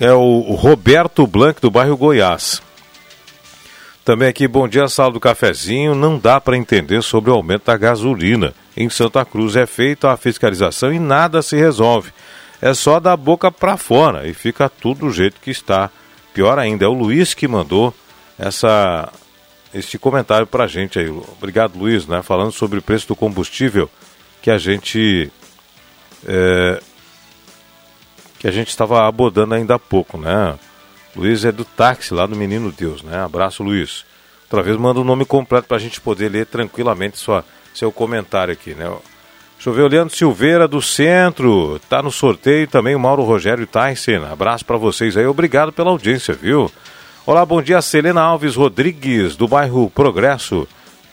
É 0.00 0.12
o, 0.12 0.18
o 0.18 0.54
Roberto 0.54 1.26
Blanc 1.26 1.60
do 1.60 1.70
bairro 1.70 1.96
Goiás. 1.96 2.60
Também 4.04 4.28
aqui, 4.28 4.46
bom 4.46 4.68
dia, 4.68 4.88
sala 4.88 5.12
do 5.12 5.20
cafezinho. 5.20 5.94
Não 5.94 6.18
dá 6.18 6.40
para 6.40 6.56
entender 6.56 7.02
sobre 7.02 7.30
o 7.30 7.34
aumento 7.34 7.66
da 7.66 7.76
gasolina. 7.76 8.52
Em 8.76 8.90
Santa 8.90 9.24
Cruz 9.24 9.56
é 9.56 9.66
feita 9.66 10.10
a 10.10 10.16
fiscalização 10.16 10.92
e 10.92 10.98
nada 10.98 11.42
se 11.42 11.56
resolve. 11.56 12.12
É 12.60 12.74
só 12.74 12.98
da 12.98 13.16
boca 13.16 13.50
para 13.50 13.76
fora 13.76 14.26
e 14.26 14.34
fica 14.34 14.68
tudo 14.68 15.06
do 15.06 15.12
jeito 15.12 15.40
que 15.40 15.50
está. 15.50 15.90
Pior 16.34 16.58
ainda, 16.58 16.84
é 16.84 16.88
o 16.88 16.92
Luiz 16.92 17.34
que 17.34 17.48
mandou 17.48 17.94
essa, 18.38 19.10
este 19.74 19.98
comentário 19.98 20.46
para 20.46 20.64
a 20.64 20.66
gente 20.66 20.98
aí. 20.98 21.08
Obrigado, 21.08 21.78
Luiz, 21.78 22.06
né? 22.06 22.22
Falando 22.22 22.52
sobre 22.52 22.78
o 22.78 22.82
preço 22.82 23.08
do 23.08 23.16
combustível 23.16 23.90
que 24.42 24.50
a 24.50 24.58
gente. 24.58 25.30
É, 26.26 26.80
que 28.38 28.46
a 28.46 28.50
gente 28.50 28.68
estava 28.68 29.06
abordando 29.06 29.54
ainda 29.54 29.74
há 29.74 29.78
pouco, 29.78 30.18
né? 30.18 30.58
Luiz 31.14 31.44
é 31.44 31.50
do 31.50 31.64
táxi 31.64 32.12
lá 32.12 32.26
do 32.26 32.36
Menino 32.36 32.70
Deus, 32.70 33.02
né? 33.02 33.18
Abraço, 33.18 33.62
Luiz. 33.62 34.04
Outra 34.44 34.62
vez 34.62 34.76
manda 34.76 35.00
o 35.00 35.04
nome 35.04 35.24
completo 35.24 35.66
para 35.66 35.78
a 35.78 35.80
gente 35.80 36.00
poder 36.00 36.28
ler 36.28 36.46
tranquilamente 36.46 37.18
sua, 37.18 37.44
seu 37.74 37.90
comentário 37.90 38.52
aqui, 38.52 38.74
né? 38.74 38.88
Deixa 39.56 39.70
eu 39.70 39.72
ver, 39.72 39.82
o 39.82 39.88
Leandro 39.88 40.14
Silveira 40.14 40.68
do 40.68 40.82
Centro, 40.82 41.80
tá 41.88 42.02
no 42.02 42.12
sorteio 42.12 42.68
também 42.68 42.94
o 42.94 43.00
Mauro 43.00 43.24
Rogério 43.24 43.66
Tyson. 43.66 44.24
Abraço 44.30 44.64
para 44.64 44.76
vocês 44.76 45.16
aí, 45.16 45.26
obrigado 45.26 45.72
pela 45.72 45.90
audiência, 45.90 46.34
viu? 46.34 46.70
Olá, 47.26 47.44
bom 47.44 47.60
dia, 47.60 47.82
Selena 47.82 48.22
Alves 48.22 48.54
Rodrigues, 48.54 49.34
do 49.34 49.48
bairro 49.48 49.90
Progresso. 49.90 50.64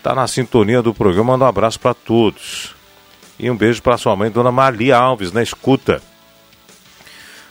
Tá 0.03 0.13
na 0.13 0.27
sintonia 0.27 0.79
do 0.79 0.93
programa, 0.93 1.31
manda 1.31 1.45
um 1.45 1.47
abraço 1.47 1.79
para 1.79 1.95
todos. 1.95 2.75
E 3.39 3.49
um 3.49 3.57
beijo 3.57 3.81
para 3.81 3.97
sua 3.97 4.15
mãe, 4.15 4.29
dona 4.29 4.51
Maria 4.51 4.95
Alves, 4.95 5.31
na 5.31 5.41
escuta. 5.41 6.03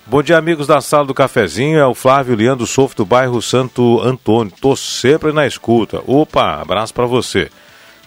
Bom 0.07 0.23
dia, 0.23 0.39
amigos 0.39 0.69
da 0.69 0.81
sala 0.81 1.05
do 1.05 1.13
cafezinho. 1.13 1.77
É 1.77 1.85
o 1.85 1.93
Flávio 1.93 2.37
Leandro 2.37 2.65
Sofo 2.65 2.95
do 2.95 3.05
bairro 3.05 3.43
Santo 3.43 4.01
Antônio. 4.01 4.55
Tô 4.61 4.77
sempre 4.77 5.33
na 5.33 5.45
escuta. 5.45 6.01
Opa, 6.07 6.61
abraço 6.61 6.95
para 6.95 7.07
você. 7.07 7.51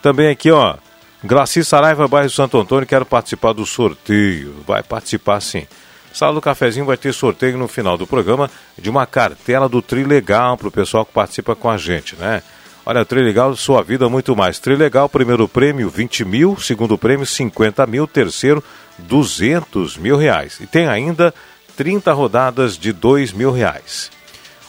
Também 0.01 0.30
aqui, 0.30 0.51
ó, 0.51 0.76
Graci 1.22 1.66
Saraiva, 1.66 2.08
bairro 2.08 2.30
Santo 2.30 2.58
Antônio, 2.58 2.88
quero 2.88 3.06
participar 3.06 3.51
do 3.51 3.66
sorteio. 3.66 4.56
Vai 4.66 4.82
participar 4.82 5.41
sim. 5.41 5.68
Sala 6.16 6.34
do 6.34 6.39
Cafezinho 6.39 6.86
vai 6.86 6.95
ter 6.95 7.13
sorteio 7.13 7.57
no 7.57 7.68
final 7.68 7.97
do 7.97 8.07
programa 8.07 8.49
de 8.78 8.89
uma 8.89 9.05
cartela 9.05 9.68
do 9.68 9.82
Trilegal 9.82 10.55
para 10.55 10.70
o 10.70 10.72
pessoal 10.72 11.05
que 11.05 11.11
participa 11.11 11.57
com 11.57 11.70
a 11.70 11.76
gente, 11.76 12.16
né? 12.16 12.41
Olha, 12.86 13.03
Trilegal, 13.03 13.53
sua 13.57 13.84
vida 13.84 14.07
muito 14.07 14.34
mais. 14.34 14.57
Trilegal, 14.57 15.09
primeiro 15.09 15.45
prêmio 15.45 15.89
20 15.89 16.24
mil, 16.24 16.55
segundo 16.57 16.97
prêmio 16.97 17.26
50 17.26 17.86
mil, 17.86 18.07
terceiro 18.07 18.63
200 18.97 19.97
mil 19.97 20.16
reais. 20.16 20.57
E 20.61 20.66
tem 20.66 20.88
ainda 20.88 21.34
30 21.76 22.13
rodadas 22.13 22.78
de 22.78 22.93
2 22.93 23.34
mil 23.34 23.51
reais. 23.51 24.09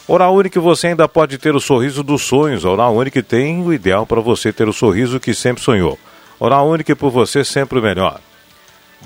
Oral 0.05 0.35
Único, 0.35 0.59
você 0.59 0.87
ainda 0.87 1.07
pode 1.07 1.37
ter 1.37 1.55
o 1.55 1.61
sorriso 1.61 2.03
dos 2.03 2.23
sonhos. 2.23 2.65
Oral 2.65 2.93
Único 2.93 3.23
tem 3.23 3.63
o 3.63 3.71
ideal 3.71 4.05
para 4.05 4.19
você 4.19 4.51
ter 4.51 4.67
o 4.67 4.73
sorriso 4.73 5.17
que 5.17 5.33
sempre 5.33 5.63
sonhou. 5.63 5.97
Oral 6.41 6.67
Único 6.67 6.93
por 6.93 7.09
você 7.09 7.45
sempre 7.45 7.79
o 7.79 7.81
melhor. 7.81 8.19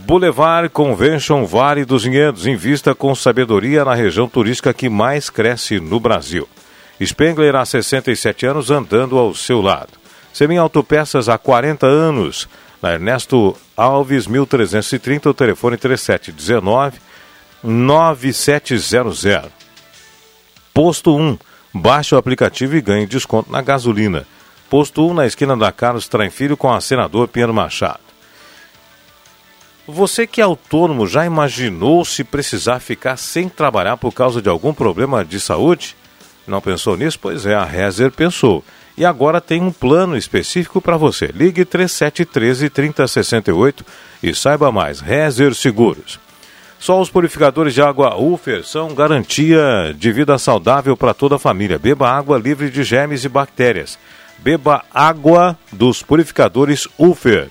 Boulevard 0.05 0.69
Convention 0.69 1.45
Vale 1.45 1.85
dos 1.85 2.03
Vinhedos. 2.03 2.45
Invista 2.45 2.95
com 2.95 3.13
sabedoria 3.13 3.85
na 3.85 3.93
região 3.93 4.27
turística 4.27 4.73
que 4.73 4.89
mais 4.89 5.29
cresce 5.29 5.79
no 5.79 5.99
Brasil. 5.99 6.49
Spengler 7.03 7.55
há 7.55 7.65
67 7.65 8.45
anos 8.45 8.71
andando 8.71 9.17
ao 9.17 9.33
seu 9.33 9.61
lado. 9.61 9.91
Semin 10.33 10.57
Autopeças 10.57 11.29
há 11.29 11.37
40 11.37 11.85
anos. 11.85 12.49
Na 12.81 12.93
Ernesto 12.93 13.55
Alves 13.77 14.25
1330, 14.27 15.29
o 15.29 15.33
telefone 15.33 15.77
3719 15.77 16.99
9700. 17.63 19.51
Posto 20.73 21.15
1. 21.15 21.37
Baixe 21.73 22.15
o 22.15 22.17
aplicativo 22.17 22.75
e 22.75 22.81
ganhe 22.81 23.05
desconto 23.05 23.51
na 23.51 23.61
gasolina. 23.61 24.25
Posto 24.69 25.07
1 25.07 25.13
na 25.13 25.25
esquina 25.27 25.55
da 25.55 25.71
Carlos 25.71 26.07
Traem 26.07 26.31
Filho 26.31 26.57
com 26.57 26.71
a 26.71 26.81
senador 26.81 27.27
Pinheiro 27.27 27.53
Machado. 27.53 28.10
Você 29.87 30.27
que 30.27 30.39
é 30.39 30.43
autônomo 30.43 31.07
já 31.07 31.25
imaginou 31.25 32.05
se 32.05 32.23
precisar 32.23 32.79
ficar 32.79 33.17
sem 33.17 33.49
trabalhar 33.49 33.97
por 33.97 34.13
causa 34.13 34.41
de 34.41 34.47
algum 34.47 34.73
problema 34.73 35.25
de 35.25 35.39
saúde? 35.39 35.95
Não 36.47 36.61
pensou 36.61 36.95
nisso? 36.95 37.19
Pois 37.19 37.45
é, 37.45 37.55
a 37.55 37.65
Rezer 37.65 38.11
pensou. 38.11 38.63
E 38.97 39.05
agora 39.05 39.41
tem 39.41 39.61
um 39.61 39.71
plano 39.71 40.15
específico 40.15 40.79
para 40.79 40.97
você. 40.97 41.27
Ligue 41.27 41.65
3713 41.65 42.69
3068 42.69 43.85
e 44.21 44.35
saiba 44.35 44.71
mais. 44.71 44.99
Rezer 44.99 45.55
Seguros. 45.55 46.19
Só 46.77 46.99
os 46.99 47.09
purificadores 47.09 47.73
de 47.73 47.81
água 47.81 48.15
Ufer 48.19 48.63
são 48.63 48.93
garantia 48.93 49.95
de 49.97 50.11
vida 50.11 50.37
saudável 50.37 50.97
para 50.97 51.13
toda 51.13 51.35
a 51.35 51.39
família. 51.39 51.79
Beba 51.79 52.09
água 52.09 52.37
livre 52.37 52.69
de 52.69 52.83
germes 52.83 53.23
e 53.23 53.29
bactérias. 53.29 53.97
Beba 54.39 54.83
água 54.93 55.57
dos 55.71 56.01
purificadores 56.03 56.87
Ufer. 56.97 57.49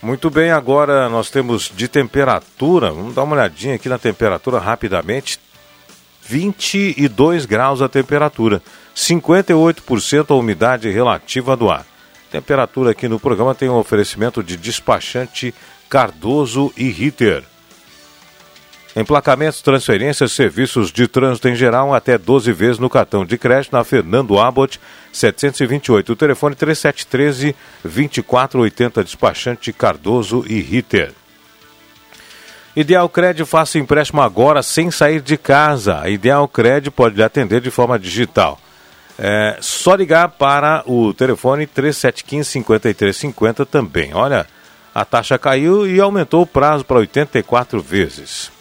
Muito 0.00 0.30
bem, 0.30 0.52
agora 0.52 1.08
nós 1.08 1.28
temos 1.28 1.72
de 1.74 1.88
temperatura, 1.88 2.92
vamos 2.92 3.16
dar 3.16 3.24
uma 3.24 3.34
olhadinha 3.34 3.74
aqui 3.74 3.88
na 3.88 3.98
temperatura 3.98 4.60
rapidamente. 4.60 5.40
22 6.22 7.46
graus 7.46 7.82
a 7.82 7.88
temperatura, 7.88 8.62
58% 8.94 10.30
a 10.30 10.34
umidade 10.34 10.88
relativa 10.88 11.56
do 11.56 11.68
ar. 11.68 11.84
Temperatura 12.30 12.92
aqui 12.92 13.08
no 13.08 13.18
programa 13.18 13.54
tem 13.54 13.68
um 13.68 13.76
oferecimento 13.76 14.42
de 14.42 14.56
despachante 14.56 15.52
Cardoso 15.88 16.72
e 16.76 16.90
Ritter. 16.90 17.42
Emplacamentos, 18.96 19.60
transferências, 19.60 20.32
serviços 20.32 20.90
de 20.90 21.06
trânsito 21.06 21.48
em 21.48 21.54
geral 21.54 21.94
até 21.94 22.16
12 22.16 22.52
vezes 22.52 22.78
no 22.78 22.88
cartão 22.88 23.24
de 23.24 23.36
crédito 23.36 23.72
na 23.72 23.84
Fernando 23.84 24.38
Abbott 24.38 24.80
728. 25.12 26.12
O 26.12 26.16
telefone 26.16 26.54
3713 26.54 27.54
2480 27.84 29.04
despachante 29.04 29.72
Cardoso 29.72 30.44
e 30.48 30.60
Ritter. 30.60 31.12
Ideal 32.74 33.08
Cred 33.08 33.44
faça 33.44 33.78
empréstimo 33.78 34.22
agora 34.22 34.62
sem 34.62 34.90
sair 34.90 35.20
de 35.20 35.36
casa. 35.36 36.08
Ideal 36.08 36.46
Cred 36.48 36.90
pode 36.90 37.16
lhe 37.16 37.22
atender 37.22 37.60
de 37.60 37.70
forma 37.70 37.98
digital. 37.98 38.58
É 39.18 39.58
só 39.60 39.96
ligar 39.96 40.28
para 40.28 40.82
o 40.86 41.12
telefone 41.12 41.66
3715 41.66 42.50
5350 42.50 43.66
também. 43.66 44.14
Olha, 44.14 44.46
a 44.94 45.04
taxa 45.04 45.36
caiu 45.36 45.86
e 45.86 46.00
aumentou 46.00 46.42
o 46.42 46.46
prazo 46.46 46.84
para 46.84 46.98
84 46.98 47.80
vezes. 47.80 48.57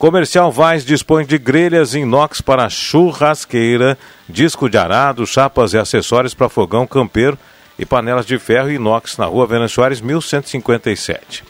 Comercial 0.00 0.50
Vaz 0.50 0.82
dispõe 0.82 1.26
de 1.26 1.36
grelhas 1.36 1.94
inox 1.94 2.40
para 2.40 2.70
churrasqueira, 2.70 3.98
disco 4.26 4.66
de 4.66 4.78
arado, 4.78 5.26
chapas 5.26 5.74
e 5.74 5.78
acessórios 5.78 6.32
para 6.32 6.48
fogão 6.48 6.86
campeiro 6.86 7.36
e 7.78 7.84
panelas 7.84 8.24
de 8.24 8.38
ferro 8.38 8.70
inox 8.70 9.18
na 9.18 9.26
rua 9.26 9.46
Venan 9.46 9.68
Soares 9.68 10.00
1157. 10.00 11.44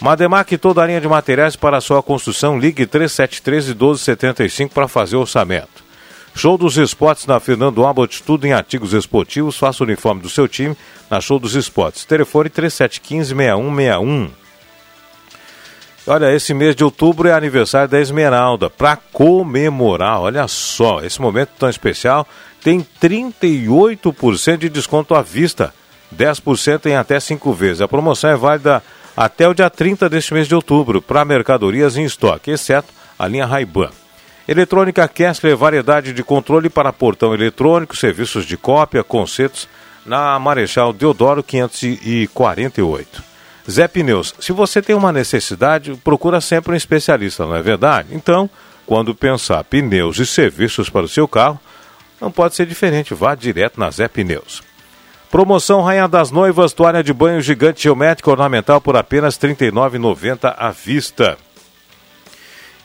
Mademac 0.00 0.56
toda 0.56 0.82
a 0.82 0.86
linha 0.86 0.98
de 0.98 1.06
materiais 1.06 1.56
para 1.56 1.78
sua 1.78 2.02
construção, 2.02 2.58
ligue 2.58 2.86
3713 2.86 3.74
1275 3.74 4.72
para 4.72 4.88
fazer 4.88 5.16
orçamento. 5.16 5.84
Show 6.34 6.56
dos 6.56 6.78
Esportes 6.78 7.26
na 7.26 7.38
Fernando 7.38 7.84
Abbott, 7.84 8.22
tudo 8.22 8.46
em 8.46 8.54
artigos 8.54 8.94
esportivos, 8.94 9.58
faça 9.58 9.84
o 9.84 9.86
uniforme 9.86 10.22
do 10.22 10.30
seu 10.30 10.48
time 10.48 10.74
na 11.10 11.20
Show 11.20 11.38
dos 11.38 11.54
Esportes. 11.54 12.06
Telefone 12.06 12.48
3715 12.48 13.34
6161. 13.34 14.43
Olha, 16.06 16.34
esse 16.34 16.52
mês 16.52 16.76
de 16.76 16.84
outubro 16.84 17.28
é 17.28 17.32
aniversário 17.32 17.88
da 17.88 17.98
Esmeralda. 17.98 18.68
Para 18.68 18.94
comemorar, 18.94 20.20
olha 20.20 20.46
só, 20.46 21.00
esse 21.00 21.18
momento 21.18 21.52
tão 21.58 21.70
especial 21.70 22.28
tem 22.62 22.86
38% 23.02 24.58
de 24.58 24.68
desconto 24.68 25.14
à 25.14 25.22
vista, 25.22 25.72
10% 26.14 26.86
em 26.86 26.96
até 26.96 27.18
5 27.18 27.50
vezes. 27.54 27.80
A 27.80 27.88
promoção 27.88 28.28
é 28.28 28.36
válida 28.36 28.82
até 29.16 29.48
o 29.48 29.54
dia 29.54 29.70
30 29.70 30.10
deste 30.10 30.34
mês 30.34 30.46
de 30.46 30.54
outubro 30.54 31.00
para 31.00 31.24
mercadorias 31.24 31.96
em 31.96 32.04
estoque, 32.04 32.50
exceto 32.50 32.92
a 33.18 33.26
linha 33.26 33.46
Ray-Ban. 33.46 33.88
Eletrônica 34.46 35.08
Kessler, 35.08 35.56
variedade 35.56 36.12
de 36.12 36.22
controle 36.22 36.68
para 36.68 36.92
portão 36.92 37.32
eletrônico, 37.32 37.96
serviços 37.96 38.44
de 38.44 38.58
cópia, 38.58 39.02
concertos 39.02 39.66
na 40.04 40.38
Marechal 40.38 40.92
Deodoro 40.92 41.42
548. 41.42 43.33
Zé 43.70 43.88
Pneus, 43.88 44.34
se 44.38 44.52
você 44.52 44.82
tem 44.82 44.94
uma 44.94 45.12
necessidade, 45.12 45.94
procura 46.04 46.40
sempre 46.40 46.72
um 46.72 46.76
especialista, 46.76 47.46
não 47.46 47.56
é 47.56 47.62
verdade? 47.62 48.08
Então, 48.12 48.48
quando 48.86 49.14
pensar 49.14 49.64
pneus 49.64 50.18
e 50.18 50.26
serviços 50.26 50.90
para 50.90 51.06
o 51.06 51.08
seu 51.08 51.26
carro, 51.26 51.58
não 52.20 52.30
pode 52.30 52.54
ser 52.54 52.66
diferente, 52.66 53.14
vá 53.14 53.34
direto 53.34 53.80
na 53.80 53.90
Zé 53.90 54.06
Pneus. 54.06 54.62
Promoção 55.30 55.82
Rainha 55.82 56.06
das 56.06 56.30
Noivas, 56.30 56.72
toalha 56.72 57.02
de 57.02 57.12
banho 57.12 57.40
gigante 57.40 57.82
geométrica 57.82 58.30
ornamental 58.30 58.80
por 58.80 58.96
apenas 58.96 59.36
R$ 59.36 59.54
39,90 59.54 60.54
à 60.56 60.70
vista. 60.70 61.36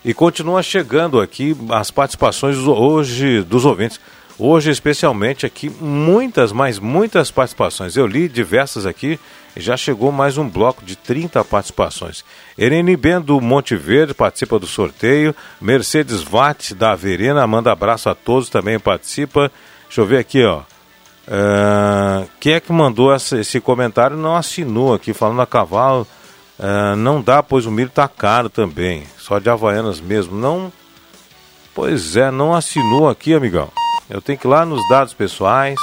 E 0.03 0.13
continua 0.13 0.63
chegando 0.63 1.19
aqui 1.19 1.55
as 1.69 1.91
participações 1.91 2.57
hoje 2.57 3.43
dos 3.43 3.65
ouvintes. 3.65 3.99
Hoje, 4.37 4.71
especialmente 4.71 5.45
aqui, 5.45 5.69
muitas, 5.69 6.53
mas 6.53 6.79
muitas 6.79 7.29
participações. 7.29 7.97
Eu 7.97 8.07
li 8.07 8.29
diversas 8.29 8.85
aqui 8.85 9.19
já 9.55 9.75
chegou 9.75 10.11
mais 10.11 10.37
um 10.37 10.47
bloco 10.47 10.83
de 10.83 10.95
30 10.95 11.43
participações. 11.43 12.23
Irene 12.57 12.95
Ben 12.95 13.19
do 13.19 13.39
Monte 13.41 13.75
Verde 13.75 14.13
participa 14.13 14.59
do 14.59 14.67
sorteio. 14.67 15.35
Mercedes 15.59 16.21
Vatt 16.21 16.73
da 16.73 16.95
Verena 16.95 17.45
manda 17.47 17.71
abraço 17.71 18.09
a 18.09 18.15
todos, 18.15 18.49
também 18.49 18.79
participa. 18.79 19.51
Deixa 19.85 20.01
eu 20.01 20.05
ver 20.05 20.17
aqui, 20.17 20.43
ó. 20.43 20.61
Uh, 21.27 22.27
quem 22.39 22.53
é 22.53 22.59
que 22.59 22.71
mandou 22.71 23.13
essa, 23.13 23.39
esse 23.39 23.59
comentário 23.59 24.17
não 24.17 24.35
assinou 24.35 24.93
aqui, 24.93 25.13
falando 25.13 25.41
a 25.41 25.47
cavalo. 25.47 26.07
Uh, 26.59 26.95
não 26.95 27.21
dá, 27.21 27.41
pois 27.41 27.65
o 27.65 27.71
milho 27.71 27.87
está 27.87 28.07
caro 28.07 28.49
também. 28.49 29.03
Só 29.17 29.39
de 29.39 29.49
Havaianas 29.49 29.99
mesmo. 29.99 30.37
Não. 30.37 30.71
Pois 31.73 32.15
é, 32.15 32.31
não 32.31 32.53
assinou 32.53 33.07
aqui, 33.07 33.33
amigão. 33.33 33.69
Eu 34.09 34.21
tenho 34.21 34.37
que 34.37 34.47
ir 34.47 34.49
lá 34.49 34.65
nos 34.65 34.81
dados 34.89 35.13
pessoais 35.13 35.79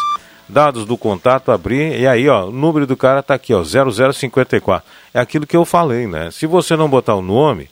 dados 0.49 0.85
do 0.85 0.97
contato, 0.97 1.51
abrir, 1.51 1.99
e 1.99 2.07
aí, 2.07 2.29
ó, 2.29 2.47
o 2.47 2.53
número 2.53 2.87
do 2.87 2.97
cara 2.97 3.23
tá 3.23 3.35
aqui, 3.35 3.53
ó, 3.53 3.63
0054. 3.63 4.89
É 5.13 5.21
aquilo 5.21 5.47
que 5.47 5.57
eu 5.57 5.65
falei, 5.65 6.07
né? 6.07 6.31
Se 6.31 6.47
você 6.47 6.77
não 6.77 6.89
botar 6.89 7.15
o 7.15 7.23
nome, 7.23 7.69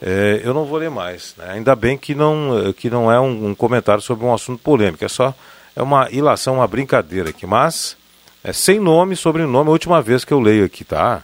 é, 0.00 0.40
eu 0.44 0.52
não 0.52 0.64
vou 0.64 0.78
ler 0.78 0.90
mais. 0.90 1.34
Né? 1.36 1.46
Ainda 1.50 1.74
bem 1.74 1.96
que 1.96 2.14
não, 2.14 2.72
que 2.76 2.90
não 2.90 3.10
é 3.10 3.18
um, 3.20 3.48
um, 3.48 3.54
comentário 3.54 4.02
sobre 4.02 4.24
um 4.24 4.34
assunto 4.34 4.62
polêmico, 4.62 5.04
é 5.04 5.08
só 5.08 5.34
é 5.74 5.82
uma 5.82 6.10
ilação, 6.10 6.56
uma 6.56 6.66
brincadeira 6.66 7.30
aqui. 7.30 7.46
Mas 7.46 7.96
É 8.42 8.52
sem 8.52 8.78
nome 8.78 9.16
sobrenome, 9.16 9.68
a 9.68 9.72
última 9.72 10.00
vez 10.00 10.24
que 10.24 10.32
eu 10.32 10.40
leio 10.40 10.64
aqui, 10.64 10.84
tá? 10.84 11.22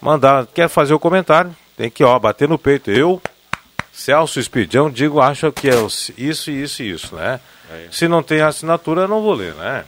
Mandar, 0.00 0.46
quer 0.46 0.68
fazer 0.68 0.94
o 0.94 0.98
comentário, 0.98 1.54
tem 1.76 1.90
que, 1.90 2.02
ó, 2.02 2.18
bater 2.18 2.48
no 2.48 2.58
peito. 2.58 2.90
Eu, 2.90 3.20
Celso 3.92 4.40
Espidião, 4.40 4.90
digo, 4.90 5.20
acho 5.20 5.52
que 5.52 5.68
é 5.68 5.74
isso, 6.16 6.50
isso 6.50 6.82
e 6.82 6.90
isso, 6.90 7.14
né? 7.14 7.40
É. 7.70 7.88
Se 7.90 8.08
não 8.08 8.22
tem 8.22 8.40
assinatura, 8.40 9.02
eu 9.02 9.08
não 9.08 9.22
vou 9.22 9.34
ler, 9.34 9.54
né? 9.54 9.84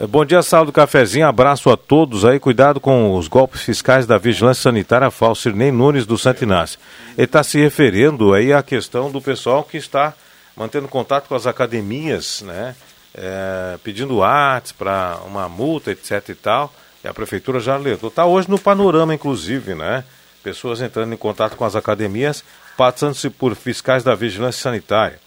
É, 0.00 0.06
bom 0.06 0.24
dia, 0.24 0.40
sala 0.42 0.64
do 0.64 0.70
cafezinho. 0.70 1.26
Abraço 1.26 1.68
a 1.70 1.76
todos 1.76 2.24
aí. 2.24 2.38
Cuidado 2.38 2.78
com 2.78 3.16
os 3.16 3.26
golpes 3.26 3.62
fiscais 3.62 4.06
da 4.06 4.16
Vigilância 4.16 4.62
Sanitária 4.62 5.10
Falso 5.10 5.50
nem 5.50 5.72
Nunes 5.72 6.06
do 6.06 6.16
Santo 6.16 6.44
Inácio. 6.44 6.78
Ele 7.16 7.24
está 7.24 7.42
se 7.42 7.58
referindo 7.58 8.32
aí 8.32 8.52
à 8.52 8.62
questão 8.62 9.10
do 9.10 9.20
pessoal 9.20 9.64
que 9.64 9.76
está 9.76 10.14
mantendo 10.56 10.86
contato 10.86 11.26
com 11.26 11.34
as 11.34 11.48
academias, 11.48 12.42
né? 12.42 12.76
É, 13.12 13.76
pedindo 13.82 14.22
artes 14.22 14.70
para 14.70 15.18
uma 15.26 15.48
multa, 15.48 15.90
etc 15.90 16.28
e 16.28 16.34
tal. 16.36 16.72
E 17.02 17.08
a 17.08 17.12
prefeitura 17.12 17.58
já 17.58 17.74
alertou. 17.74 18.08
Está 18.08 18.24
hoje 18.24 18.48
no 18.48 18.58
panorama, 18.58 19.12
inclusive, 19.12 19.74
né? 19.74 20.04
Pessoas 20.44 20.80
entrando 20.80 21.12
em 21.12 21.16
contato 21.16 21.56
com 21.56 21.64
as 21.64 21.74
academias, 21.74 22.44
passando-se 22.76 23.28
por 23.30 23.56
fiscais 23.56 24.04
da 24.04 24.14
Vigilância 24.14 24.62
Sanitária 24.62 25.18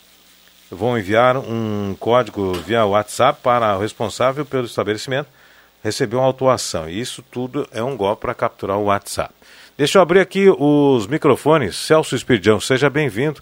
vão 0.71 0.97
enviar 0.97 1.37
um 1.37 1.95
código 1.99 2.53
via 2.53 2.85
WhatsApp 2.85 3.41
para 3.43 3.77
o 3.77 3.81
responsável 3.81 4.45
pelo 4.45 4.65
estabelecimento 4.65 5.27
receber 5.83 6.15
uma 6.15 6.25
autuação. 6.25 6.89
E 6.89 6.99
isso 6.99 7.21
tudo 7.21 7.67
é 7.71 7.83
um 7.83 7.97
golpe 7.97 8.21
para 8.21 8.33
capturar 8.33 8.77
o 8.77 8.85
WhatsApp. 8.85 9.33
Deixa 9.77 9.97
eu 9.97 10.01
abrir 10.01 10.19
aqui 10.19 10.49
os 10.49 11.07
microfones. 11.07 11.75
Celso 11.75 12.15
Espirdião, 12.15 12.59
seja 12.59 12.89
bem-vindo. 12.89 13.41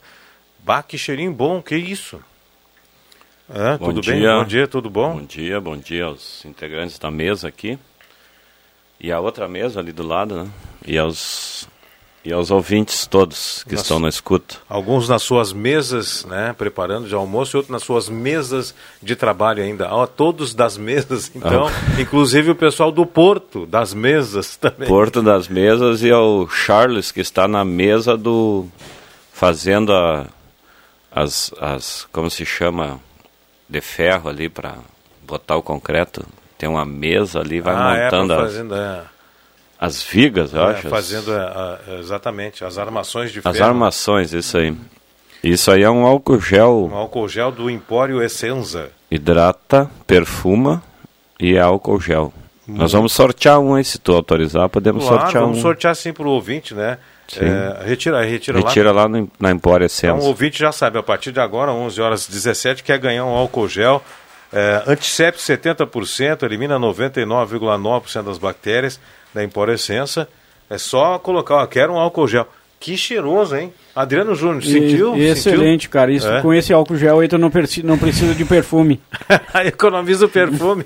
Bah, 0.64 0.82
que 0.82 0.98
cheirinho 0.98 1.32
bom, 1.32 1.62
que 1.62 1.76
isso? 1.76 2.20
É, 3.50 3.78
tudo 3.78 4.02
dia. 4.02 4.14
bem? 4.14 4.24
Bom 4.24 4.46
dia, 4.46 4.68
tudo 4.68 4.90
bom? 4.90 5.16
Bom 5.16 5.26
dia, 5.26 5.60
bom 5.60 5.78
dia 5.78 6.06
aos 6.06 6.46
integrantes 6.46 6.98
da 6.98 7.10
mesa 7.12 7.48
aqui. 7.48 7.78
E 9.00 9.12
a 9.12 9.20
outra 9.20 9.48
mesa 9.48 9.80
ali 9.80 9.92
do 9.92 10.04
lado, 10.04 10.44
né? 10.44 10.52
E 10.86 10.98
aos 10.98 11.68
e 12.24 12.34
aos 12.34 12.51
ouvintes 12.51 13.07
todos 13.07 13.63
que 13.63 13.76
nas, 13.76 13.82
estão 13.82 13.99
na 13.99 14.09
escuta. 14.09 14.57
Alguns 14.67 15.07
nas 15.07 15.24
suas 15.24 15.53
mesas, 15.53 16.26
né, 16.26 16.53
preparando 16.57 17.07
de 17.07 17.15
almoço, 17.15 17.55
e 17.55 17.57
outros 17.57 17.72
nas 17.72 17.84
suas 17.84 18.09
mesas 18.09 18.76
de 19.01 19.15
trabalho 19.15 19.63
ainda. 19.63 19.88
Ó, 19.89 20.05
todos 20.05 20.53
das 20.53 20.78
mesas, 20.78 21.32
então, 21.34 21.67
ah. 21.67 22.01
inclusive 22.01 22.51
o 22.51 22.55
pessoal 22.55 22.91
do 22.91 23.05
Porto 23.05 23.65
das 23.65 23.93
mesas 23.93 24.57
também. 24.57 24.88
Porto 24.88 25.22
das 25.22 25.47
mesas 25.47 26.03
e 26.03 26.11
ao 26.11 26.47
Charles 26.49 27.11
que 27.11 27.22
está 27.22 27.47
na 27.47 27.63
mesa 27.63 28.17
do 28.17 28.67
fazendo 29.32 29.93
a, 29.93 30.26
as 31.11 31.53
as 31.59 32.07
como 32.11 32.30
se 32.30 32.45
chama 32.45 32.99
de 33.67 33.80
ferro 33.80 34.30
ali 34.30 34.49
para 34.49 34.76
botar 35.26 35.55
o 35.55 35.63
concreto. 35.63 36.26
Tem 36.57 36.67
uma 36.67 36.84
mesa 36.84 37.39
ali, 37.39 37.61
vai 37.61 37.74
ah, 37.74 37.95
é, 37.95 38.03
montando 38.03 38.34
é, 38.34 38.36
fazendo, 38.36 38.76
é 38.76 39.03
as 39.80 40.04
vigas, 40.04 40.54
eu 40.54 40.62
é, 40.62 40.72
acho. 40.74 40.90
Fazendo 40.90 41.34
a, 41.34 41.80
a, 41.88 42.00
exatamente 42.00 42.66
as 42.66 42.78
armações 42.78 43.32
de 43.32 43.42
ferro. 43.42 43.56
As 43.56 43.62
armações, 43.62 44.34
isso 44.34 44.58
aí. 44.58 44.76
Isso 45.42 45.72
aí 45.72 45.84
é 45.84 45.90
um 45.90 46.06
álcool 46.06 46.40
gel. 46.42 46.90
Um 46.92 46.96
álcool 46.96 47.30
gel 47.30 47.50
do 47.50 47.70
Empório 47.70 48.22
Essenza. 48.22 48.92
Hidrata, 49.10 49.90
perfuma 50.06 50.84
e 51.40 51.56
é 51.56 51.62
álcool 51.62 52.00
gel. 52.02 52.34
Muito. 52.68 52.82
Nós 52.82 52.92
vamos 52.92 53.14
sortear 53.14 53.58
um 53.60 53.74
aí, 53.74 53.84
se 53.86 53.98
tu 53.98 54.14
autorizar, 54.14 54.68
podemos 54.68 55.04
claro, 55.04 55.22
sortear 55.22 55.44
vamos 55.44 55.58
um. 55.58 55.62
Vamos 55.62 55.74
sortear 55.74 55.96
sim 55.96 56.12
para 56.12 56.28
o 56.28 56.32
ouvinte, 56.32 56.76
né? 56.76 56.98
É, 57.38 57.88
retira, 57.88 58.22
retira, 58.24 58.60
retira 58.60 58.92
lá, 58.92 59.04
lá 59.04 59.08
no, 59.08 59.32
na 59.40 59.52
Empório 59.52 59.86
Essenza. 59.86 60.14
Então 60.14 60.26
o 60.26 60.30
ouvinte 60.30 60.60
já 60.60 60.72
sabe, 60.72 60.98
a 60.98 61.04
partir 61.04 61.32
de 61.32 61.40
agora, 61.40 61.72
11 61.72 62.02
horas 62.02 62.28
17, 62.28 62.84
quer 62.84 62.98
ganhar 62.98 63.24
um 63.24 63.30
álcool 63.30 63.68
gel. 63.68 64.04
É, 64.52 64.84
antisséptico 64.88 65.46
70%, 65.46 66.44
elimina 66.44 66.78
99,9% 66.80 68.24
das 68.24 68.40
bactérias 68.40 69.00
da 69.34 69.44
Emporescença. 69.44 70.28
É 70.70 70.78
só 70.78 71.18
colocar, 71.18 71.56
ó, 71.56 71.66
quero 71.66 71.94
um 71.94 71.98
álcool 71.98 72.28
gel. 72.28 72.48
Que 72.80 72.96
cheiroso, 72.96 73.56
hein? 73.56 73.74
Adriano 73.94 74.34
Júnior, 74.34 74.64
sentiu? 74.64 75.18
E, 75.18 75.26
excelente, 75.26 75.84
sentiu? 75.84 75.90
cara. 75.90 76.12
Isso, 76.12 76.28
é. 76.30 76.42
Com 76.42 76.54
esse 76.54 76.72
álcool 76.72 76.96
gel 76.96 77.20
aí 77.20 77.28
tu 77.28 77.38
não, 77.38 77.52
não 77.84 77.98
precisa 77.98 78.34
de 78.34 78.46
perfume. 78.46 79.02
Economiza 79.66 80.26
o 80.26 80.30
perfume. 80.30 80.86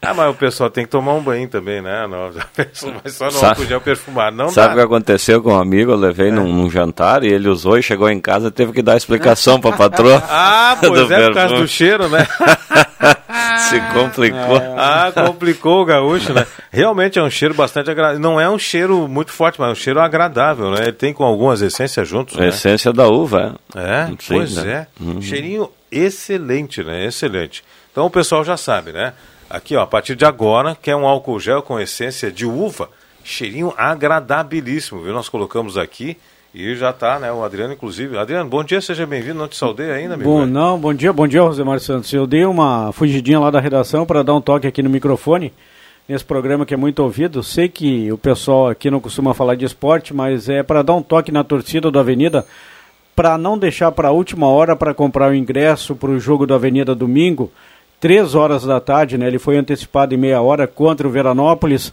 ah, 0.00 0.14
mas 0.14 0.30
o 0.30 0.34
pessoal 0.34 0.70
tem 0.70 0.84
que 0.84 0.90
tomar 0.90 1.12
um 1.12 1.20
banho 1.20 1.46
também, 1.46 1.82
né? 1.82 2.06
Não, 2.06 2.30
mas 3.04 3.14
só 3.14 3.26
no 3.26 3.32
sabe, 3.32 3.46
álcool 3.48 3.66
gel 3.66 3.80
perfumar. 3.82 4.32
Não 4.32 4.48
sabe 4.48 4.74
o 4.74 4.76
que 4.76 4.82
aconteceu 4.82 5.42
com 5.42 5.52
um 5.52 5.58
amigo? 5.58 5.90
Eu 5.90 5.96
levei 5.96 6.28
é. 6.28 6.30
num, 6.30 6.50
num, 6.50 6.70
jantar 6.70 7.22
e 7.22 7.28
ele 7.28 7.48
usou 7.48 7.76
e 7.76 7.82
chegou 7.82 8.08
em 8.08 8.20
casa 8.20 8.50
teve 8.50 8.72
que 8.72 8.80
dar 8.80 8.96
explicação 8.96 9.60
para 9.60 9.74
a 9.74 9.76
patroa. 9.90 10.22
ah, 10.26 10.78
pois 10.80 11.02
é, 11.02 11.06
perfume. 11.06 11.26
por 11.26 11.34
causa 11.34 11.56
do 11.56 11.68
cheiro, 11.68 12.08
né? 12.08 12.26
Se 13.58 13.80
complicou. 13.92 14.56
Ah, 14.76 15.12
complicou 15.12 15.82
o 15.82 15.84
gaúcho, 15.84 16.32
né? 16.32 16.46
Realmente 16.70 17.18
é 17.18 17.22
um 17.22 17.30
cheiro 17.30 17.54
bastante 17.54 17.90
agradável. 17.90 18.20
Não 18.20 18.40
é 18.40 18.48
um 18.48 18.58
cheiro 18.58 19.06
muito 19.08 19.30
forte, 19.30 19.60
mas 19.60 19.68
é 19.68 19.72
um 19.72 19.74
cheiro 19.74 20.00
agradável, 20.00 20.70
né? 20.70 20.82
Ele 20.82 20.92
tem 20.92 21.12
com 21.12 21.24
algumas 21.24 21.62
essências 21.62 22.08
juntos, 22.08 22.36
né? 22.36 22.48
Essência 22.48 22.92
da 22.92 23.08
uva, 23.08 23.56
é. 23.74 23.80
É, 23.80 24.06
Sim, 24.06 24.16
pois 24.28 24.56
né? 24.56 24.72
é. 24.72 25.02
Uhum. 25.02 25.22
Cheirinho 25.22 25.70
excelente, 25.90 26.82
né? 26.82 27.06
Excelente. 27.06 27.64
Então 27.90 28.06
o 28.06 28.10
pessoal 28.10 28.44
já 28.44 28.56
sabe, 28.56 28.92
né? 28.92 29.12
Aqui, 29.48 29.76
ó, 29.76 29.82
a 29.82 29.86
partir 29.86 30.16
de 30.16 30.24
agora, 30.24 30.76
que 30.80 30.90
é 30.90 30.96
um 30.96 31.06
álcool 31.06 31.38
gel 31.38 31.62
com 31.62 31.78
essência 31.78 32.32
de 32.32 32.44
uva, 32.46 32.90
cheirinho 33.22 33.72
agradabilíssimo, 33.76 35.02
viu? 35.02 35.12
Nós 35.12 35.28
colocamos 35.28 35.78
aqui 35.78 36.16
e 36.54 36.76
já 36.76 36.90
está, 36.90 37.18
né? 37.18 37.32
O 37.32 37.42
Adriano, 37.42 37.72
inclusive. 37.72 38.16
Adriano, 38.16 38.48
bom 38.48 38.62
dia, 38.62 38.80
seja 38.80 39.04
bem-vindo. 39.04 39.34
Não 39.34 39.48
te 39.48 39.56
saudei 39.56 39.90
ainda, 39.90 40.16
meu 40.16 40.24
Bom, 40.24 40.46
não, 40.46 40.78
bom 40.78 40.94
dia, 40.94 41.12
bom 41.12 41.26
dia, 41.26 41.42
Rosemar 41.42 41.80
Santos. 41.80 42.12
Eu 42.12 42.28
dei 42.28 42.44
uma 42.44 42.92
fugidinha 42.92 43.40
lá 43.40 43.50
da 43.50 43.58
redação 43.58 44.06
para 44.06 44.22
dar 44.22 44.34
um 44.34 44.40
toque 44.40 44.64
aqui 44.64 44.80
no 44.80 44.88
microfone, 44.88 45.52
nesse 46.08 46.24
programa 46.24 46.64
que 46.64 46.72
é 46.72 46.76
muito 46.76 47.00
ouvido. 47.00 47.42
Sei 47.42 47.68
que 47.68 48.12
o 48.12 48.16
pessoal 48.16 48.68
aqui 48.68 48.88
não 48.88 49.00
costuma 49.00 49.34
falar 49.34 49.56
de 49.56 49.64
esporte, 49.64 50.14
mas 50.14 50.48
é 50.48 50.62
para 50.62 50.82
dar 50.82 50.94
um 50.94 51.02
toque 51.02 51.32
na 51.32 51.42
torcida 51.42 51.90
do 51.90 51.98
Avenida, 51.98 52.46
para 53.16 53.36
não 53.36 53.58
deixar 53.58 53.90
para 53.90 54.08
a 54.08 54.12
última 54.12 54.46
hora 54.46 54.76
para 54.76 54.94
comprar 54.94 55.32
o 55.32 55.34
ingresso 55.34 55.96
para 55.96 56.10
o 56.10 56.20
jogo 56.20 56.46
do 56.46 56.54
Avenida 56.54 56.94
domingo, 56.94 57.50
três 57.98 58.36
horas 58.36 58.64
da 58.64 58.78
tarde, 58.78 59.18
né? 59.18 59.26
Ele 59.26 59.40
foi 59.40 59.56
antecipado 59.56 60.14
em 60.14 60.18
meia 60.18 60.40
hora 60.40 60.68
contra 60.68 61.08
o 61.08 61.10
Veranópolis 61.10 61.92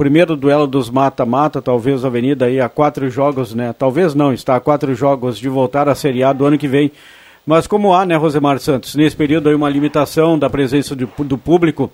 primeiro 0.00 0.34
duelo 0.34 0.66
dos 0.66 0.88
mata-mata, 0.88 1.60
talvez 1.60 2.06
a 2.06 2.08
Avenida 2.08 2.46
aí 2.46 2.58
a 2.58 2.70
quatro 2.70 3.10
jogos, 3.10 3.54
né? 3.54 3.74
Talvez 3.78 4.14
não, 4.14 4.32
está 4.32 4.56
a 4.56 4.60
quatro 4.60 4.94
jogos 4.94 5.38
de 5.38 5.46
voltar 5.46 5.90
a 5.90 5.94
Série 5.94 6.24
A 6.24 6.32
do 6.32 6.46
ano 6.46 6.56
que 6.56 6.66
vem. 6.66 6.90
Mas 7.44 7.66
como 7.66 7.92
há, 7.92 8.06
né, 8.06 8.16
Rosemar 8.16 8.58
Santos, 8.60 8.94
nesse 8.94 9.14
período 9.14 9.50
aí 9.50 9.54
uma 9.54 9.68
limitação 9.68 10.38
da 10.38 10.48
presença 10.48 10.96
do, 10.96 11.06
do 11.18 11.36
público, 11.36 11.92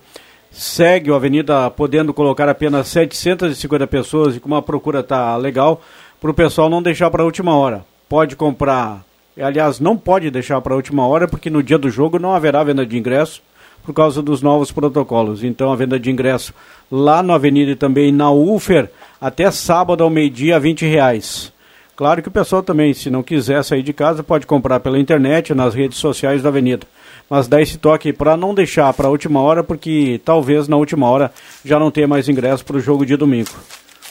segue 0.49 1.11
o 1.11 1.15
Avenida 1.15 1.69
podendo 1.69 2.13
colocar 2.13 2.47
apenas 2.47 2.87
750 2.87 3.85
pessoas 3.87 4.37
e 4.37 4.39
como 4.39 4.55
a 4.55 4.61
procura 4.61 5.01
está 5.01 5.35
legal, 5.35 5.81
para 6.21 6.31
o 6.31 6.33
pessoal 6.33 6.69
não 6.69 6.81
deixar 6.81 7.11
para 7.11 7.23
a 7.23 7.25
última 7.25 7.57
hora. 7.57 7.83
Pode 8.07 8.37
comprar, 8.37 9.03
aliás, 9.37 9.81
não 9.81 9.97
pode 9.97 10.31
deixar 10.31 10.61
para 10.61 10.73
a 10.73 10.77
última 10.77 11.05
hora, 11.05 11.27
porque 11.27 11.49
no 11.49 11.61
dia 11.61 11.77
do 11.77 11.89
jogo 11.89 12.17
não 12.17 12.33
haverá 12.33 12.63
venda 12.63 12.85
de 12.85 12.97
ingresso 12.97 13.41
por 13.87 13.93
causa 13.93 14.21
dos 14.21 14.41
novos 14.41 14.69
protocolos. 14.69 15.45
Então 15.45 15.71
a 15.71 15.75
venda 15.77 15.97
de 15.97 16.11
ingresso 16.11 16.53
lá 16.91 17.23
na 17.23 17.35
Avenida 17.35 17.71
e 17.71 17.75
também 17.75 18.11
na 18.11 18.29
UFER 18.29 18.91
até 19.19 19.49
sábado 19.49 20.03
ao 20.03 20.09
meio-dia, 20.09 20.59
20 20.59 20.85
reais. 20.85 21.53
Claro 21.95 22.21
que 22.21 22.27
o 22.27 22.31
pessoal 22.31 22.61
também, 22.61 22.93
se 22.93 23.09
não 23.09 23.23
quiser 23.23 23.63
sair 23.63 23.81
de 23.83 23.93
casa, 23.93 24.21
pode 24.21 24.45
comprar 24.45 24.81
pela 24.81 24.99
internet, 24.99 25.53
nas 25.53 25.73
redes 25.73 25.99
sociais 25.99 26.43
da 26.43 26.49
Avenida. 26.49 26.85
Mas 27.29 27.47
dá 27.47 27.61
esse 27.61 27.77
toque 27.77 28.11
para 28.11 28.35
não 28.35 28.53
deixar 28.53 28.93
para 28.93 29.07
a 29.07 29.09
última 29.09 29.39
hora, 29.39 29.63
porque 29.63 30.19
talvez 30.23 30.67
na 30.67 30.75
última 30.75 31.09
hora 31.09 31.31
já 31.63 31.79
não 31.79 31.89
tenha 31.89 32.09
mais 32.09 32.27
ingresso 32.27 32.65
para 32.65 32.75
o 32.75 32.81
jogo 32.81 33.05
de 33.05 33.15
domingo. 33.15 33.49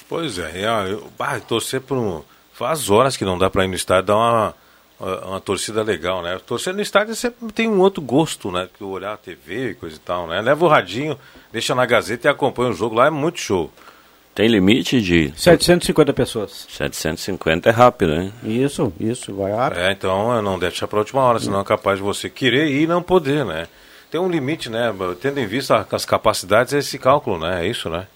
Pois 0.09 0.39
é, 0.39 0.53
eu, 0.57 1.05
eu 1.21 1.41
torcer 1.47 1.83
por. 1.83 2.25
Faz 2.55 2.89
horas 2.89 3.15
que 3.15 3.27
não 3.27 3.37
dá 3.37 3.51
para 3.51 3.67
ir 3.67 3.69
no 3.69 3.75
estádio, 3.75 4.07
dar 4.07 4.17
uma 4.17 4.55
uma 4.99 5.41
torcida 5.41 5.83
legal, 5.83 6.23
né? 6.23 6.39
Torcer 6.47 6.73
no 6.75 6.81
estádio 6.81 7.15
sempre 7.15 7.53
tem 7.53 7.69
um 7.69 7.81
outro 7.81 8.01
gosto, 8.01 8.51
né? 8.51 8.69
Que 8.77 8.83
olhar 8.83 9.13
a 9.13 9.17
TV 9.17 9.71
e 9.71 9.75
coisa 9.75 9.97
e 9.97 9.99
tal, 9.99 10.27
né? 10.27 10.41
Leva 10.41 10.65
o 10.65 10.69
radinho, 10.69 11.19
deixa 11.53 11.75
na 11.75 11.85
Gazeta 11.85 12.29
e 12.29 12.31
acompanha 12.31 12.71
o 12.71 12.75
jogo 12.75 12.95
lá, 12.95 13.07
é 13.07 13.11
muito 13.11 13.39
show. 13.39 13.71
Tem 14.35 14.49
limite 14.49 15.01
de... 15.01 15.33
750 15.35 16.13
pessoas. 16.13 16.67
750 16.69 17.71
é 17.71 17.73
rápido, 17.73 18.15
né? 18.15 18.33
Isso, 18.45 18.93
isso, 19.01 19.35
vai 19.35 19.53
rápido. 19.53 19.81
É, 19.81 19.93
então 19.93 20.43
não 20.43 20.59
deixa 20.59 20.87
para 20.87 20.99
a 20.99 21.01
última 21.01 21.23
hora, 21.23 21.39
senão 21.39 21.61
é 21.61 21.65
capaz 21.65 21.99
de 21.99 22.05
você 22.05 22.29
querer 22.29 22.67
ir 22.69 22.83
e 22.83 22.87
não 22.87 23.03
poder, 23.03 23.47
né? 23.47 23.67
Tem 24.11 24.21
um 24.21 24.29
limite, 24.29 24.69
né? 24.69 24.95
Tendo 25.21 25.41
em 25.41 25.47
vista 25.47 25.87
as 25.91 26.05
capacidades, 26.05 26.75
é 26.75 26.79
esse 26.79 26.99
cálculo, 26.99 27.39
né? 27.39 27.65
É 27.65 27.69
isso, 27.69 27.89
né? 27.89 28.07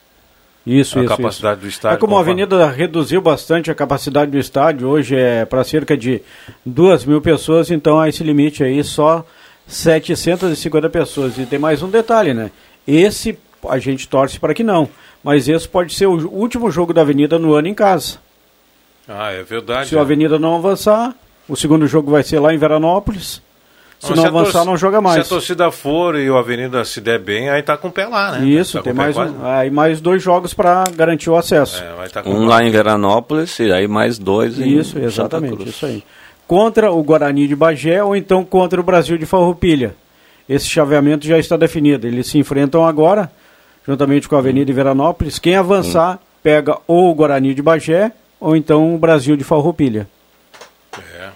Isso, 0.70 0.98
a 0.98 1.02
isso. 1.02 1.16
capacidade 1.16 1.58
isso. 1.58 1.66
do 1.66 1.68
estádio. 1.68 1.96
É 1.96 1.98
como 1.98 2.16
a 2.16 2.20
Avenida 2.20 2.70
reduziu 2.70 3.20
bastante 3.20 3.70
a 3.70 3.74
capacidade 3.74 4.30
do 4.30 4.38
estádio, 4.38 4.88
hoje 4.88 5.16
é 5.16 5.44
para 5.44 5.64
cerca 5.64 5.96
de 5.96 6.22
2 6.64 7.04
mil 7.04 7.20
pessoas, 7.20 7.70
então 7.70 7.98
a 7.98 8.08
esse 8.08 8.22
limite 8.22 8.62
aí 8.62 8.82
só 8.84 9.24
750 9.66 10.88
pessoas. 10.88 11.36
E 11.38 11.44
tem 11.44 11.58
mais 11.58 11.82
um 11.82 11.90
detalhe, 11.90 12.32
né? 12.32 12.52
Esse 12.86 13.36
a 13.68 13.78
gente 13.78 14.08
torce 14.08 14.38
para 14.38 14.54
que 14.54 14.62
não, 14.62 14.88
mas 15.24 15.48
esse 15.48 15.68
pode 15.68 15.92
ser 15.92 16.06
o 16.06 16.28
último 16.28 16.70
jogo 16.70 16.94
da 16.94 17.00
Avenida 17.00 17.38
no 17.38 17.52
ano 17.54 17.66
em 17.66 17.74
casa. 17.74 18.18
Ah, 19.08 19.32
é 19.32 19.42
verdade. 19.42 19.88
Se 19.88 19.98
a 19.98 20.00
Avenida 20.00 20.38
não 20.38 20.54
avançar, 20.54 21.14
o 21.48 21.56
segundo 21.56 21.86
jogo 21.86 22.12
vai 22.12 22.22
ser 22.22 22.38
lá 22.38 22.54
em 22.54 22.58
Veranópolis. 22.58 23.42
Se 24.00 24.14
não, 24.14 24.24
avançar, 24.24 24.42
torcida- 24.44 24.64
não 24.64 24.76
joga 24.78 25.00
mais. 25.00 25.14
Se 25.26 25.32
a 25.32 25.36
torcida 25.36 25.70
for 25.70 26.16
e 26.16 26.30
o 26.30 26.36
Avenida 26.38 26.82
se 26.86 27.00
der 27.02 27.18
bem, 27.18 27.50
aí 27.50 27.62
tá 27.62 27.76
com 27.76 27.88
o 27.88 27.92
pé 27.92 28.06
lá, 28.06 28.38
né? 28.38 28.46
Isso, 28.46 28.78
Tá 28.78 28.82
tem 28.84 28.92
mais, 28.94 29.14
um, 29.16 29.44
aí 29.44 29.70
mais 29.70 30.00
dois 30.00 30.22
jogos 30.22 30.54
para 30.54 30.84
garantir 30.96 31.28
o 31.28 31.36
acesso. 31.36 31.82
É, 31.84 31.92
vai 31.94 32.08
tá 32.08 32.22
com 32.22 32.30
Um 32.30 32.46
lá 32.46 32.62
em 32.64 32.70
Veranópolis 32.70 33.58
e 33.58 33.70
aí 33.70 33.86
mais 33.86 34.18
dois 34.18 34.58
em 34.58 34.78
Isso, 34.78 34.92
Santa 34.94 35.04
exatamente, 35.06 35.54
Cruz. 35.56 35.68
isso 35.68 35.84
aí. 35.86 36.02
Contra 36.48 36.90
o 36.90 37.02
Guarani 37.02 37.46
de 37.46 37.54
Bagé 37.54 38.02
ou 38.02 38.16
então 38.16 38.42
contra 38.44 38.80
o 38.80 38.82
Brasil 38.82 39.18
de 39.18 39.26
Farroupilha. 39.26 39.94
Esse 40.48 40.66
chaveamento 40.66 41.26
já 41.26 41.38
está 41.38 41.56
definido. 41.56 42.06
Eles 42.06 42.26
se 42.26 42.38
enfrentam 42.38 42.84
agora, 42.86 43.30
juntamente 43.86 44.28
com 44.28 44.34
a 44.34 44.38
Avenida 44.38 44.64
de 44.66 44.72
Veranópolis. 44.72 45.38
Quem 45.38 45.54
avançar 45.56 46.18
pega 46.42 46.78
ou 46.88 47.10
o 47.10 47.14
Guarani 47.14 47.54
de 47.54 47.60
Bagé 47.62 48.10
ou 48.40 48.56
então 48.56 48.94
o 48.94 48.98
Brasil 48.98 49.36
de 49.36 49.44
Farroupilha. 49.44 50.08
É. 51.20 51.28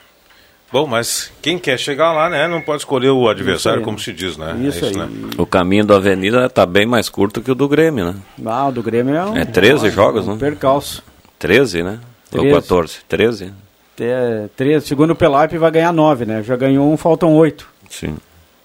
Bom, 0.74 0.88
mas 0.88 1.30
quem 1.40 1.56
quer 1.56 1.78
chegar 1.78 2.10
lá, 2.12 2.28
né, 2.28 2.48
não 2.48 2.60
pode 2.60 2.78
escolher 2.78 3.10
o 3.10 3.28
adversário, 3.28 3.78
Isso 3.78 3.84
como 3.84 3.96
se 3.96 4.12
diz, 4.12 4.36
né? 4.36 4.56
Isso 4.60 4.84
é 4.84 4.88
aí. 4.88 4.96
né? 4.96 5.08
O 5.38 5.46
caminho 5.46 5.84
da 5.84 5.94
Avenida 5.94 6.46
está 6.46 6.66
bem 6.66 6.84
mais 6.84 7.08
curto 7.08 7.40
que 7.40 7.48
o 7.48 7.54
do 7.54 7.68
Grêmio, 7.68 8.06
né? 8.06 8.16
Ah, 8.44 8.66
o 8.66 8.72
do 8.72 8.82
Grêmio 8.82 9.14
é 9.14 9.24
um... 9.24 9.36
É 9.36 9.44
13 9.44 9.88
jogos, 9.90 10.26
um 10.26 10.32
né? 10.32 10.36
Percalço. 10.40 11.00
13, 11.38 11.84
né? 11.84 12.00
Ou 12.32 12.40
13. 12.40 12.54
14? 12.56 12.98
13? 13.08 13.52
É, 14.00 14.48
13, 14.56 14.84
segundo 14.84 15.12
o 15.12 15.14
Pelap 15.14 15.52
vai 15.52 15.70
ganhar 15.70 15.92
9, 15.92 16.24
né? 16.24 16.42
Já 16.42 16.56
ganhou 16.56 16.92
um, 16.92 16.96
faltam 16.96 17.32
8 17.36 17.68
Sim. 17.88 18.16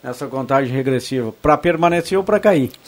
nessa 0.01 0.25
contagem 0.25 0.73
regressiva. 0.73 1.31
Para 1.39 1.59
permanecer 1.59 2.17
ou 2.17 2.23
para 2.23 2.39
cair. 2.39 2.71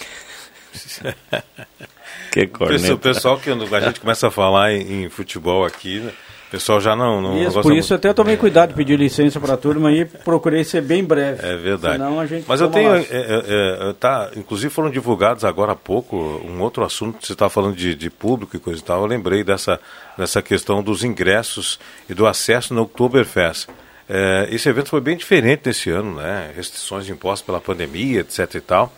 Que 2.32 2.44
O 2.44 2.48
pessoal, 2.48 2.70
corneta. 2.70 2.94
o 2.94 2.98
pessoal 2.98 3.38
que 3.38 3.50
a 3.52 3.80
gente 3.82 4.00
começa 4.00 4.30
a 4.30 4.32
falar 4.32 4.72
em, 4.72 5.04
em 5.04 5.10
futebol 5.10 5.66
aqui, 5.66 6.00
né, 6.00 6.12
pessoal 6.52 6.82
já 6.82 6.96
não, 6.98 7.22
não, 7.22 7.38
Isso, 7.42 7.62
por 7.62 7.72
isso 7.74 7.94
eu 7.94 7.96
muito. 7.96 8.08
até 8.08 8.14
tomei 8.14 8.36
cuidado 8.36 8.70
de 8.70 8.76
pedir 8.76 9.00
licença 9.00 9.40
para 9.40 9.54
a 9.54 9.58
turma 9.58 9.90
e 9.92 10.04
procurei 10.04 10.66
ser 10.66 10.82
bem 10.82 11.02
breve. 11.02 11.46
É 11.46 11.56
verdade. 11.56 11.94
Senão 11.94 12.20
a 12.20 12.26
gente 12.26 12.46
Mas 12.46 12.60
eu 12.60 12.70
tenho, 12.70 12.92
laço. 12.92 13.08
é, 13.10 13.18
é, 13.18 13.90
é, 13.90 13.94
tá, 13.94 14.30
inclusive 14.36 14.70
foram 14.70 14.90
divulgados 14.90 15.46
agora 15.46 15.72
há 15.72 15.76
pouco 15.76 16.18
um 16.18 16.62
outro 16.62 16.84
assunto, 16.84 17.26
você 17.26 17.32
está 17.32 17.50
falando 17.50 17.76
de, 17.76 17.96
de 17.96 18.10
público 18.10 18.56
e 18.58 18.60
coisa 18.60 18.82
e 18.82 18.84
tal, 18.84 19.00
eu 19.00 19.08
lembrei 19.08 19.46
dessa, 19.46 19.80
dessa 20.18 20.42
questão 20.42 20.84
dos 20.84 21.06
ingressos 21.06 21.80
e 22.10 22.14
do 22.14 22.28
acesso 22.28 22.74
no 22.74 22.82
Oktoberfest. 22.82 23.70
É, 24.10 24.50
esse 24.52 24.68
evento 24.68 24.90
foi 24.90 25.00
bem 25.00 25.16
diferente 25.16 25.62
nesse 25.66 25.90
ano, 25.90 26.16
né? 26.18 26.52
Restrições 26.54 27.08
impostas 27.08 27.46
pela 27.46 27.62
pandemia, 27.62 28.20
etc 28.20 28.56
e 28.56 28.60
tal. 28.60 28.94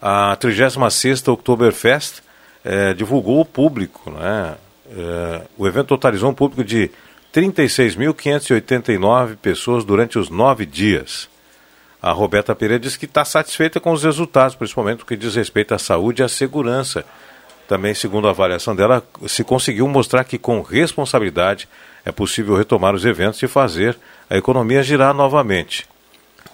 A 0.00 0.36
36ª 0.38 1.32
Oktoberfest 1.32 2.20
é, 2.62 2.92
divulgou 2.92 3.40
o 3.40 3.46
público, 3.46 4.10
né? 4.10 4.56
É, 4.90 5.42
o 5.56 5.66
evento 5.66 5.88
totalizou 5.88 6.30
um 6.30 6.34
público 6.34 6.64
de 6.64 6.90
36.589 7.34 9.36
pessoas 9.36 9.84
durante 9.84 10.18
os 10.18 10.28
nove 10.30 10.64
dias. 10.66 11.28
A 12.00 12.12
Roberta 12.12 12.54
Pereira 12.54 12.80
diz 12.80 12.96
que 12.96 13.06
está 13.06 13.24
satisfeita 13.24 13.80
com 13.80 13.90
os 13.92 14.04
resultados, 14.04 14.54
principalmente 14.54 15.00
no 15.00 15.04
que 15.04 15.16
diz 15.16 15.34
respeito 15.34 15.74
à 15.74 15.78
saúde 15.78 16.22
e 16.22 16.24
à 16.24 16.28
segurança. 16.28 17.04
Também, 17.66 17.92
segundo 17.92 18.28
a 18.28 18.30
avaliação 18.30 18.74
dela, 18.74 19.02
se 19.26 19.44
conseguiu 19.44 19.86
mostrar 19.88 20.24
que 20.24 20.38
com 20.38 20.62
responsabilidade 20.62 21.68
é 22.04 22.12
possível 22.12 22.56
retomar 22.56 22.94
os 22.94 23.04
eventos 23.04 23.42
e 23.42 23.48
fazer 23.48 23.98
a 24.30 24.38
economia 24.38 24.82
girar 24.82 25.12
novamente. 25.12 25.86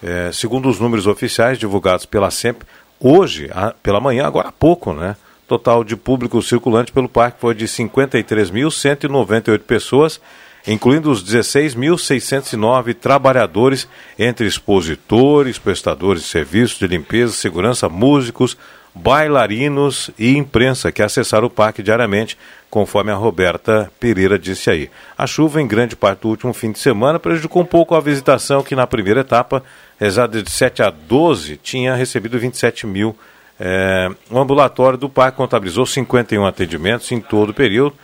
É, 0.03 0.29
segundo 0.33 0.67
os 0.67 0.77
números 0.79 1.07
oficiais 1.07 1.57
divulgados 1.57 2.05
pela 2.05 2.29
SEMP, 2.29 2.63
hoje, 2.99 3.49
a- 3.53 3.73
pela 3.81 4.01
manhã, 4.01 4.25
agora 4.27 4.49
há 4.49 4.51
pouco, 4.51 4.91
né? 4.91 5.15
Total 5.47 5.83
de 5.83 5.95
público 5.95 6.41
circulante 6.41 6.91
pelo 6.91 7.07
parque 7.07 7.39
foi 7.39 7.53
de 7.53 7.65
53.198 7.65 9.59
pessoas, 9.59 10.19
incluindo 10.67 11.11
os 11.11 11.23
16.609 11.23 12.95
trabalhadores, 12.95 13.87
entre 14.17 14.47
expositores, 14.47 15.59
prestadores 15.59 16.23
de 16.23 16.29
serviços 16.29 16.79
de 16.79 16.87
limpeza, 16.87 17.33
segurança, 17.33 17.87
músicos, 17.87 18.57
bailarinos 18.95 20.09
e 20.17 20.35
imprensa 20.37 20.91
que 20.91 21.03
acessaram 21.03 21.47
o 21.47 21.49
parque 21.49 21.83
diariamente, 21.83 22.37
conforme 22.69 23.11
a 23.11 23.15
Roberta 23.15 23.91
Pereira 23.99 24.39
disse 24.39 24.69
aí. 24.69 24.89
A 25.17 25.27
chuva, 25.27 25.61
em 25.61 25.67
grande 25.67 25.95
parte 25.95 26.21
do 26.21 26.29
último 26.29 26.53
fim 26.53 26.71
de 26.71 26.79
semana, 26.79 27.19
prejudicou 27.19 27.61
um 27.61 27.65
pouco 27.65 27.93
a 27.93 27.99
visitação, 27.99 28.63
que 28.63 28.75
na 28.75 28.87
primeira 28.87 29.19
etapa, 29.21 29.61
rezada 29.99 30.41
de 30.41 30.49
7 30.49 30.81
a 30.81 30.89
12, 30.89 31.57
tinha 31.57 31.93
recebido 31.93 32.39
27 32.39 32.87
mil. 32.87 33.15
É, 33.59 34.09
o 34.29 34.39
ambulatório 34.39 34.97
do 34.97 35.09
parque 35.09 35.37
contabilizou 35.37 35.85
51 35.85 36.45
atendimentos 36.45 37.11
em 37.11 37.21
todo 37.21 37.49
o 37.49 37.53
período, 37.53 37.95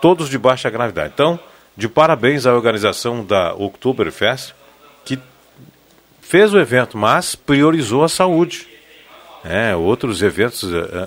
todos 0.00 0.28
de 0.28 0.38
baixa 0.38 0.70
gravidade. 0.70 1.12
Então, 1.14 1.38
de 1.76 1.88
parabéns 1.88 2.46
à 2.46 2.54
organização 2.54 3.24
da 3.24 3.54
Oktoberfest, 3.54 4.52
que 5.04 5.18
fez 6.20 6.52
o 6.54 6.58
evento, 6.58 6.96
mas 6.96 7.34
priorizou 7.34 8.04
a 8.04 8.08
saúde. 8.08 8.68
É, 9.44 9.74
outros 9.74 10.22
eventos 10.22 10.62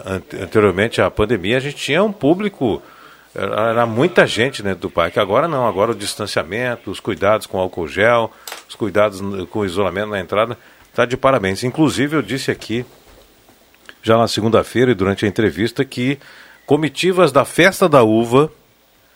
ante- 0.06 0.36
anteriormente 0.36 1.02
à 1.02 1.10
pandemia, 1.10 1.56
a 1.56 1.62
gente 1.62 1.78
tinha 1.78 2.04
um 2.04 2.12
público, 2.12 2.82
era, 3.34 3.86
muita 3.86 4.28
gente 4.28 4.62
dentro 4.62 4.82
do 4.82 4.90
parque. 4.90 5.20
Agora 5.22 5.48
não, 5.48 5.66
agora 5.66 5.92
o 5.92 5.96
distanciamento, 5.96 6.92
os 6.92 7.00
cuidados 7.00 7.48
com 7.48 7.58
álcool 7.58 7.88
gel, 7.88 8.30
os 8.68 8.76
cuidados 8.76 9.22
com 9.50 9.60
o 9.60 9.66
isolamento 9.66 10.10
na 10.10 10.20
entrada, 10.20 10.58
está 10.90 11.06
de 11.06 11.16
parabéns. 11.16 11.64
Inclusive, 11.64 12.18
eu 12.18 12.22
disse 12.22 12.52
aqui, 12.52 12.86
já 14.06 14.16
na 14.20 14.28
segunda-feira 14.28 14.92
e 14.92 14.94
durante 14.94 15.26
a 15.26 15.28
entrevista, 15.28 15.84
que 15.84 16.20
comitivas 16.64 17.32
da 17.32 17.44
Festa 17.44 17.90
da 17.90 18.04
Uva, 18.04 18.52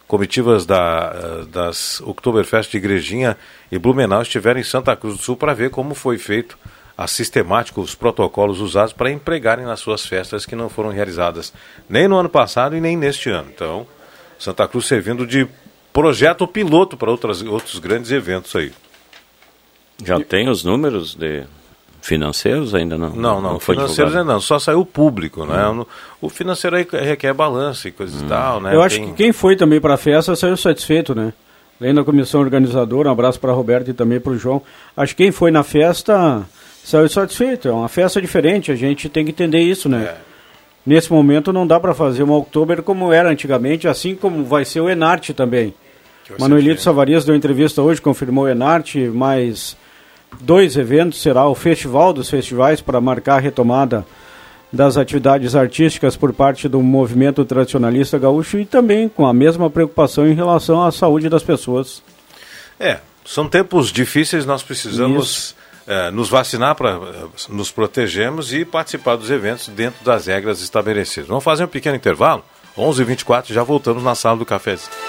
comitivas 0.08 0.66
da, 0.66 1.14
eh, 1.14 1.46
das 1.46 2.02
Oktoberfest 2.02 2.72
de 2.72 2.78
Igrejinha 2.78 3.38
e 3.72 3.78
Blumenau 3.78 4.24
estiveram 4.24 4.60
em 4.60 4.64
Santa 4.64 4.96
Cruz 4.96 5.16
do 5.16 5.22
Sul 5.22 5.38
para 5.38 5.54
ver 5.54 5.70
como 5.70 5.94
foi 5.94 6.18
feito 6.18 6.58
a 6.98 7.06
sistemática, 7.06 7.80
os 7.80 7.94
protocolos 7.94 8.60
usados 8.60 8.92
para 8.92 9.12
empregarem 9.12 9.64
nas 9.64 9.80
suas 9.80 10.08
festas 10.08 10.44
que 10.44 10.56
não 10.56 10.70
foram 10.70 10.90
realizadas 10.90 11.54
nem 11.88 12.08
no 12.08 12.18
ano 12.18 12.28
passado 12.28 12.76
e 12.76 12.82
nem 12.82 12.98
neste 12.98 13.30
ano. 13.30 13.52
Então, 13.54 13.86
Santa 14.40 14.68
Cruz 14.68 14.88
servindo 14.88 15.28
de 15.28 15.48
projeto 15.94 16.48
piloto 16.48 16.98
para 16.98 17.12
outras, 17.12 17.44
outros 17.44 17.78
grandes 17.78 18.10
eventos 18.10 18.56
aí. 18.56 18.74
Já 20.04 20.20
tem 20.20 20.50
os 20.50 20.64
números 20.64 21.14
de 21.14 21.46
financeiros 22.02 22.74
ainda 22.74 22.98
não? 22.98 23.10
Não, 23.12 23.42
não, 23.42 23.60
foi 23.60 23.76
financeiros 23.76 23.96
divulgado? 24.12 24.20
ainda 24.20 24.34
não, 24.34 24.40
só 24.40 24.60
saiu 24.60 24.82
o 24.82 24.86
público, 24.86 25.46
né? 25.46 25.86
O 26.22 26.30
financeiro 26.30 26.76
aí 26.76 26.88
requer 26.92 27.34
balanço 27.34 27.88
e 27.88 27.92
coisas 27.92 28.22
e 28.22 28.26
tal, 28.26 28.60
né? 28.62 28.74
Eu 28.76 28.82
acho 28.82 28.98
Tem- 28.98 29.08
que 29.10 29.14
quem 29.14 29.32
foi 29.32 29.56
também 29.56 29.80
para 29.80 29.94
a 29.94 29.98
festa 29.98 30.36
saiu 30.36 30.58
satisfeito, 30.58 31.14
né? 31.14 31.34
Além 31.80 31.94
da 31.94 32.04
comissão 32.04 32.42
organizadora, 32.42 33.08
um 33.10 33.12
abraço 33.12 33.40
para 33.40 33.52
a 33.52 33.56
Roberta 33.56 33.90
e 33.90 33.94
também 33.94 34.20
para 34.20 34.34
o 34.34 34.38
João. 34.38 34.62
Acho 34.98 35.16
que 35.16 35.24
quem 35.24 35.32
foi 35.32 35.50
na 35.50 35.64
festa 35.64 36.44
saiu 36.84 37.08
satisfeito. 37.08 37.68
É 37.68 37.72
uma 37.72 37.88
festa 37.88 38.22
diferente, 38.22 38.72
a 38.72 38.76
gente 38.76 39.08
tem 39.08 39.24
que 39.24 39.32
entender 39.32 39.60
isso, 39.60 39.88
né? 39.88 40.04
É. 40.04 40.18
Nesse 40.86 41.12
momento 41.12 41.54
não 41.54 41.66
dá 41.68 41.80
para 41.80 41.94
fazer 41.94 42.24
uma 42.24 42.36
Oktober 42.36 42.82
como 42.82 43.14
era 43.14 43.30
antigamente, 43.30 43.88
assim 43.88 44.16
como 44.16 44.44
vai 44.44 44.66
ser 44.66 44.82
o 44.82 44.90
Enarte 44.90 45.34
também. 45.34 45.74
Manuelito. 46.40 46.82
Savarias 46.82 47.26
deu 47.26 47.36
entrevista 47.36 47.82
hoje, 47.82 48.02
confirmou 48.02 48.44
o 48.46 48.48
Enarte, 48.48 49.00
mais 49.08 49.76
dois 50.40 50.78
eventos, 50.78 51.22
será 51.22 51.48
o 51.48 51.56
Festival 51.56 52.14
dos 52.14 52.30
Festivais 52.30 52.82
para 52.82 53.02
marcar 53.02 53.36
a 53.36 53.40
retomada 53.40 54.06
das 54.72 54.98
atividades 54.98 55.56
artísticas 55.56 56.16
por 56.16 56.32
parte 56.32 56.68
do 56.68 56.82
movimento 56.82 57.44
tradicionalista 57.44 58.18
gaúcho 58.20 58.60
e 58.60 58.66
também 58.66 59.10
com 59.10 59.26
a 59.26 59.34
mesma 59.34 59.70
preocupação 59.70 60.28
em 60.28 60.34
relação 60.34 60.84
à 60.84 60.92
saúde 60.92 61.28
das 61.28 61.44
pessoas. 61.44 62.04
São 63.30 63.48
tempos 63.48 63.92
difíceis, 63.92 64.44
nós 64.44 64.64
precisamos 64.64 65.56
eh, 65.86 66.10
nos 66.10 66.30
vacinar 66.30 66.74
para 66.74 67.00
nos 67.48 67.70
protegermos 67.70 68.52
e 68.52 68.66
participar 68.66 69.18
dos 69.18 69.30
eventos 69.30 69.68
dentro 69.68 70.04
das 70.04 70.26
regras 70.26 70.62
estabelecidas. 70.62 71.30
Vamos 71.30 71.44
fazer 71.44 71.66
um 71.66 71.68
pequeno 71.68 71.96
intervalo? 71.96 72.44
11h24, 72.76 73.54
já 73.54 73.62
voltamos 73.62 74.02
na 74.04 74.16
sala 74.16 74.38
do 74.38 74.46
cafezinho. 74.48 75.09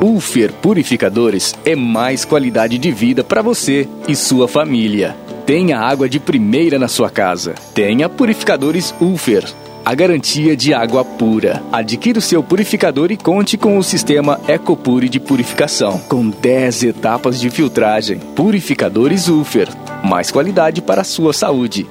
Ulfer 0.00 0.52
Purificadores 0.52 1.56
é 1.64 1.74
mais 1.74 2.24
qualidade 2.24 2.78
de 2.78 2.92
vida 2.92 3.24
para 3.24 3.42
você 3.42 3.88
e 4.06 4.14
sua 4.14 4.46
família. 4.46 5.16
Tenha 5.44 5.80
água 5.80 6.08
de 6.08 6.20
primeira 6.20 6.78
na 6.78 6.86
sua 6.86 7.10
casa. 7.10 7.54
Tenha 7.74 8.08
purificadores 8.08 8.94
Ulfer. 9.00 9.44
a 9.84 9.94
garantia 9.94 10.54
de 10.54 10.74
água 10.74 11.02
pura. 11.02 11.62
Adquira 11.72 12.18
o 12.18 12.22
seu 12.22 12.42
purificador 12.42 13.10
e 13.10 13.16
conte 13.16 13.56
com 13.56 13.78
o 13.78 13.82
sistema 13.82 14.38
Ecopure 14.46 15.08
de 15.08 15.18
purificação, 15.18 15.98
com 16.08 16.28
10 16.28 16.84
etapas 16.84 17.40
de 17.40 17.48
filtragem. 17.48 18.18
Purificadores 18.36 19.28
Ufer, 19.28 19.66
mais 20.04 20.30
qualidade 20.30 20.82
para 20.82 21.00
a 21.00 21.04
sua 21.04 21.32
saúde. 21.32 21.86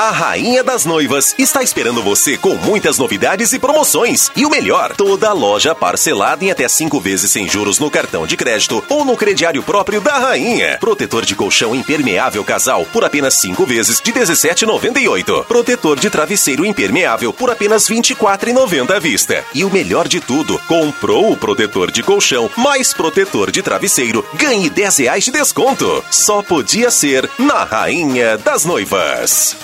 A 0.00 0.08
Rainha 0.12 0.64
das 0.64 0.86
Noivas 0.86 1.34
está 1.36 1.62
esperando 1.62 2.02
você 2.02 2.34
com 2.34 2.54
muitas 2.54 2.96
novidades 2.96 3.52
e 3.52 3.58
promoções. 3.58 4.30
E 4.34 4.46
o 4.46 4.48
melhor, 4.48 4.96
toda 4.96 5.30
loja 5.34 5.74
parcelada 5.74 6.42
em 6.42 6.50
até 6.50 6.66
cinco 6.68 6.98
vezes 6.98 7.30
sem 7.30 7.46
juros 7.46 7.78
no 7.78 7.90
cartão 7.90 8.26
de 8.26 8.34
crédito 8.34 8.82
ou 8.88 9.04
no 9.04 9.14
crediário 9.14 9.62
próprio 9.62 10.00
da 10.00 10.18
Rainha. 10.18 10.78
Protetor 10.80 11.26
de 11.26 11.34
colchão 11.36 11.74
impermeável 11.74 12.42
casal 12.42 12.86
por 12.90 13.04
apenas 13.04 13.34
cinco 13.34 13.66
vezes 13.66 14.00
de 14.00 14.10
17,98. 14.10 15.44
Protetor 15.44 16.00
de 16.00 16.08
travesseiro 16.08 16.64
impermeável 16.64 17.30
por 17.30 17.50
apenas 17.50 17.86
24,90 17.86 18.96
à 18.96 18.98
vista. 18.98 19.44
E 19.54 19.66
o 19.66 19.70
melhor 19.70 20.08
de 20.08 20.18
tudo, 20.18 20.58
comprou 20.60 21.30
o 21.30 21.36
protetor 21.36 21.90
de 21.90 22.02
colchão 22.02 22.50
mais 22.56 22.94
protetor 22.94 23.50
de 23.50 23.60
travesseiro, 23.60 24.24
ganhe 24.32 24.70
10 24.70 24.96
reais 24.96 25.24
de 25.24 25.30
desconto. 25.30 26.02
Só 26.10 26.42
podia 26.42 26.90
ser 26.90 27.28
na 27.38 27.64
Rainha 27.64 28.38
das 28.38 28.64
Noivas. 28.64 29.54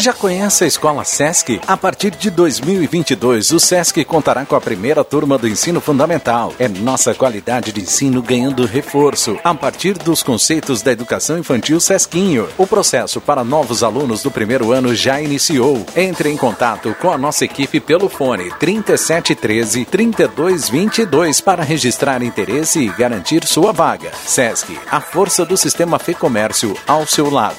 Já 0.00 0.14
conhece 0.14 0.64
a 0.64 0.66
Escola 0.66 1.04
Sesc? 1.04 1.60
A 1.66 1.76
partir 1.76 2.12
de 2.12 2.30
2022, 2.30 3.50
o 3.50 3.60
Sesc 3.60 4.02
contará 4.06 4.46
com 4.46 4.56
a 4.56 4.60
primeira 4.60 5.04
turma 5.04 5.36
do 5.36 5.46
ensino 5.46 5.78
fundamental. 5.78 6.54
É 6.58 6.66
nossa 6.68 7.12
qualidade 7.12 7.70
de 7.70 7.82
ensino 7.82 8.22
ganhando 8.22 8.64
reforço 8.64 9.38
a 9.44 9.54
partir 9.54 9.98
dos 9.98 10.22
conceitos 10.22 10.80
da 10.80 10.90
educação 10.90 11.38
infantil 11.38 11.78
Sesquinho. 11.78 12.48
O 12.56 12.66
processo 12.66 13.20
para 13.20 13.44
novos 13.44 13.82
alunos 13.82 14.22
do 14.22 14.30
primeiro 14.30 14.72
ano 14.72 14.94
já 14.94 15.20
iniciou. 15.20 15.84
Entre 15.94 16.30
em 16.30 16.36
contato 16.36 16.96
com 16.98 17.10
a 17.10 17.18
nossa 17.18 17.44
equipe 17.44 17.78
pelo 17.78 18.08
fone 18.08 18.50
3713 18.58 19.84
3222 19.84 21.42
para 21.42 21.62
registrar 21.62 22.22
interesse 22.22 22.80
e 22.80 22.88
garantir 22.88 23.46
sua 23.46 23.70
vaga. 23.70 24.12
Sesc, 24.24 24.80
a 24.90 24.98
força 24.98 25.44
do 25.44 25.58
sistema 25.58 25.98
Fê 25.98 26.14
Comércio 26.14 26.74
ao 26.86 27.06
seu 27.06 27.28
lado. 27.28 27.58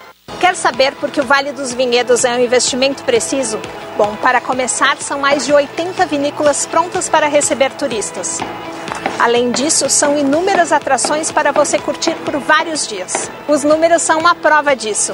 Quer 0.39 0.55
saber 0.55 0.95
por 0.95 1.11
que 1.11 1.21
o 1.21 1.25
Vale 1.25 1.51
dos 1.51 1.73
Vinhedos 1.73 2.25
é 2.25 2.31
um 2.31 2.39
investimento 2.39 3.03
preciso? 3.03 3.59
Bom, 3.97 4.15
para 4.15 4.41
começar, 4.41 4.97
são 4.97 5.19
mais 5.19 5.45
de 5.45 5.53
80 5.53 6.05
vinícolas 6.05 6.65
prontas 6.65 7.07
para 7.07 7.27
receber 7.27 7.71
turistas. 7.73 8.39
Além 9.19 9.51
disso, 9.51 9.87
são 9.89 10.17
inúmeras 10.17 10.71
atrações 10.71 11.31
para 11.31 11.51
você 11.51 11.77
curtir 11.77 12.15
por 12.25 12.39
vários 12.39 12.87
dias. 12.87 13.29
Os 13.47 13.63
números 13.63 14.01
são 14.01 14.19
uma 14.19 14.33
prova 14.33 14.75
disso. 14.75 15.13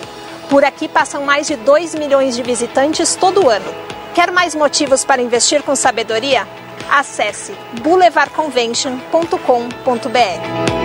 Por 0.49 0.63
aqui 0.63 0.87
passam 0.87 1.23
mais 1.23 1.47
de 1.47 1.57
2 1.57 1.93
milhões 1.95 2.35
de 2.35 2.41
visitantes 2.41 3.15
todo 3.15 3.49
ano. 3.49 3.75
Quer 4.15 4.31
mais 4.31 4.55
motivos 4.55 5.03
para 5.03 5.21
investir 5.21 5.61
com 5.61 5.75
sabedoria? 5.75 6.47
Acesse 6.89 7.53
boulevardconvention.com.br. 7.81 10.76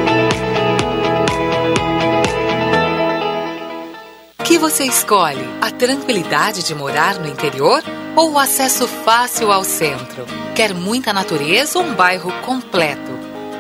você 4.62 4.84
escolhe? 4.84 5.44
A 5.60 5.72
tranquilidade 5.72 6.62
de 6.62 6.72
morar 6.72 7.18
no 7.18 7.26
interior 7.26 7.82
ou 8.14 8.30
o 8.30 8.38
acesso 8.38 8.86
fácil 8.86 9.50
ao 9.50 9.64
centro? 9.64 10.24
Quer 10.54 10.72
muita 10.72 11.12
natureza 11.12 11.80
ou 11.80 11.84
um 11.84 11.94
bairro 11.96 12.30
completo? 12.42 13.11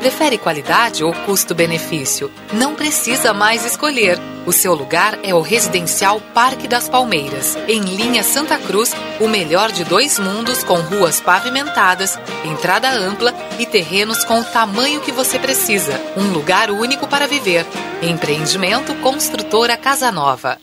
Prefere 0.02 0.36
qualidade 0.36 1.04
ou 1.04 1.12
custo-benefício? 1.12 2.28
Não 2.52 2.74
precisa 2.74 3.32
mais 3.32 3.64
escolher. 3.64 4.18
O 4.44 4.50
seu 4.50 4.74
lugar 4.74 5.16
é 5.22 5.32
o 5.32 5.40
Residencial 5.40 6.20
Parque 6.34 6.66
das 6.66 6.88
Palmeiras, 6.88 7.56
em 7.68 7.80
linha 7.82 8.24
Santa 8.24 8.58
Cruz, 8.58 8.92
o 9.20 9.28
melhor 9.28 9.70
de 9.70 9.84
dois 9.84 10.18
mundos 10.18 10.64
com 10.64 10.74
ruas 10.80 11.20
pavimentadas, 11.20 12.18
entrada 12.44 12.90
ampla 12.90 13.32
e 13.60 13.64
terrenos 13.64 14.24
com 14.24 14.40
o 14.40 14.44
tamanho 14.44 15.00
que 15.02 15.12
você 15.12 15.38
precisa. 15.38 15.92
Um 16.16 16.32
lugar 16.32 16.72
único 16.72 17.06
para 17.06 17.28
viver. 17.28 17.64
Empreendimento 18.02 18.92
Construtora 18.96 19.76
Casa 19.76 20.10
Nova. 20.10 20.58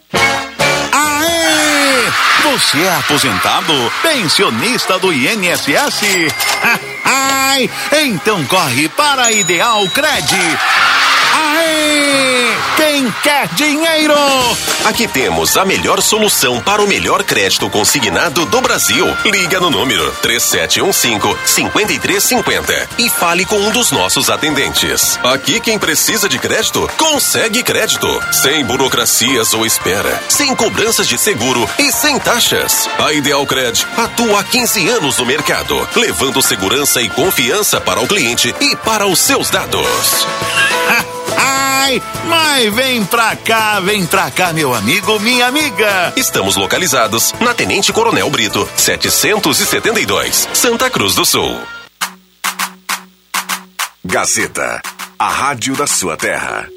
Aê! 0.91 1.68
Você 2.43 2.81
é 2.81 2.95
aposentado? 2.95 3.73
Pensionista 4.01 4.97
do 4.99 5.11
INSS? 5.13 6.01
Ai! 7.05 7.69
Então 8.03 8.43
corre 8.45 8.89
para 8.89 9.23
a 9.25 9.31
Ideal 9.31 9.87
Cred. 9.89 10.35
Aê! 11.33 12.48
Quem 12.79 13.11
quer 13.23 13.47
dinheiro? 13.55 14.15
Aqui 14.85 15.05
temos 15.05 15.57
a 15.57 15.65
melhor 15.65 16.01
solução 16.01 16.61
para 16.61 16.81
o 16.81 16.87
melhor 16.87 17.25
crédito 17.25 17.69
consignado 17.69 18.45
do 18.45 18.61
Brasil. 18.61 19.05
Liga 19.25 19.59
no 19.59 19.69
número 19.69 20.09
3715-5350 20.23 22.87
e 22.97 23.09
fale 23.09 23.43
com 23.43 23.57
um 23.57 23.69
dos 23.71 23.91
nossos 23.91 24.29
atendentes. 24.29 25.19
Aqui 25.25 25.59
quem 25.59 25.77
precisa 25.77 26.29
de 26.29 26.39
crédito, 26.39 26.89
consegue 26.97 27.63
crédito. 27.63 28.07
Sem 28.31 28.63
burocracias 28.63 29.53
ou 29.53 29.65
espera, 29.65 30.17
sem 30.29 30.55
cobranças 30.55 31.05
de 31.05 31.17
seguro 31.17 31.69
e 31.77 31.91
sem 31.91 32.17
taxas. 32.17 32.87
A 32.97 33.11
Ideal 33.11 33.45
Cred 33.45 33.85
atua 33.97 34.39
há 34.39 34.43
15 34.45 34.87
anos 34.87 35.17
no 35.17 35.25
mercado, 35.25 35.85
levando 35.97 36.41
segurança 36.41 37.01
e 37.01 37.09
confiança 37.09 37.81
para 37.81 37.99
o 37.99 38.07
cliente 38.07 38.55
e 38.61 38.73
para 38.77 39.05
os 39.05 39.19
seus 39.19 39.49
dados. 39.49 39.79
Ai, 41.89 42.03
mas 42.27 42.71
vem 42.75 43.03
pra 43.03 43.35
cá, 43.35 43.79
vem 43.79 44.05
pra 44.05 44.29
cá, 44.29 44.53
meu 44.53 44.75
amigo, 44.75 45.19
minha 45.21 45.47
amiga. 45.47 46.13
Estamos 46.15 46.55
localizados 46.55 47.33
na 47.39 47.51
Tenente 47.51 47.91
Coronel 47.91 48.29
Brito, 48.29 48.69
772, 48.77 50.49
Santa 50.53 50.87
Cruz 50.87 51.15
do 51.15 51.25
Sul. 51.25 51.59
Gazeta, 54.05 54.79
a 55.17 55.29
rádio 55.29 55.75
da 55.75 55.87
sua 55.87 56.15
terra. 56.15 56.67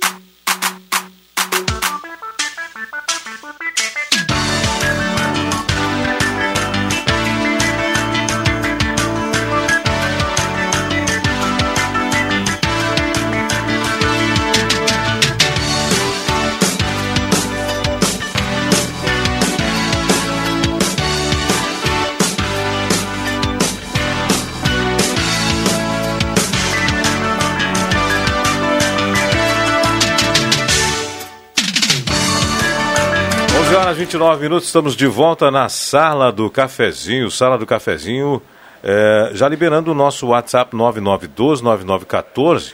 Horas 33.93 33.99
29 33.99 34.43
minutos, 34.43 34.67
estamos 34.69 34.97
de 34.97 35.07
volta 35.07 35.51
na 35.51 35.69
sala 35.69 36.33
do 36.33 36.49
cafezinho. 36.49 37.31
Sala 37.31 37.59
do 37.59 37.67
cafezinho, 37.67 38.41
é, 38.83 39.33
já 39.35 39.47
liberando 39.47 39.91
o 39.91 39.95
nosso 39.95 40.29
WhatsApp 40.29 40.75
9912-9914. 40.75 42.73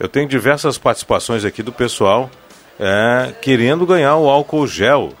Eu 0.00 0.08
tenho 0.08 0.26
diversas 0.28 0.76
participações 0.76 1.44
aqui 1.44 1.62
do 1.62 1.70
pessoal 1.72 2.28
é, 2.78 3.32
querendo 3.40 3.86
ganhar 3.86 4.16
o 4.16 4.28
álcool 4.28 4.66
gel. 4.66 5.12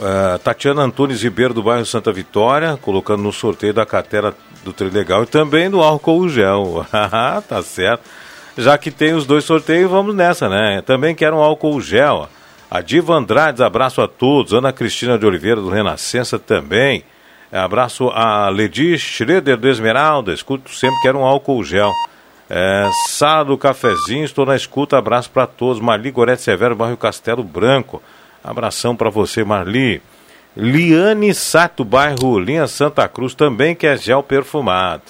É, 0.00 0.38
Tatiana 0.38 0.82
Antunes 0.82 1.22
Ribeiro, 1.22 1.54
do 1.54 1.62
bairro 1.62 1.86
Santa 1.86 2.12
Vitória, 2.12 2.76
colocando 2.82 3.22
no 3.22 3.32
sorteio 3.32 3.72
da 3.74 3.86
carteira 3.86 4.34
do 4.64 4.72
Trilegal 4.72 5.22
e 5.22 5.26
também 5.26 5.70
do 5.70 5.80
álcool 5.80 6.28
gel. 6.28 6.84
tá 7.48 7.62
certo. 7.62 8.02
Já 8.58 8.76
que 8.76 8.90
tem 8.90 9.14
os 9.14 9.24
dois 9.24 9.44
sorteios, 9.44 9.88
vamos 9.90 10.16
nessa, 10.16 10.48
né? 10.48 10.82
Também 10.84 11.14
quero 11.14 11.36
um 11.36 11.42
álcool 11.42 11.80
gel. 11.80 12.28
A 12.74 12.80
Diva 12.80 13.14
Andrades, 13.14 13.60
abraço 13.60 14.00
a 14.00 14.08
todos. 14.08 14.54
Ana 14.54 14.72
Cristina 14.72 15.18
de 15.18 15.26
Oliveira, 15.26 15.60
do 15.60 15.68
Renascença, 15.68 16.38
também. 16.38 17.04
Abraço 17.52 18.08
a 18.08 18.48
Ledi 18.48 18.98
Schroeder 18.98 19.58
do 19.58 19.68
Esmeralda. 19.68 20.32
Escuto 20.32 20.70
sempre 20.70 20.98
que 21.02 21.08
era 21.08 21.18
um 21.18 21.22
álcool 21.22 21.62
gel. 21.62 21.92
É, 22.48 22.88
do 23.44 23.58
cafezinho, 23.58 24.24
estou 24.24 24.46
na 24.46 24.56
escuta, 24.56 24.96
abraço 24.96 25.28
para 25.28 25.46
todos. 25.46 25.82
Marli 25.82 26.10
Gorete 26.10 26.40
Severo, 26.40 26.74
bairro 26.74 26.96
Castelo 26.96 27.44
Branco. 27.44 28.02
Abração 28.42 28.96
para 28.96 29.10
você, 29.10 29.44
Marli. 29.44 30.00
Liane 30.56 31.34
Sato, 31.34 31.84
bairro 31.84 32.38
Linha 32.38 32.66
Santa 32.66 33.06
Cruz, 33.06 33.34
também 33.34 33.74
que 33.74 33.86
é 33.86 33.98
gel 33.98 34.22
perfumado. 34.22 35.02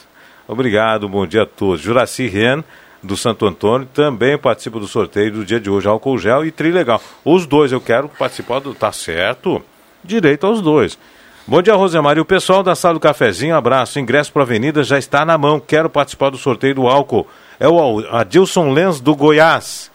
Obrigado, 0.48 1.08
bom 1.08 1.24
dia 1.24 1.42
a 1.42 1.46
todos. 1.46 1.80
Juraci 1.80 2.26
Ren, 2.26 2.64
do 3.03 3.16
Santo 3.16 3.46
Antônio, 3.46 3.88
também 3.92 4.38
participa 4.38 4.78
do 4.78 4.86
sorteio 4.86 5.32
do 5.32 5.44
dia 5.44 5.59
de 5.59 5.68
hoje, 5.68 5.88
álcool 5.88 6.18
gel 6.18 6.44
e 6.46 6.50
trilegal. 6.53 7.00
Os 7.24 7.46
dois 7.46 7.72
eu 7.72 7.80
quero 7.80 8.09
participar 8.09 8.61
do. 8.61 8.74
Tá 8.74 8.92
certo? 8.92 9.62
Direito 10.05 10.46
aos 10.46 10.61
dois. 10.61 10.98
Bom 11.46 11.61
dia, 11.61 11.74
Rosemar. 11.74 12.16
E 12.16 12.20
o 12.20 12.24
pessoal 12.24 12.62
da 12.62 12.76
sala 12.76 12.94
do 12.94 13.00
cafezinho, 13.00 13.57
abraço. 13.57 13.98
Ingresso 13.98 14.32
para 14.32 14.42
a 14.42 14.44
avenida 14.44 14.84
já 14.84 14.98
está 14.98 15.24
na 15.24 15.36
mão. 15.36 15.59
Quero 15.59 15.90
participar 15.90 16.30
do 16.30 16.38
sorteio 16.38 16.76
do 16.76 16.86
álcool. 16.86 17.26
É 17.59 17.68
o 17.68 17.98
Adilson 18.14 18.72
Lenz 18.72 19.00
do 19.00 19.16
Goiás. 19.16 19.90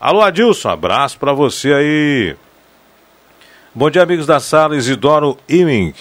Alô, 0.00 0.20
Adilson, 0.20 0.68
abraço 0.68 1.18
para 1.18 1.32
você 1.32 1.72
aí. 1.72 2.36
Bom 3.74 3.90
dia, 3.90 4.02
amigos 4.02 4.26
da 4.26 4.38
sala. 4.38 4.76
Isidoro 4.76 5.36
Iming. 5.48 5.92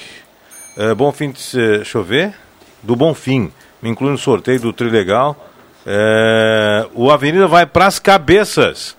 É, 0.77 0.93
bom 0.93 1.11
fim 1.11 1.31
de. 1.31 1.41
Deixa 1.51 1.97
eu 1.97 2.03
ver. 2.03 2.35
Do 2.83 2.95
Bom 2.95 3.13
Fim. 3.13 3.51
Me 3.81 3.89
inclui 3.89 4.11
no 4.11 4.17
sorteio 4.17 4.59
do 4.59 4.73
Trilegal. 4.73 5.50
É, 5.85 6.87
o 6.93 7.09
Avenida 7.11 7.47
vai 7.47 7.65
para 7.65 7.87
as 7.87 7.99
cabeças. 7.99 8.95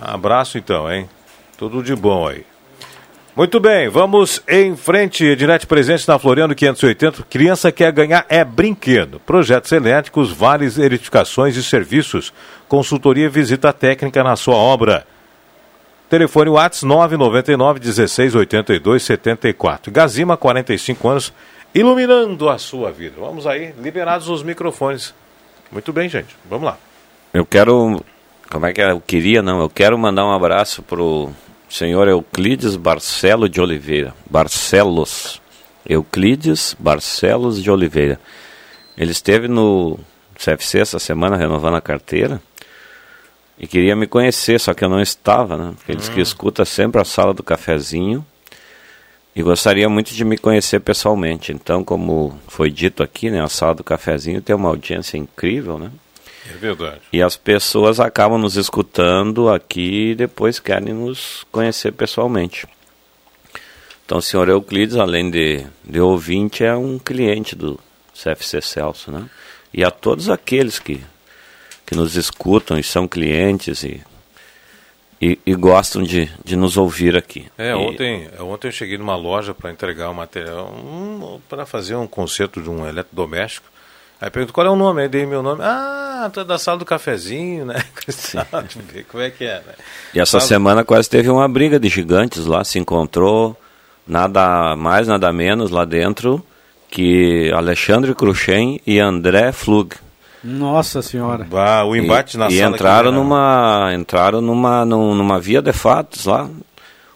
Abraço 0.00 0.58
então, 0.58 0.90
hein? 0.90 1.08
Tudo 1.56 1.82
de 1.82 1.94
bom 1.94 2.26
aí. 2.26 2.44
Muito 3.34 3.58
bem, 3.58 3.88
vamos 3.88 4.42
em 4.46 4.76
frente. 4.76 5.24
Ednet 5.24 5.66
presente 5.66 6.06
na 6.06 6.18
Floriano 6.18 6.54
580. 6.54 7.22
Criança 7.30 7.72
quer 7.72 7.90
ganhar 7.90 8.26
é 8.28 8.44
brinquedo. 8.44 9.18
Projetos 9.20 9.72
elétricos, 9.72 10.30
vales, 10.30 10.76
edificações 10.76 11.56
e 11.56 11.62
serviços. 11.62 12.30
Consultoria 12.68 13.26
e 13.26 13.30
visita 13.30 13.72
técnica 13.72 14.22
na 14.22 14.36
sua 14.36 14.56
obra. 14.56 15.06
Telefone 16.10 16.50
WhatsApp 16.50 16.84
999 16.84 17.80
16 17.80 18.34
82 18.34 19.02
74. 19.02 19.90
Gazima, 19.90 20.36
45 20.36 21.08
anos, 21.08 21.32
iluminando 21.74 22.50
a 22.50 22.58
sua 22.58 22.92
vida. 22.92 23.14
Vamos 23.18 23.46
aí, 23.46 23.72
liberados 23.80 24.28
os 24.28 24.42
microfones. 24.42 25.14
Muito 25.72 25.92
bem, 25.92 26.08
gente. 26.08 26.36
Vamos 26.48 26.66
lá. 26.66 26.78
Eu 27.32 27.46
quero. 27.46 28.04
Como 28.50 28.66
é 28.66 28.72
que 28.72 28.82
é? 28.82 28.90
Eu 28.90 29.00
queria, 29.00 29.40
não. 29.42 29.60
Eu 29.60 29.70
quero 29.70 29.98
mandar 29.98 30.26
um 30.26 30.32
abraço 30.32 30.82
pro 30.82 31.30
senhor 31.68 32.06
Euclides 32.06 32.76
Barcelo 32.76 33.48
de 33.48 33.60
Oliveira. 33.60 34.14
Barcelos. 34.30 35.40
Euclides 35.88 36.76
Barcelos 36.78 37.62
de 37.62 37.70
Oliveira. 37.70 38.20
Ele 38.96 39.10
esteve 39.10 39.48
no 39.48 39.98
CFC 40.36 40.80
essa 40.80 40.98
semana 40.98 41.36
renovando 41.36 41.76
a 41.76 41.80
carteira 41.80 42.40
e 43.58 43.66
queria 43.66 43.96
me 43.96 44.06
conhecer, 44.06 44.60
só 44.60 44.74
que 44.74 44.84
eu 44.84 44.88
não 44.88 45.00
estava, 45.00 45.56
né? 45.56 45.72
Porque 45.76 45.92
ele 45.92 45.98
diz 45.98 46.08
que 46.08 46.18
Hum. 46.20 46.22
escuta 46.22 46.64
sempre 46.64 47.00
a 47.00 47.04
sala 47.04 47.32
do 47.32 47.42
cafezinho 47.42 48.24
e 49.34 49.42
gostaria 49.42 49.88
muito 49.88 50.12
de 50.14 50.24
me 50.24 50.36
conhecer 50.36 50.80
pessoalmente. 50.80 51.52
Então, 51.52 51.82
como 51.82 52.38
foi 52.48 52.70
dito 52.70 53.02
aqui, 53.02 53.30
né, 53.30 53.42
a 53.42 53.48
sala 53.48 53.74
do 53.74 53.84
cafezinho 53.84 54.42
tem 54.42 54.54
uma 54.54 54.68
audiência 54.68 55.16
incrível, 55.16 55.78
né? 55.78 55.90
É 56.50 56.56
verdade. 56.56 57.00
E 57.12 57.22
as 57.22 57.36
pessoas 57.36 58.00
acabam 58.00 58.38
nos 58.38 58.56
escutando 58.56 59.48
aqui 59.48 60.10
e 60.10 60.14
depois 60.14 60.58
querem 60.58 60.92
nos 60.92 61.46
conhecer 61.50 61.92
pessoalmente. 61.92 62.66
Então, 64.04 64.18
o 64.18 64.22
senhor 64.22 64.48
Euclides, 64.48 64.96
além 64.96 65.30
de, 65.30 65.64
de 65.84 66.00
ouvinte, 66.00 66.64
é 66.64 66.74
um 66.74 66.98
cliente 66.98 67.54
do 67.54 67.78
CFC 68.12 68.60
Celso, 68.60 69.10
né? 69.10 69.30
E 69.72 69.82
a 69.82 69.90
todos 69.90 70.28
aqueles 70.28 70.78
que, 70.78 71.02
que 71.86 71.94
nos 71.94 72.16
escutam 72.16 72.78
e 72.78 72.82
são 72.82 73.08
clientes 73.08 73.84
e, 73.84 74.02
e, 75.22 75.38
e 75.46 75.54
gostam 75.54 76.02
de, 76.02 76.28
de 76.44 76.56
nos 76.56 76.76
ouvir 76.76 77.16
aqui. 77.16 77.46
É, 77.56 77.70
E- 77.70 77.74
ontem, 77.74 78.28
ontem 78.40 78.66
eu 78.66 78.72
cheguei 78.72 78.98
numa 78.98 79.14
loja 79.14 79.54
para 79.54 79.70
entregar 79.70 80.10
um 80.10 80.14
material, 80.14 80.66
um, 80.74 81.38
para 81.48 81.64
fazer 81.64 81.94
um 81.94 82.08
concerto 82.08 82.60
de 82.60 82.68
um 82.68 82.84
eletrodoméstico. 82.88 83.66
Aí 84.20 84.30
pergunto 84.30 84.52
qual 84.52 84.66
é 84.66 84.70
o 84.70 84.76
nome, 84.76 85.02
aí 85.02 85.08
dei 85.08 85.24
meu 85.24 85.42
nome. 85.42 85.62
Ah, 85.62 86.28
tu 86.32 86.40
é 86.40 86.44
da 86.44 86.58
sala 86.58 86.78
do 86.78 86.84
cafezinho, 86.84 87.64
né? 87.64 87.84
Como 89.08 89.22
é 89.22 89.30
que 89.30 89.44
é, 89.44 89.56
né? 89.66 89.74
E 90.14 90.20
essa 90.20 90.38
semana 90.40 90.84
quase 90.84 91.08
teve 91.08 91.28
uma 91.28 91.48
briga 91.48 91.78
de 91.78 91.88
gigantes 91.88 92.46
lá, 92.46 92.64
se 92.64 92.78
encontrou 92.78 93.56
nada 94.06 94.74
mais, 94.76 95.06
nada 95.08 95.32
menos 95.32 95.70
lá 95.70 95.84
dentro 95.84 96.44
que 96.90 97.50
Alexandre 97.54 98.14
Cruxem 98.14 98.80
e 98.86 98.98
André 99.00 99.50
Flug. 99.52 99.96
Nossa 100.44 101.02
senhora. 101.02 101.46
Ah, 101.52 101.84
o 101.84 101.94
embate 101.94 102.36
e, 102.36 102.38
na 102.38 102.48
e 102.48 102.58
sala. 102.58 102.74
entraram 102.74 103.10
aqui, 103.10 103.18
né? 103.18 103.22
numa 103.24 103.90
entraram 103.94 104.40
numa 104.40 104.84
num- 104.84 105.14
numa 105.14 105.38
via 105.38 105.62
de 105.62 105.72
fatos 105.72 106.26
lá 106.26 106.50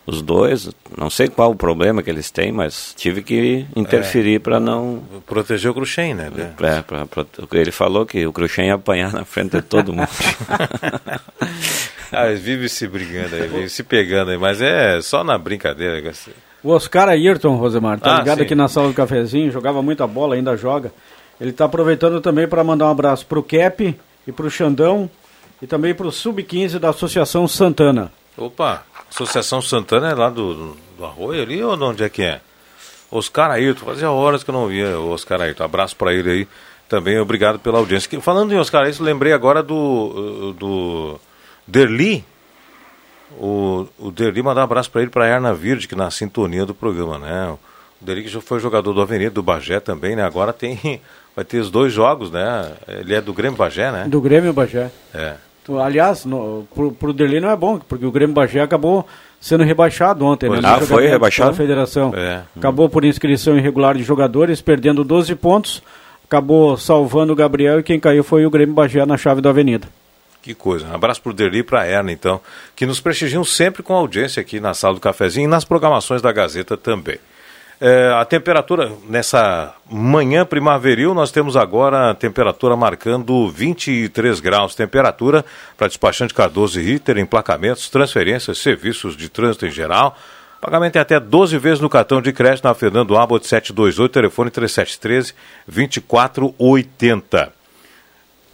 os 0.07 0.23
dois 0.23 0.71
não 0.97 1.11
sei 1.11 1.27
qual 1.27 1.51
o 1.51 1.57
problema 1.57 2.01
que 2.01 2.09
eles 2.09 2.31
têm 2.31 2.53
mas 2.53 2.95
tive 2.97 3.23
que 3.23 3.67
interferir 3.75 4.39
para 4.39 4.61
não 4.61 5.03
Proteger 5.27 5.73
o 5.73 5.75
Cruxem, 5.75 6.15
né? 6.15 6.31
é, 6.39 6.45
pra, 6.83 7.07
pra- 7.07 7.27
ele 7.53 7.73
falou 7.73 8.07
que 8.07 8.25
o 8.25 8.33
Cruxem 8.33 8.69
ia 8.69 8.75
apanhar 8.75 9.13
na 9.13 9.25
frente 9.25 9.57
de 9.57 9.63
todo 9.63 9.93
mundo 9.93 10.07
ah, 12.13 12.27
vivem 12.39 12.69
se 12.69 12.87
brigando 12.87 13.35
aí, 13.35 13.49
vivem 13.49 13.69
se 13.69 13.83
pegando 13.83 14.31
aí, 14.31 14.39
mas 14.39 14.61
é 14.61 15.01
só 15.01 15.25
na 15.25 15.37
brincadeira. 15.37 16.13
O 16.63 16.71
Oscar 16.71 17.09
Ayrton, 17.09 17.57
Rosemar, 17.57 17.99
tá 18.01 18.17
Ah, 18.17 18.19
ligado 18.21 18.39
sim. 18.39 18.45
aqui 18.45 18.55
na 18.55 18.69
sala 18.69 18.89
do 18.89 18.95
cafezinho, 18.95 19.51
jogava 19.51 19.83
muita 19.83 20.07
bola, 20.07 20.35
ainda 20.37 20.57
joga. 20.57 20.93
Ele 21.41 21.53
tá 21.53 21.65
aproveitando 21.67 22.21
também 22.21 22.47
para 22.49 22.65
mandar 22.65 22.87
um 22.87 22.91
abraço 22.91 23.27
pro 23.27 23.43
Cap 23.43 23.97
e 24.27 24.33
pro 24.33 24.51
Xandão 24.51 25.09
e 25.61 25.67
também 25.67 25.95
pro 25.95 26.11
Sub-15 26.11 26.79
da 26.79 26.91
Associação 26.91 27.47
Santana. 27.47 28.13
Opa, 28.37 28.85
Associação 29.11 29.61
Santana 29.63 30.11
é 30.11 30.15
lá 30.15 30.29
do, 30.31 30.77
do 30.99 31.05
Arroio 31.05 31.43
ali 31.43 31.63
ou 31.63 31.77
de 31.77 31.83
onde 31.85 32.05
é 32.05 32.09
que 32.09 32.23
é? 32.23 32.41
Oscar 33.11 33.51
Ayrton, 33.53 33.85
fazia 33.87 34.11
horas 34.11 34.43
que 34.43 34.51
eu 34.51 34.55
não 34.55 34.67
via 34.67 34.99
o 34.99 35.11
Oscar 35.11 35.41
Ayrton. 35.41 35.65
Abraço 35.65 35.95
para 35.97 36.13
ele 36.13 36.31
aí 36.31 36.49
também, 36.89 37.19
obrigado 37.19 37.59
pela 37.59 37.79
audiência. 37.79 38.09
Que- 38.11 38.21
Falando 38.21 38.53
em 38.53 38.59
Oscar 38.59 38.85
Ayrton, 38.85 39.05
lembrei 39.05 39.33
agora 39.33 39.63
do, 39.63 40.53
do 40.59 41.21
Derli. 41.67 42.25
O, 43.39 43.87
o 43.99 44.11
Derli 44.11 44.43
mandar 44.43 44.61
um 44.63 44.65
abraço 44.65 44.91
para 44.91 45.03
ele, 45.03 45.11
para 45.11 45.27
Erna 45.27 45.53
Virde, 45.53 45.89
que 45.89 45.95
na 45.97 46.11
sintonia 46.11 46.65
do 46.65 46.75
programa, 46.75 47.19
né? 47.19 47.49
O 48.01 48.05
Derli 48.05 48.23
que 48.23 48.29
já 48.29 48.41
foi 48.41 48.61
jogador 48.61 48.93
do 48.93 49.01
Avenida, 49.01 49.31
do 49.31 49.43
Bagé 49.43 49.81
também, 49.81 50.15
né? 50.15 50.23
Agora 50.25 50.53
tem, 50.53 51.01
vai 51.37 51.45
ter 51.45 51.59
os 51.59 51.71
dois 51.71 51.93
jogos, 51.93 52.31
né? 52.31 52.73
Ele 52.89 53.15
é 53.15 53.21
do 53.21 53.35
Grêmio 53.35 53.59
Bagé, 53.59 53.93
né? 53.93 54.07
Do 54.09 54.23
Grêmio 54.23 54.55
Bagé. 54.55 54.91
É. 55.15 55.35
Aliás, 55.85 56.25
no, 56.25 56.67
pro, 56.75 56.93
pro 56.93 57.13
Derli 57.13 57.41
não 57.41 57.51
é 57.51 57.57
bom, 57.57 57.79
porque 57.79 58.07
o 58.07 58.11
Grêmio 58.11 58.35
Bagé 58.35 58.61
acabou 58.61 59.07
sendo 59.41 59.65
rebaixado 59.65 60.25
ontem, 60.25 60.49
né? 60.49 60.61
Pois. 60.61 60.65
Ah, 60.65 60.81
foi 60.81 61.07
rebaixado? 61.07 61.55
federação. 61.55 62.15
É. 62.17 62.43
Acabou 62.57 62.89
por 62.89 63.05
inscrição 63.05 63.59
irregular 63.59 63.97
de 63.97 64.03
jogadores, 64.03 64.63
perdendo 64.63 65.05
12 65.05 65.35
pontos. 65.35 65.83
Acabou 66.25 66.77
salvando 66.77 67.33
o 67.33 67.37
Gabriel 67.37 67.81
e 67.81 67.83
quem 67.83 68.01
caiu 68.01 68.25
foi 68.25 68.47
o 68.47 68.51
Grêmio 68.51 68.75
Bagé 68.75 69.05
na 69.05 69.17
chave 69.17 69.41
da 69.41 69.51
Avenida. 69.51 69.87
Que 70.41 70.55
coisa. 70.55 70.87
Um 70.87 70.95
abraço 70.95 71.21
pro 71.21 71.33
Derli 71.33 71.59
e 71.59 71.63
pra 71.63 71.85
Erna, 71.85 72.13
então, 72.13 72.41
que 72.75 72.87
nos 72.87 73.01
prestigiam 73.01 73.45
sempre 73.45 73.83
com 73.83 73.93
audiência 73.95 74.41
aqui 74.41 74.61
na 74.61 74.75
sala 74.75 74.95
do 74.95 75.01
cafezinho 75.01 75.45
e 75.45 75.51
nas 75.51 75.65
programações 75.65 76.23
da 76.23 76.33
Gazeta 76.33 76.77
também. 76.77 77.19
É, 77.79 78.11
a 78.19 78.25
temperatura 78.25 78.91
nessa 79.07 79.75
manhã 79.91 80.47
primaveril, 80.47 81.13
nós 81.13 81.31
temos 81.31 81.57
agora 81.57 82.11
a 82.11 82.15
temperatura 82.15 82.75
marcando 82.75 83.49
23 83.51 84.41
graus. 84.41 84.75
Temperatura 84.75 85.45
para 85.77 85.87
despachante 85.87 86.33
Cardoso 86.33 86.81
e 86.81 86.83
Ritter, 86.83 87.19
emplacamentos, 87.19 87.91
transferências, 87.91 88.59
serviços 88.59 89.15
de 89.17 89.29
trânsito 89.29 89.67
em 89.67 89.71
geral. 89.71 90.17
Pagamento 90.59 90.97
é 90.97 91.01
até 91.01 91.21
12 91.21 91.59
vezes 91.59 91.81
no 91.81 91.91
cartão 91.91 92.23
de 92.23 92.33
crédito 92.33 92.65
na 92.65 92.73
Fernando 92.73 93.17
Abbott 93.17 93.47
728, 93.47 94.11
telefone 94.11 94.51
3713 94.51 95.35
2480. 95.69 97.56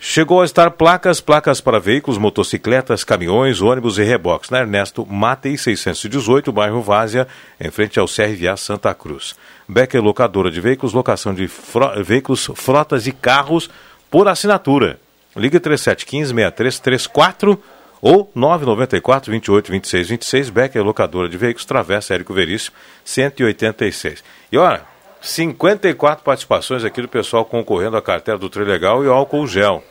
Chegou 0.04 0.42
a 0.42 0.44
estar 0.44 0.68
placas, 0.72 1.20
placas 1.20 1.60
para 1.60 1.78
veículos, 1.78 2.18
motocicletas, 2.18 3.04
caminhões, 3.04 3.62
ônibus 3.62 3.98
e 3.98 4.02
reboques. 4.02 4.50
Na 4.50 4.58
Ernesto 4.58 5.06
Matei 5.06 5.56
618, 5.56 6.50
bairro 6.50 6.82
Várzea, 6.82 7.28
em 7.60 7.70
frente 7.70 8.00
ao 8.00 8.06
CRVA 8.08 8.56
Santa 8.56 8.92
Cruz. 8.94 9.36
Becker 9.68 10.02
Locadora 10.02 10.50
de 10.50 10.60
Veículos, 10.60 10.92
locação 10.92 11.32
de 11.32 11.46
fro- 11.46 12.02
veículos, 12.02 12.50
frotas 12.56 13.06
e 13.06 13.12
carros 13.12 13.70
por 14.10 14.26
assinatura. 14.26 14.98
Liga 15.36 15.60
3715-6334 15.60 17.56
ou 18.02 18.28
994 18.34 19.30
28 19.30 19.70
26 19.70 20.08
26. 20.08 20.50
Becker 20.50 20.82
Locadora 20.82 21.28
de 21.28 21.36
Veículos, 21.38 21.64
Travessa 21.64 22.12
Érico 22.12 22.34
Veríssimo, 22.34 22.74
186. 23.04 24.24
E 24.50 24.58
olha, 24.58 24.82
54 25.20 26.24
participações 26.24 26.82
aqui 26.84 27.00
do 27.00 27.06
pessoal 27.08 27.44
concorrendo 27.44 27.96
à 27.96 28.02
cartela 28.02 28.36
do 28.36 28.50
Trilegal 28.50 29.04
e 29.04 29.08
álcool 29.08 29.46
gel. 29.46 29.84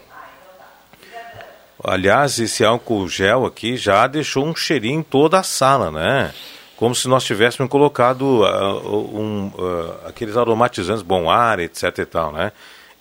Aliás, 1.84 2.40
esse 2.40 2.64
álcool 2.64 3.08
gel 3.08 3.46
aqui 3.46 3.76
já 3.78 4.06
deixou 4.08 4.46
um 4.46 4.56
cheirinho 4.56 5.00
em 5.00 5.04
toda 5.04 5.40
a 5.40 5.44
sala, 5.44 5.90
né? 5.90 6.32
Como 6.78 6.96
se 6.96 7.08
nós 7.08 7.24
tivéssemos 7.24 7.70
colocado 7.72 8.44
ah, 8.46 8.74
um, 8.88 9.52
ah, 9.58 10.10
aqueles 10.10 10.36
aromatizantes 10.38 11.02
bom 11.04 11.30
ar, 11.30 11.60
etc 11.60 11.98
e 12.00 12.06
tal, 12.06 12.32
né? 12.32 12.52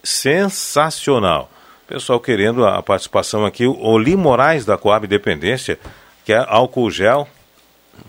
Sensacional. 0.03 1.51
Pessoal 1.87 2.21
querendo 2.21 2.65
a 2.67 2.83
participação 2.83 3.45
aqui. 3.45 3.67
Oli 3.67 4.17
Moraes, 4.17 4.65
da 4.65 4.77
Coab 4.79 5.05
Independência, 5.07 5.79
que 6.25 6.33
é 6.33 6.45
álcool 6.47 6.91
gel. 6.91 7.27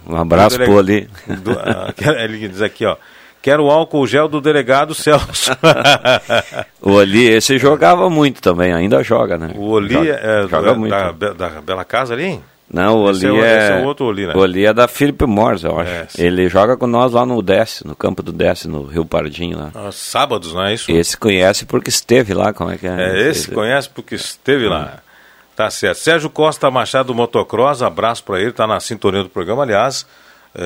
Um 0.05 0.15
abraço 0.15 0.57
pro 0.65 0.75
Oli. 0.77 1.09
do- 1.27 1.51
ah, 1.59 1.93
ele 2.23 2.47
diz 2.47 2.61
aqui, 2.61 2.85
ó. 2.85 2.95
Quero 3.41 3.65
o 3.65 3.71
álcool 3.71 4.05
gel 4.05 4.27
do 4.27 4.39
delegado 4.39 4.93
Celso. 4.93 5.51
O 6.81 6.93
Oli, 6.93 7.27
esse 7.27 7.59
jogava 7.59 8.09
muito 8.09 8.41
também, 8.41 8.73
ainda 8.73 9.03
joga, 9.03 9.37
né? 9.37 9.51
o 9.55 9.69
Oli 9.69 9.93
joga, 9.93 10.09
é, 10.09 10.47
joga 10.47 10.71
da, 10.71 10.73
muito. 10.73 10.91
da, 10.91 11.33
da 11.33 11.61
Bela 11.61 11.85
Casa 11.85 12.15
ali? 12.15 12.41
Não, 12.73 13.03
o 13.03 13.11
Esse 13.11 13.27
Oli 13.27 13.41
é 13.41 13.43
é, 13.45 13.81
é 13.81 13.85
outro 13.85 14.05
Oli, 14.05 14.25
né? 14.25 14.33
O 14.33 14.39
Oli 14.39 14.65
é 14.65 14.73
da 14.73 14.87
Philip 14.87 15.25
Morris, 15.25 15.63
eu 15.63 15.77
acho. 15.79 15.91
É. 15.91 16.07
Ele 16.17 16.47
joga 16.47 16.77
com 16.77 16.87
nós 16.87 17.11
lá 17.11 17.25
no 17.25 17.41
Desce, 17.41 17.85
no 17.85 17.95
campo 17.95 18.23
do 18.23 18.31
Desce, 18.31 18.67
no 18.67 18.85
Rio 18.85 19.05
Pardinho 19.05 19.59
lá. 19.59 19.71
Ah, 19.75 19.91
sábados, 19.91 20.53
não 20.53 20.63
é 20.63 20.73
isso? 20.73 20.89
Esse 20.89 21.17
conhece 21.17 21.65
porque 21.65 21.89
esteve 21.89 22.33
lá, 22.33 22.53
como 22.53 22.71
é 22.71 22.77
que 22.77 22.87
é? 22.87 22.95
É, 22.95 23.29
esse 23.29 23.51
conhece 23.51 23.89
porque 23.89 24.15
esteve 24.15 24.67
lá. 24.67 24.99
Tá 25.55 25.69
certo. 25.69 25.97
Sérgio 25.97 26.29
Costa 26.29 26.71
Machado 26.71 27.13
Motocross, 27.13 27.81
abraço 27.81 28.23
para 28.23 28.39
ele, 28.39 28.53
tá 28.53 28.65
na 28.65 28.79
sintonia 28.79 29.21
do 29.21 29.29
programa. 29.29 29.63
Aliás, 29.63 30.07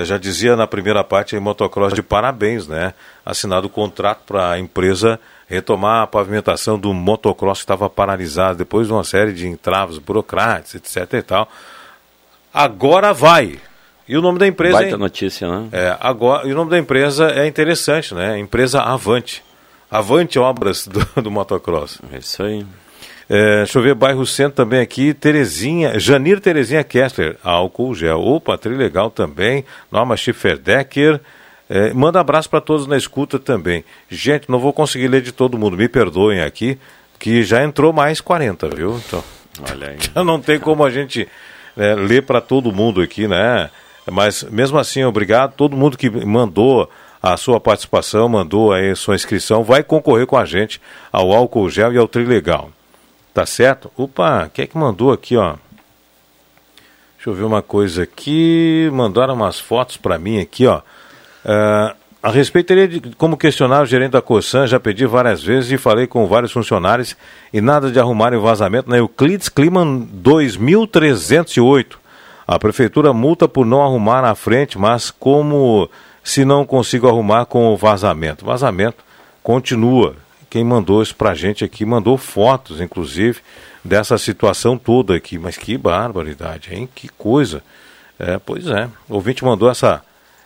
já 0.03 0.17
dizia 0.17 0.55
na 0.55 0.65
primeira 0.65 1.03
parte 1.03 1.35
aí, 1.35 1.41
Motocross 1.41 1.93
de 1.93 2.01
parabéns, 2.01 2.67
né? 2.67 2.93
Assinado 3.25 3.67
o 3.67 3.69
contrato 3.69 4.21
para 4.25 4.51
a 4.51 4.59
empresa 4.59 5.19
retomar 5.47 6.01
a 6.01 6.07
pavimentação 6.07 6.77
do 6.77 6.91
motocross 6.93 7.59
que 7.59 7.63
estava 7.63 7.89
paralisado 7.89 8.57
depois 8.57 8.87
de 8.87 8.93
uma 8.93 9.03
série 9.03 9.31
de 9.31 9.47
entraves 9.47 9.99
burocráticos, 9.99 10.75
etc 10.75 11.13
e 11.13 11.21
tal. 11.21 11.47
Agora 12.53 13.13
vai. 13.13 13.59
E 14.07 14.17
o 14.17 14.21
nome 14.21 14.39
da 14.39 14.47
empresa 14.47 14.77
Baita 14.77 14.91
hein? 14.91 14.97
notícia, 14.97 15.47
né? 15.47 15.67
É, 15.71 15.97
agora, 15.99 16.47
e 16.47 16.51
o 16.51 16.55
nome 16.55 16.71
da 16.71 16.77
empresa 16.77 17.29
é 17.31 17.47
interessante, 17.47 18.13
né? 18.13 18.37
Empresa 18.39 18.81
Avante. 18.81 19.43
Avante 19.89 20.39
Obras 20.39 20.87
do, 20.87 21.21
do 21.21 21.31
motocross. 21.31 21.99
É 22.11 22.17
isso 22.17 22.41
aí. 22.43 22.65
É, 23.29 23.57
deixa 23.57 23.79
eu 23.79 23.83
ver, 23.83 23.95
bairro 23.95 24.25
Centro 24.25 24.53
também 24.53 24.79
aqui, 24.79 25.13
Terezinha, 25.13 25.99
Janir 25.99 26.39
Terezinha 26.39 26.83
Kessler, 26.83 27.37
álcool 27.43 27.95
gel. 27.95 28.21
Opa, 28.21 28.59
legal 28.65 29.09
também, 29.09 29.65
Norma 29.91 30.15
Schifferdecker. 30.15 31.19
É, 31.67 31.91
manda 31.93 32.19
abraço 32.19 32.49
para 32.49 32.61
todos 32.61 32.85
na 32.85 32.95
escuta 32.95 33.39
também. 33.39 33.83
Gente, 34.09 34.49
não 34.49 34.59
vou 34.59 34.71
conseguir 34.71 35.07
ler 35.07 35.21
de 35.21 35.31
todo 35.31 35.57
mundo, 35.57 35.75
me 35.75 35.87
perdoem 35.87 36.41
aqui, 36.41 36.77
que 37.17 37.43
já 37.43 37.63
entrou 37.63 37.91
mais 37.91 38.21
40, 38.21 38.69
viu? 38.69 39.01
Então, 39.07 39.23
Olha 39.71 39.89
aí. 39.89 39.97
já 40.13 40.21
não 40.23 40.39
tem 40.39 40.59
como 40.59 40.83
a 40.83 40.91
gente 40.91 41.27
é, 41.75 41.95
ler 41.95 42.21
para 42.23 42.39
todo 42.39 42.71
mundo 42.71 43.01
aqui, 43.01 43.27
né? 43.27 43.71
Mas 44.11 44.43
mesmo 44.43 44.77
assim, 44.77 45.03
obrigado. 45.03 45.53
Todo 45.55 45.75
mundo 45.75 45.97
que 45.97 46.09
mandou 46.09 46.87
a 47.21 47.35
sua 47.37 47.59
participação, 47.59 48.29
mandou 48.29 48.71
aí 48.71 48.91
a 48.91 48.95
sua 48.95 49.15
inscrição, 49.15 49.63
vai 49.63 49.81
concorrer 49.81 50.27
com 50.27 50.37
a 50.37 50.45
gente 50.45 50.79
ao 51.11 51.31
álcool 51.31 51.67
gel 51.71 51.91
e 51.91 51.97
ao 51.97 52.07
Trilegal. 52.07 52.69
Tá 53.35 53.45
certo? 53.45 53.91
Opa, 53.97 54.49
quem 54.53 54.63
é 54.63 54.65
que 54.65 54.77
mandou 54.77 55.11
aqui, 55.11 55.35
ó? 55.35 55.55
Deixa 57.17 57.29
eu 57.29 57.33
ver 57.33 57.43
uma 57.43 57.61
coisa 57.61 58.03
aqui. 58.03 58.89
Mandaram 58.93 59.33
umas 59.33 59.59
fotos 59.59 59.97
para 59.97 60.17
mim 60.17 60.39
aqui, 60.39 60.65
ó. 60.65 60.79
Ah, 61.43 61.93
a 62.23 62.31
respeito 62.31 62.73
de 62.87 63.13
como 63.17 63.35
questionar 63.35 63.81
o 63.81 63.85
gerente 63.85 64.11
da 64.11 64.21
Cosan, 64.21 64.67
já 64.67 64.79
pedi 64.79 65.05
várias 65.05 65.43
vezes 65.43 65.69
e 65.69 65.77
falei 65.77 66.07
com 66.07 66.25
vários 66.27 66.53
funcionários 66.53 67.17
e 67.51 67.59
nada 67.59 67.91
de 67.91 67.99
arrumarem 67.99 68.39
o 68.39 68.41
vazamento 68.41 68.89
na 68.89 68.99
Euclides 68.99 69.49
Climan 69.49 70.07
2308. 70.13 71.99
A 72.47 72.57
prefeitura 72.57 73.11
multa 73.11 73.49
por 73.49 73.65
não 73.65 73.83
arrumar 73.83 74.21
na 74.21 74.33
frente, 74.33 74.77
mas 74.77 75.11
como 75.11 75.89
se 76.23 76.45
não 76.45 76.65
consigo 76.65 77.05
arrumar 77.09 77.47
com 77.47 77.67
o 77.67 77.75
vazamento? 77.75 78.45
Vazamento 78.45 79.03
continua. 79.43 80.23
Quem 80.55 80.63
mandou 80.63 81.03
isso 81.03 81.13
pra 81.13 81.35
gente 81.35 81.65
aqui 81.65 81.83
mandou 81.83 82.17
fotos, 82.17 82.79
inclusive, 82.79 83.41
dessa 83.83 84.17
situação 84.17 84.77
toda 84.77 85.13
aqui. 85.13 85.37
Mas 85.37 85.57
que 85.57 85.77
barbaridade, 85.77 86.73
hein? 86.73 86.87
Que 86.95 87.09
coisa. 87.09 87.61
É, 88.17 88.39
pois 88.39 88.65
é. 88.67 88.87
O 89.09 89.15
ouvinte 89.15 89.43
mandou 89.43 89.69
essa, 89.69 90.01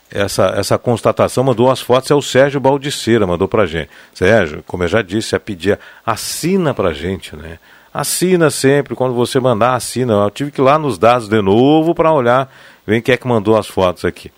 essa, 0.09 0.47
essa 0.57 0.79
constatação, 0.79 1.43
mandou 1.43 1.69
as 1.69 1.79
fotos, 1.79 2.09
é 2.09 2.15
o 2.15 2.23
Sérgio 2.23 2.59
Baldiceira, 2.59 3.27
mandou 3.27 3.47
pra 3.47 3.67
gente. 3.67 3.91
Sérgio, 4.11 4.63
como 4.65 4.83
eu 4.83 4.87
já 4.87 5.03
disse, 5.03 5.35
a 5.35 5.39
pedir, 5.39 5.77
assina 6.03 6.73
pra 6.73 6.91
gente, 6.91 7.35
né? 7.35 7.59
Assina 7.93 8.49
sempre, 8.49 8.95
quando 8.95 9.13
você 9.13 9.39
mandar, 9.39 9.75
assina. 9.75 10.13
Eu 10.13 10.31
tive 10.31 10.49
que 10.49 10.59
ir 10.59 10.63
lá 10.63 10.79
nos 10.79 10.97
dados 10.97 11.29
de 11.29 11.39
novo 11.39 11.93
para 11.93 12.11
olhar, 12.11 12.51
ver 12.83 12.99
quem 13.03 13.13
é 13.13 13.17
que 13.17 13.27
mandou 13.27 13.55
as 13.55 13.67
fotos 13.67 14.03
aqui. 14.05 14.31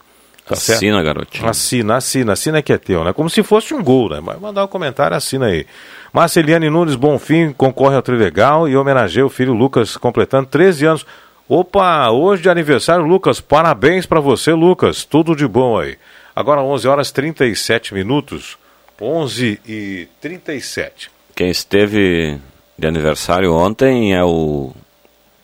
Tá 0.51 0.55
certo? 0.57 0.77
Assina, 0.79 1.01
garotinho. 1.01 1.47
Assina, 1.47 1.95
assina, 1.95 2.33
assina 2.33 2.61
que 2.61 2.73
é 2.73 2.77
teu, 2.77 3.03
né? 3.03 3.13
Como 3.13 3.29
se 3.29 3.41
fosse 3.41 3.73
um 3.73 3.81
gol, 3.81 4.09
né? 4.09 4.19
Vai 4.21 4.37
mandar 4.37 4.65
um 4.65 4.67
comentário, 4.67 5.15
assina 5.15 5.45
aí. 5.45 5.65
Marceliane 6.11 6.69
Nunes 6.69 6.95
Bonfim 6.95 7.53
concorre 7.53 7.95
ao 7.95 8.01
Trilegal 8.01 8.67
e 8.67 8.75
homenageia 8.75 9.25
o 9.25 9.29
filho 9.29 9.53
Lucas, 9.53 9.95
completando 9.95 10.47
13 10.47 10.85
anos. 10.85 11.05
Opa, 11.47 12.09
hoje 12.09 12.43
de 12.43 12.49
aniversário, 12.49 13.05
Lucas. 13.05 13.39
Parabéns 13.39 14.05
para 14.05 14.19
você, 14.19 14.51
Lucas. 14.51 15.05
Tudo 15.05 15.35
de 15.35 15.47
bom 15.47 15.79
aí. 15.79 15.97
Agora 16.35 16.61
11 16.61 16.87
horas 16.87 17.11
37 17.11 17.93
minutos. 17.93 18.57
11 19.01 19.59
e 19.65 20.07
37. 20.19 21.09
Quem 21.33 21.49
esteve 21.49 22.39
de 22.77 22.87
aniversário 22.87 23.53
ontem 23.53 24.13
é 24.13 24.23
o 24.23 24.71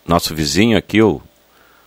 nosso 0.06 0.36
vizinho 0.36 0.78
aqui, 0.78 1.02
o 1.02 1.22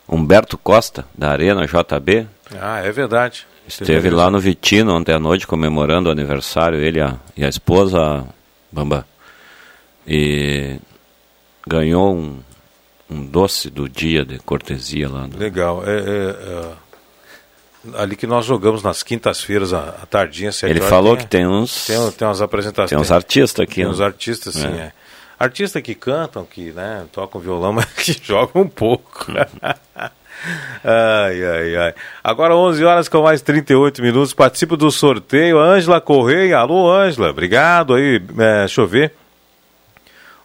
Humberto 0.08 0.58
Costa, 0.58 1.04
da 1.14 1.30
Arena 1.30 1.66
JB. 1.66 2.26
Ah, 2.58 2.78
é 2.80 2.90
verdade. 2.90 3.46
Esteve 3.68 4.10
lá 4.10 4.30
no 4.30 4.40
Vitino 4.40 4.94
ontem 4.94 5.12
à 5.14 5.18
noite 5.18 5.46
comemorando 5.46 6.08
o 6.08 6.12
aniversário, 6.12 6.80
ele 6.80 7.00
a- 7.00 7.16
e 7.36 7.44
a 7.44 7.48
esposa, 7.48 8.26
Bamba. 8.72 9.06
E 10.06 10.78
ganhou 11.66 12.14
um, 12.16 12.38
um 13.08 13.24
doce 13.24 13.70
do 13.70 13.88
dia 13.88 14.24
de 14.24 14.38
cortesia 14.40 15.08
lá. 15.08 15.26
do- 15.26 15.38
Legal. 15.38 15.84
É, 15.86 15.98
é, 15.98 16.70
é, 17.94 18.00
ali 18.02 18.16
que 18.16 18.26
nós 18.26 18.44
jogamos 18.46 18.82
nas 18.82 19.02
quintas-feiras, 19.02 19.72
à, 19.72 19.90
à 20.02 20.06
tardinha, 20.06 20.50
sete 20.50 20.70
Ele 20.70 20.80
falou 20.80 21.16
tem- 21.16 21.24
que 21.24 21.30
tem 21.30 21.46
uns- 21.46 21.86
Tem, 21.86 22.10
tem 22.12 22.26
umas 22.26 22.42
apresentações. 22.42 22.90
tem 22.90 22.98
uns 22.98 23.12
artistas 23.12 23.62
aqui, 23.62 23.76
Tem 23.76 23.84
né? 23.84 23.90
uns 23.90 24.00
artistas, 24.00 24.54
sim, 24.54 24.66
É. 24.66 24.70
é. 24.86 24.92
Artistas 25.38 25.80
que 25.82 25.94
cantam, 25.94 26.44
que 26.44 26.72
né, 26.72 27.04
tocam 27.12 27.40
violão, 27.40 27.72
mas 27.74 27.86
que 27.86 28.20
jogam 28.22 28.62
um 28.62 28.68
pouco. 28.68 29.26
ai, 30.84 31.44
ai, 31.44 31.76
ai. 31.76 31.94
Agora 32.22 32.56
11 32.56 32.84
horas 32.84 33.08
com 33.08 33.22
mais 33.22 33.42
38 33.42 34.02
minutos. 34.02 34.32
Participo 34.32 34.76
do 34.76 34.90
sorteio. 34.90 35.58
Ângela 35.58 36.00
Correia. 36.00 36.58
Alô, 36.58 36.90
Ângela. 36.90 37.30
Obrigado 37.30 37.94
aí. 37.94 38.22
É, 38.38 38.58
deixa 38.60 38.80
eu 38.80 38.86
ver. 38.86 39.12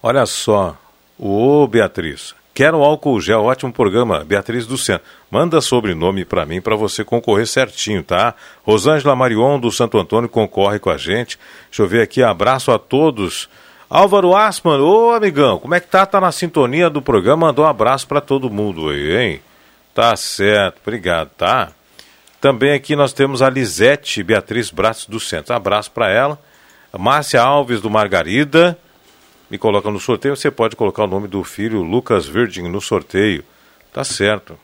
Olha 0.02 0.26
só. 0.26 0.78
Ô, 1.18 1.68
Beatriz. 1.68 2.36
Quero 2.54 2.84
álcool 2.84 3.20
gel. 3.20 3.44
Ótimo 3.44 3.74
programa. 3.74 4.24
Beatriz 4.24 4.66
do 4.66 4.78
Centro. 4.78 5.06
Manda 5.30 5.60
sobrenome 5.60 6.24
para 6.24 6.46
mim 6.46 6.62
para 6.62 6.76
você 6.76 7.04
concorrer 7.04 7.48
certinho, 7.48 8.02
tá? 8.02 8.34
Rosângela 8.64 9.16
Marion 9.16 9.60
do 9.60 9.72
Santo 9.72 9.98
Antônio 9.98 10.30
concorre 10.30 10.80
com 10.80 10.90
a 10.90 10.98
gente. 10.98 11.38
Deixa 11.70 11.82
eu 11.82 11.88
ver 11.88 12.02
aqui. 12.02 12.24
Abraço 12.24 12.72
a 12.72 12.80
todos. 12.80 13.50
Álvaro 13.90 14.36
Asman, 14.36 14.80
ô 14.80 15.12
amigão, 15.12 15.60
como 15.60 15.76
é 15.76 15.80
que 15.80 15.88
tá? 15.88 16.06
Tá 16.06 16.20
na 16.20 16.32
sintonia 16.32 16.90
do 16.90 17.02
programa? 17.02 17.48
Mandou 17.48 17.66
um 17.66 17.68
abraço 17.68 18.08
para 18.08 18.20
todo 18.20 18.50
mundo 18.50 18.90
aí, 18.90 19.18
hein? 19.18 19.42
Tá 19.96 20.14
certo, 20.18 20.82
obrigado, 20.86 21.30
tá? 21.38 21.72
Também 22.42 22.74
aqui 22.74 22.98
nós 22.98 23.14
temos 23.14 23.42
a 23.42 23.50
Lisete 23.50 24.22
Beatriz 24.22 24.70
Braços 24.70 25.06
do 25.06 25.22
Centro. 25.22 25.56
Abraço 25.56 25.90
para 25.90 26.10
ela. 26.10 26.38
Márcia 26.92 27.42
Alves 27.42 27.80
do 27.80 27.90
Margarida. 27.90 28.78
Me 29.50 29.58
coloca 29.58 29.90
no 29.90 29.98
sorteio. 29.98 30.36
Você 30.36 30.52
pode 30.52 30.76
colocar 30.76 31.06
o 31.06 31.08
nome 31.08 31.30
do 31.30 31.42
filho 31.46 31.82
Lucas 31.82 32.28
Virgin 32.28 32.64
no 32.64 32.82
sorteio. 32.82 33.42
Tá 33.94 34.04
certo. 34.04 34.60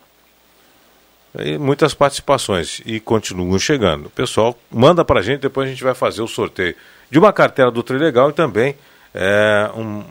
E 1.39 1.57
muitas 1.57 1.93
participações 1.93 2.81
e 2.85 2.99
continuam 2.99 3.57
chegando. 3.57 4.07
O 4.07 4.09
pessoal 4.09 4.59
manda 4.69 5.05
pra 5.05 5.21
gente, 5.21 5.39
depois 5.39 5.65
a 5.65 5.71
gente 5.71 5.81
vai 5.81 5.95
fazer 5.95 6.21
o 6.21 6.27
sorteio 6.27 6.75
de 7.09 7.17
uma 7.17 7.31
cartela 7.31 7.71
do 7.71 7.81
Trilegal 7.81 8.31
e 8.31 8.33
também 8.33 8.75
é, 9.13 9.71
um, 9.77 10.03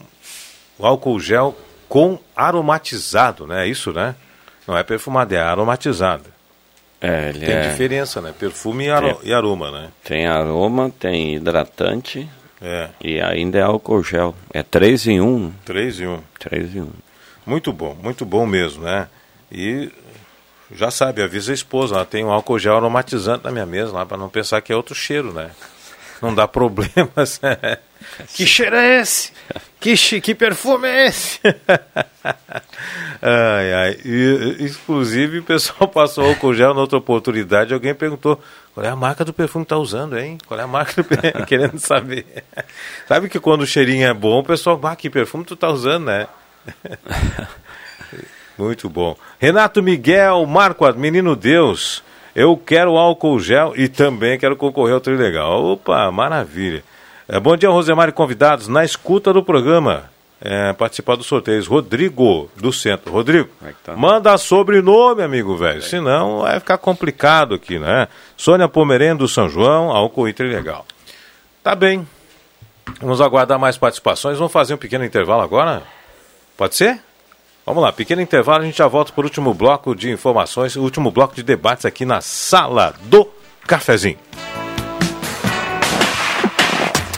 um 0.78 0.86
álcool 0.86 1.20
gel 1.20 1.55
com 1.90 2.18
aromatizado, 2.34 3.47
né? 3.47 3.66
É 3.66 3.68
Isso, 3.68 3.92
né? 3.92 4.16
Não 4.66 4.76
é 4.76 4.82
perfumado, 4.82 5.34
é 5.34 5.40
aromatizado. 5.40 6.24
É, 7.00 7.30
ele 7.30 7.46
Tem 7.46 7.54
é- 7.54 7.68
diferença, 7.70 8.20
né? 8.20 8.34
Perfume 8.38 8.88
e, 8.88 9.00
Tem. 9.00 9.16
e 9.24 9.32
aroma, 9.32 9.70
né? 9.70 9.88
Tem 10.04 10.26
aroma, 10.26 10.90
tem 11.00 11.34
hidratante 11.34 12.28
É. 12.60 12.90
e 13.02 13.20
ainda 13.20 13.58
é 13.58 13.62
álcool 13.62 14.02
gel. 14.02 14.34
É 14.52 14.62
3 14.62 15.06
em 15.06 15.20
1. 15.20 15.52
3 15.64 16.00
em 16.00 16.06
1. 16.06 16.20
3 16.38 16.76
em 16.76 16.82
1. 16.82 16.90
Muito 17.46 17.72
bom, 17.72 17.96
muito 18.02 18.24
bom 18.26 18.44
mesmo, 18.46 18.82
né? 18.84 19.08
E 19.50 19.90
já 20.72 20.90
sabe, 20.90 21.22
avisa 21.22 21.52
a 21.52 21.54
esposa, 21.54 21.94
ela 21.94 22.04
tem 22.04 22.22
um 22.24 22.30
álcool 22.30 22.58
gel 22.58 22.76
aromatizante 22.76 23.44
na 23.44 23.50
minha 23.50 23.66
mesa 23.66 23.92
lá, 23.92 24.04
para 24.06 24.18
não 24.18 24.28
pensar 24.28 24.60
que 24.60 24.70
é 24.72 24.76
outro 24.76 24.94
cheiro, 24.94 25.32
né? 25.32 25.50
Não 26.20 26.34
dá 26.34 26.47
problemas. 26.47 27.40
que 28.34 28.47
cheiro 28.47 28.76
é 28.76 29.01
esse? 29.01 29.32
Que, 29.80 30.20
que 30.20 30.34
perfume 30.34 30.86
é 30.88 31.06
esse? 31.06 31.40
ai, 33.22 33.72
ai. 33.72 33.98
E, 34.05 34.56
inclusive, 34.60 35.38
o 35.38 35.42
pessoal 35.42 35.88
passou 35.88 36.26
álcool 36.26 36.55
gel 36.55 36.74
outra 36.76 36.98
oportunidade. 36.98 37.72
Alguém 37.72 37.94
perguntou 37.94 38.40
qual 38.74 38.84
é 38.84 38.88
a 38.88 38.97
marca 38.97 39.24
do 39.24 39.32
perfume 39.32 39.64
que 39.64 39.70
tá 39.70 39.78
usando, 39.78 40.18
hein? 40.18 40.36
Qual 40.47 40.59
é 40.60 40.62
a 40.62 40.66
marca 40.66 41.02
do 41.02 41.05
perfume? 41.05 41.47
Querendo 41.47 41.78
saber. 41.78 42.44
Sabe 43.09 43.28
que 43.28 43.40
quando 43.40 43.62
o 43.62 43.66
cheirinho 43.66 44.06
é 44.06 44.14
bom, 44.14 44.40
o 44.40 44.44
pessoal, 44.44 44.78
ah, 44.84 44.94
que 44.94 45.09
perfume 45.09 45.44
tu 45.44 45.56
tá 45.56 45.70
usando, 45.70 46.06
né? 46.06 46.28
Muito 48.59 48.90
bom. 48.90 49.16
Renato 49.38 49.82
Miguel, 49.82 50.44
Marco, 50.44 50.90
menino 50.92 51.34
Deus. 51.34 52.02
Eu 52.35 52.57
quero 52.57 52.97
álcool 52.97 53.40
gel 53.40 53.73
e 53.77 53.89
também 53.89 54.39
quero 54.39 54.57
concorrer 54.57 54.94
ao 54.94 55.01
Trilegal. 55.01 55.65
Opa, 55.65 56.11
maravilha. 56.11 56.85
É, 57.28 57.39
bom 57.39 57.57
dia, 57.57 57.69
Rosemar 57.69 58.09
e 58.09 58.12
convidados. 58.12 58.69
Na 58.69 58.85
escuta 58.85 59.32
do 59.32 59.43
programa, 59.43 60.11
é, 60.40 60.73
participar 60.73 61.16
dos 61.16 61.27
sorteios. 61.27 61.66
Rodrigo, 61.66 62.51
do 62.57 62.73
centro. 62.73 63.12
Rodrigo, 63.12 63.48
é 63.65 63.73
tá? 63.85 63.97
manda 63.97 64.36
sobrenome, 64.39 65.23
amigo 65.23 65.57
velho. 65.57 65.82
Senão 65.82 66.40
vai 66.40 66.59
ficar 66.59 66.78
complicado 66.78 67.55
aqui, 67.55 67.78
né? 67.78 68.09
Sônia 68.36 68.69
Pomerendo, 68.69 69.24
do 69.24 69.28
São 69.28 69.48
João, 69.48 69.90
álcool 69.90 70.28
e 70.28 70.32
Trilegal. 70.32 70.86
Tá 71.62 71.74
bem. 71.74 72.07
Vamos 73.01 73.20
aguardar 73.20 73.59
mais 73.59 73.77
participações. 73.77 74.39
Vamos 74.39 74.52
fazer 74.52 74.74
um 74.74 74.78
pequeno 74.78 75.05
intervalo 75.05 75.43
agora? 75.43 75.82
Pode 76.57 76.74
ser? 76.74 77.01
Vamos 77.64 77.82
lá, 77.82 77.92
pequeno 77.92 78.22
intervalo, 78.22 78.62
a 78.62 78.66
gente 78.66 78.78
já 78.78 78.88
volta 78.88 79.12
para 79.12 79.22
o 79.22 79.24
último 79.24 79.54
bloco 79.54 79.94
de 79.94 80.10
informações, 80.10 80.76
o 80.76 80.82
último 80.82 81.10
bloco 81.10 81.34
de 81.34 81.42
debates 81.42 81.84
aqui 81.84 82.04
na 82.04 82.20
sala 82.20 82.94
do 83.02 83.28
cafezinho. 83.66 84.18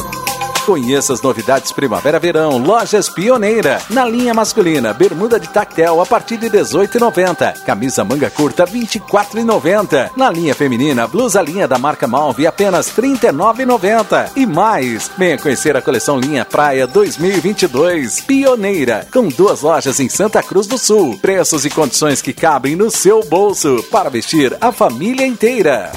Conheça 0.67 1.13
as 1.13 1.21
novidades 1.21 1.73
Primavera-Verão, 1.73 2.57
Lojas 2.57 3.09
Pioneira. 3.09 3.83
Na 3.91 4.05
linha 4.05 4.33
masculina, 4.33 4.95
bermuda 4.95 5.39
de 5.39 5.49
tactel 5.49 6.01
a 6.01 6.07
partir 6.07 6.37
de 6.37 6.49
18,90. 6.49 7.63
Camisa 7.65 8.05
manga 8.05 8.31
curta 8.31 8.65
24,90. 8.65 10.13
Na 10.17 10.31
linha 10.31 10.55
feminina, 10.55 11.09
blusa 11.09 11.43
linha 11.43 11.67
da 11.67 11.79
marca 11.79 12.07
Malve 12.07 12.47
apenas 12.47 12.87
39,90. 12.93 14.31
E 14.37 14.47
mais, 14.47 15.11
venha 15.19 15.37
conhecer 15.37 15.77
a 15.77 15.83
coleção 15.83 16.21
linha 16.21 16.45
Praia 16.45 16.87
2022. 16.87 18.21
Pioneira, 18.21 19.05
com 19.13 19.27
duas 19.29 19.63
lojas 19.63 19.99
em 19.99 20.09
Santa 20.09 20.45
Cruz 20.45 20.69
do 20.69 20.79
Sul. 20.79 21.19
Preços 21.21 21.65
e 21.65 21.71
condições 21.71 22.23
que 22.23 22.33
cabem 22.33 22.77
no 22.77 22.89
seu 22.89 23.25
bolso 23.25 23.83
para 23.91 24.09
vestir 24.09 24.57
a 24.61 24.71
família 24.71 25.27
inteira. 25.27 25.91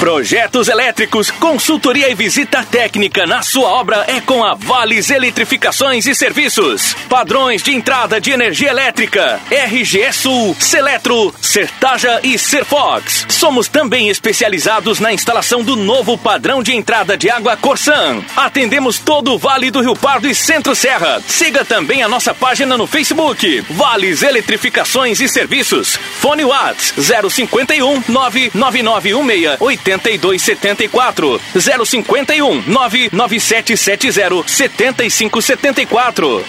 Projetos 0.00 0.68
elétricos, 0.68 1.30
consultoria 1.30 2.10
e 2.10 2.14
visita 2.14 2.62
técnica 2.62 3.26
na 3.26 3.42
sua 3.42 3.70
obra 3.70 4.04
é 4.06 4.20
com 4.20 4.44
a 4.44 4.54
Vales 4.54 5.08
Eletrificações 5.08 6.06
e 6.06 6.14
Serviços. 6.14 6.94
Padrões 7.08 7.62
de 7.62 7.72
entrada 7.74 8.20
de 8.20 8.30
energia 8.30 8.68
elétrica, 8.68 9.40
RGE 9.50 10.12
Sul, 10.12 10.54
Seletro, 10.60 11.34
Sertaja 11.40 12.20
e 12.22 12.38
Serfox. 12.38 13.26
Somos 13.30 13.68
também 13.68 14.10
especializados 14.10 15.00
na 15.00 15.14
instalação 15.14 15.64
do 15.64 15.74
novo 15.74 16.18
padrão 16.18 16.62
de 16.62 16.74
entrada 16.74 17.16
de 17.16 17.30
água 17.30 17.56
Corsan. 17.56 18.22
Atendemos 18.36 18.98
todo 18.98 19.32
o 19.32 19.38
Vale 19.38 19.70
do 19.70 19.80
Rio 19.80 19.96
Pardo 19.96 20.28
e 20.28 20.34
Centro 20.34 20.74
Serra. 20.74 21.22
Siga 21.26 21.64
também 21.64 22.02
a 22.02 22.08
nossa 22.08 22.34
página 22.34 22.76
no 22.76 22.86
Facebook, 22.86 23.64
Vales 23.70 24.22
Eletrificações 24.22 25.20
e 25.20 25.28
Serviços. 25.28 25.98
Fone 26.20 26.44
Whats 26.44 26.92
051 26.98 28.04
99916 28.08 29.85
8274 29.86 31.40
051 31.54 32.62
99770 32.66 34.44
7574. 34.46 36.44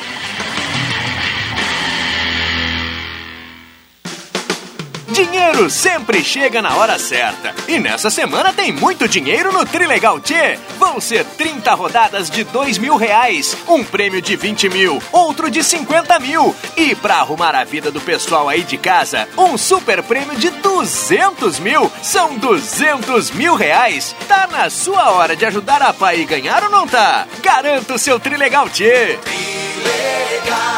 Dinheiro 5.10 5.70
sempre 5.70 6.24
chega 6.24 6.62
na 6.62 6.76
hora 6.76 7.00
certa. 7.00 7.56
E 7.68 7.80
nessa 7.80 8.10
semana 8.10 8.52
tem 8.52 8.72
muito 8.72 9.08
dinheiro 9.08 9.52
no 9.54 9.66
Trilegal 9.66 10.20
Tchê. 10.20 10.60
Vão 10.78 11.00
ser 11.00 11.24
30 11.26 11.74
rodadas 11.74 12.30
de 12.30 12.44
2 12.44 12.78
mil 12.78 12.98
reais, 12.98 13.56
um 13.68 13.84
prêmio 13.84 14.22
de 14.22 14.36
20 14.36 14.70
mil, 14.70 15.02
outro 15.12 15.50
de 15.50 15.64
50 15.64 16.20
mil. 16.20 16.54
E 16.76 16.94
pra 16.94 17.16
arrumar 17.16 17.56
a 17.56 17.64
vida 17.64 17.90
do 17.90 18.02
pessoal 18.02 18.50
aí 18.50 18.64
de 18.64 18.78
casa, 18.78 19.28
um 19.38 19.58
super 19.58 20.04
prêmio 20.04 20.36
de 20.38 20.50
200 20.50 21.60
mil. 21.60 21.92
São 22.04 22.38
200 22.38 23.32
mil 23.32 23.56
reais. 23.56 24.16
Tá 24.28 24.48
na 24.48 24.70
sua 24.70 25.12
hora 25.12 25.36
de 25.36 25.46
ajudar 25.46 25.82
a 25.82 25.94
pai 25.94 26.22
e 26.22 26.26
ganhar 26.26 26.64
ou 26.64 26.70
não 26.70 26.88
tá? 26.88 27.26
Garanta 27.42 27.94
o 27.94 28.00
seu 28.00 28.20
Trilegal 28.20 28.70
Tchê. 28.70 29.18
Trilegal. 29.24 30.78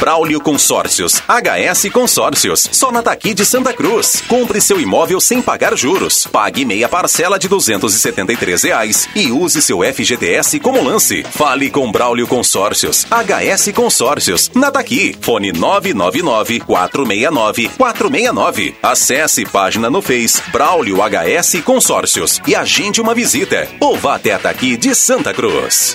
Braulio 0.00 0.40
Consórcios, 0.40 1.22
HS 1.28 1.90
Consórcios, 1.92 2.66
só 2.72 2.90
na 2.90 3.02
Taqui 3.02 3.34
de 3.34 3.44
Santa 3.44 3.74
Cruz. 3.74 4.22
Compre 4.26 4.58
seu 4.58 4.80
imóvel 4.80 5.20
sem 5.20 5.42
pagar 5.42 5.76
juros. 5.76 6.26
Pague 6.32 6.64
meia 6.64 6.88
parcela 6.88 7.38
de 7.38 7.46
273 7.46 8.62
reais 8.62 9.06
e 9.14 9.30
use 9.30 9.60
seu 9.60 9.80
FGTS 9.82 10.58
como 10.60 10.82
lance. 10.82 11.22
Fale 11.22 11.68
com 11.68 11.92
Braulio 11.92 12.26
Consórcios, 12.26 13.06
HS 13.10 13.72
Consórcios, 13.74 14.50
na 14.54 14.70
Taqui. 14.70 15.14
Fone 15.20 15.52
999 15.52 16.60
469 16.60 17.70
469. 17.76 18.74
Acesse 18.82 19.44
página 19.44 19.90
no 19.90 20.00
Face 20.00 20.40
Braulio 20.50 20.96
HS 20.96 21.60
Consórcios 21.62 22.40
e 22.46 22.54
agende 22.54 23.02
uma 23.02 23.14
visita. 23.14 23.68
Ou 23.78 23.98
vá 23.98 24.14
até 24.14 24.32
a 24.32 24.38
Taqui 24.38 24.78
de 24.78 24.94
Santa 24.94 25.34
Cruz. 25.34 25.94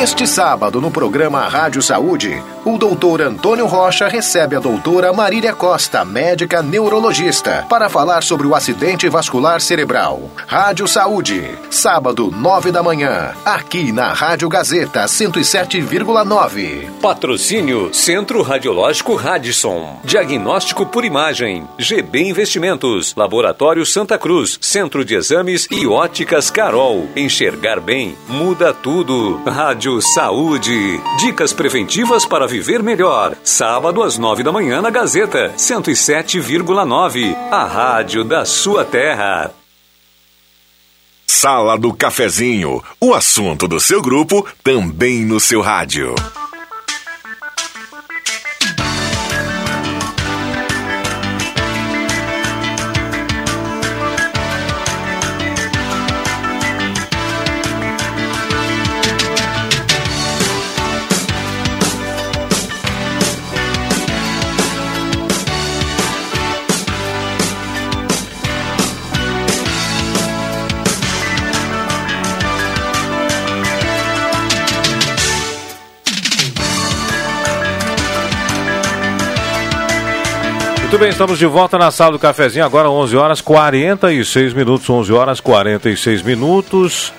Neste 0.00 0.26
sábado, 0.26 0.80
no 0.80 0.90
programa 0.90 1.46
Rádio 1.46 1.82
Saúde, 1.82 2.42
o 2.64 2.78
doutor 2.78 3.20
Antônio 3.20 3.66
Rocha 3.66 4.08
recebe 4.08 4.56
a 4.56 4.58
doutora 4.58 5.12
Marília 5.12 5.52
Costa, 5.52 6.06
médica 6.06 6.62
neurologista, 6.62 7.66
para 7.68 7.86
falar 7.90 8.22
sobre 8.22 8.46
o 8.46 8.54
acidente 8.54 9.06
vascular 9.10 9.60
cerebral. 9.60 10.30
Rádio 10.46 10.88
Saúde, 10.88 11.50
sábado, 11.68 12.30
nove 12.30 12.72
da 12.72 12.82
manhã, 12.82 13.34
aqui 13.44 13.92
na 13.92 14.14
Rádio 14.14 14.48
Gazeta 14.48 15.04
107,9. 15.04 16.88
Patrocínio 17.02 17.92
Centro 17.92 18.40
Radiológico 18.40 19.14
Radisson. 19.16 20.00
Diagnóstico 20.02 20.86
por 20.86 21.04
imagem. 21.04 21.68
GB 21.78 22.22
Investimentos. 22.22 23.14
Laboratório 23.14 23.84
Santa 23.84 24.16
Cruz. 24.16 24.58
Centro 24.62 25.04
de 25.04 25.14
Exames 25.14 25.68
e 25.70 25.86
Óticas 25.86 26.50
Carol. 26.50 27.06
Enxergar 27.14 27.80
bem 27.80 28.16
muda 28.28 28.72
tudo. 28.72 29.42
Rádio 29.44 29.89
Saúde. 29.98 31.00
Dicas 31.18 31.54
preventivas 31.54 32.26
para 32.26 32.46
viver 32.46 32.82
melhor. 32.82 33.34
Sábado 33.42 34.02
às 34.02 34.18
nove 34.18 34.42
da 34.42 34.52
manhã 34.52 34.82
na 34.82 34.90
Gazeta 34.90 35.54
107,9. 35.56 37.34
A 37.50 37.64
rádio 37.64 38.22
da 38.22 38.44
sua 38.44 38.84
terra. 38.84 39.50
Sala 41.26 41.78
do 41.78 41.94
Cafezinho, 41.94 42.82
o 43.00 43.14
assunto 43.14 43.66
do 43.66 43.80
seu 43.80 44.02
grupo 44.02 44.46
também 44.62 45.24
no 45.24 45.40
seu 45.40 45.62
rádio. 45.62 46.14
Muito 80.90 81.02
bem, 81.02 81.10
estamos 81.10 81.38
de 81.38 81.46
volta 81.46 81.78
na 81.78 81.92
sala 81.92 82.10
do 82.10 82.18
cafezinho, 82.18 82.64
agora 82.64 82.90
11 82.90 83.16
horas 83.16 83.40
46 83.40 84.52
minutos, 84.52 84.90
11 84.90 85.12
horas 85.12 85.38
46 85.38 86.20
minutos. 86.22 87.12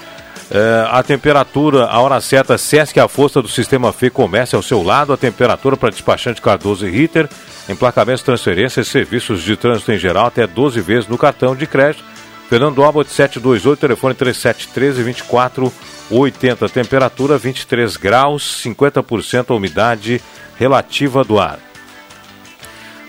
É, 0.52 0.88
a 0.92 1.02
temperatura, 1.02 1.86
a 1.86 2.02
hora 2.02 2.20
certa, 2.20 2.58
Sesc, 2.58 3.00
a 3.00 3.08
força 3.08 3.42
do 3.42 3.48
sistema 3.48 3.94
Fê 3.94 4.10
Comércio 4.10 4.58
ao 4.58 4.62
seu 4.62 4.84
lado, 4.84 5.14
a 5.14 5.18
temperatura 5.18 5.78
para 5.78 5.90
despachante 5.90 6.42
Cardoso 6.42 6.86
e 6.86 6.92
Ritter, 6.92 7.30
emplacamentos, 7.70 8.22
transferências, 8.22 8.90
serviços 8.90 9.42
de 9.42 9.56
trânsito 9.56 9.94
em 9.94 9.98
geral, 9.98 10.26
até 10.26 10.46
12 10.46 10.82
vezes 10.82 11.08
no 11.08 11.18
cartão 11.18 11.56
de 11.56 11.66
crédito. 11.66 12.04
Fernando 12.50 12.84
Albot 12.84 13.10
728, 13.10 13.80
telefone 13.80 14.14
3713 14.14 15.02
2480, 15.02 16.68
temperatura 16.68 17.38
23 17.38 17.96
graus, 17.96 18.62
50% 18.66 19.52
a 19.52 19.54
umidade 19.54 20.22
relativa 20.58 21.24
do 21.24 21.40
ar. 21.40 21.71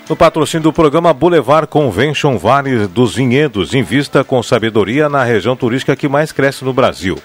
No 0.09 0.17
patrocínio 0.17 0.63
do 0.63 0.73
programa 0.73 1.13
Boulevard 1.13 1.65
Convention 1.65 2.37
Vale 2.37 2.87
dos 2.87 3.15
Vinhedos, 3.15 3.73
invista 3.73 4.21
com 4.21 4.43
sabedoria 4.43 5.07
na 5.07 5.23
região 5.23 5.55
turística 5.55 5.95
que 5.95 6.09
mais 6.09 6.33
cresce 6.33 6.65
no 6.65 6.73
Brasil. 6.73 7.17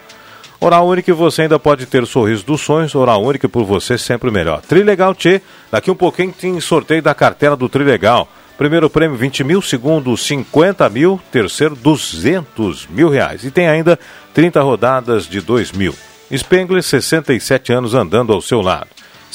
Oral 0.60 0.86
Única, 0.86 1.12
você 1.12 1.42
ainda 1.42 1.59
pode 1.59 1.86
ter 1.86 2.05
o 2.05 2.06
sorriso 2.06 2.46
dos 2.46 2.60
sonhos. 2.60 2.94
Oral 2.94 3.22
Única, 3.24 3.48
por 3.48 3.64
você, 3.64 3.98
sempre 3.98 4.30
melhor. 4.30 4.60
Trilegal 4.60 5.12
Tchê, 5.12 5.42
daqui 5.72 5.90
um 5.90 5.94
pouquinho 5.94 6.32
tem 6.32 6.60
sorteio 6.60 7.02
da 7.02 7.14
cartela 7.14 7.56
do 7.56 7.68
Trilegal. 7.68 8.28
Primeiro 8.56 8.88
prêmio 8.88 9.16
20 9.16 9.42
mil, 9.42 9.60
segundo 9.60 10.16
50 10.16 10.88
mil, 10.88 11.20
terceiro 11.32 11.74
200 11.74 12.86
mil 12.88 13.09
reais. 13.09 13.44
E 13.44 13.50
tem 13.50 13.68
ainda 13.68 13.98
30 14.34 14.60
rodadas 14.62 15.26
de 15.26 15.40
2 15.40 15.72
mil. 15.72 15.94
Spengler, 16.32 16.82
67 16.82 17.72
anos 17.72 17.94
andando 17.94 18.32
ao 18.32 18.40
seu 18.40 18.60
lado. 18.60 18.88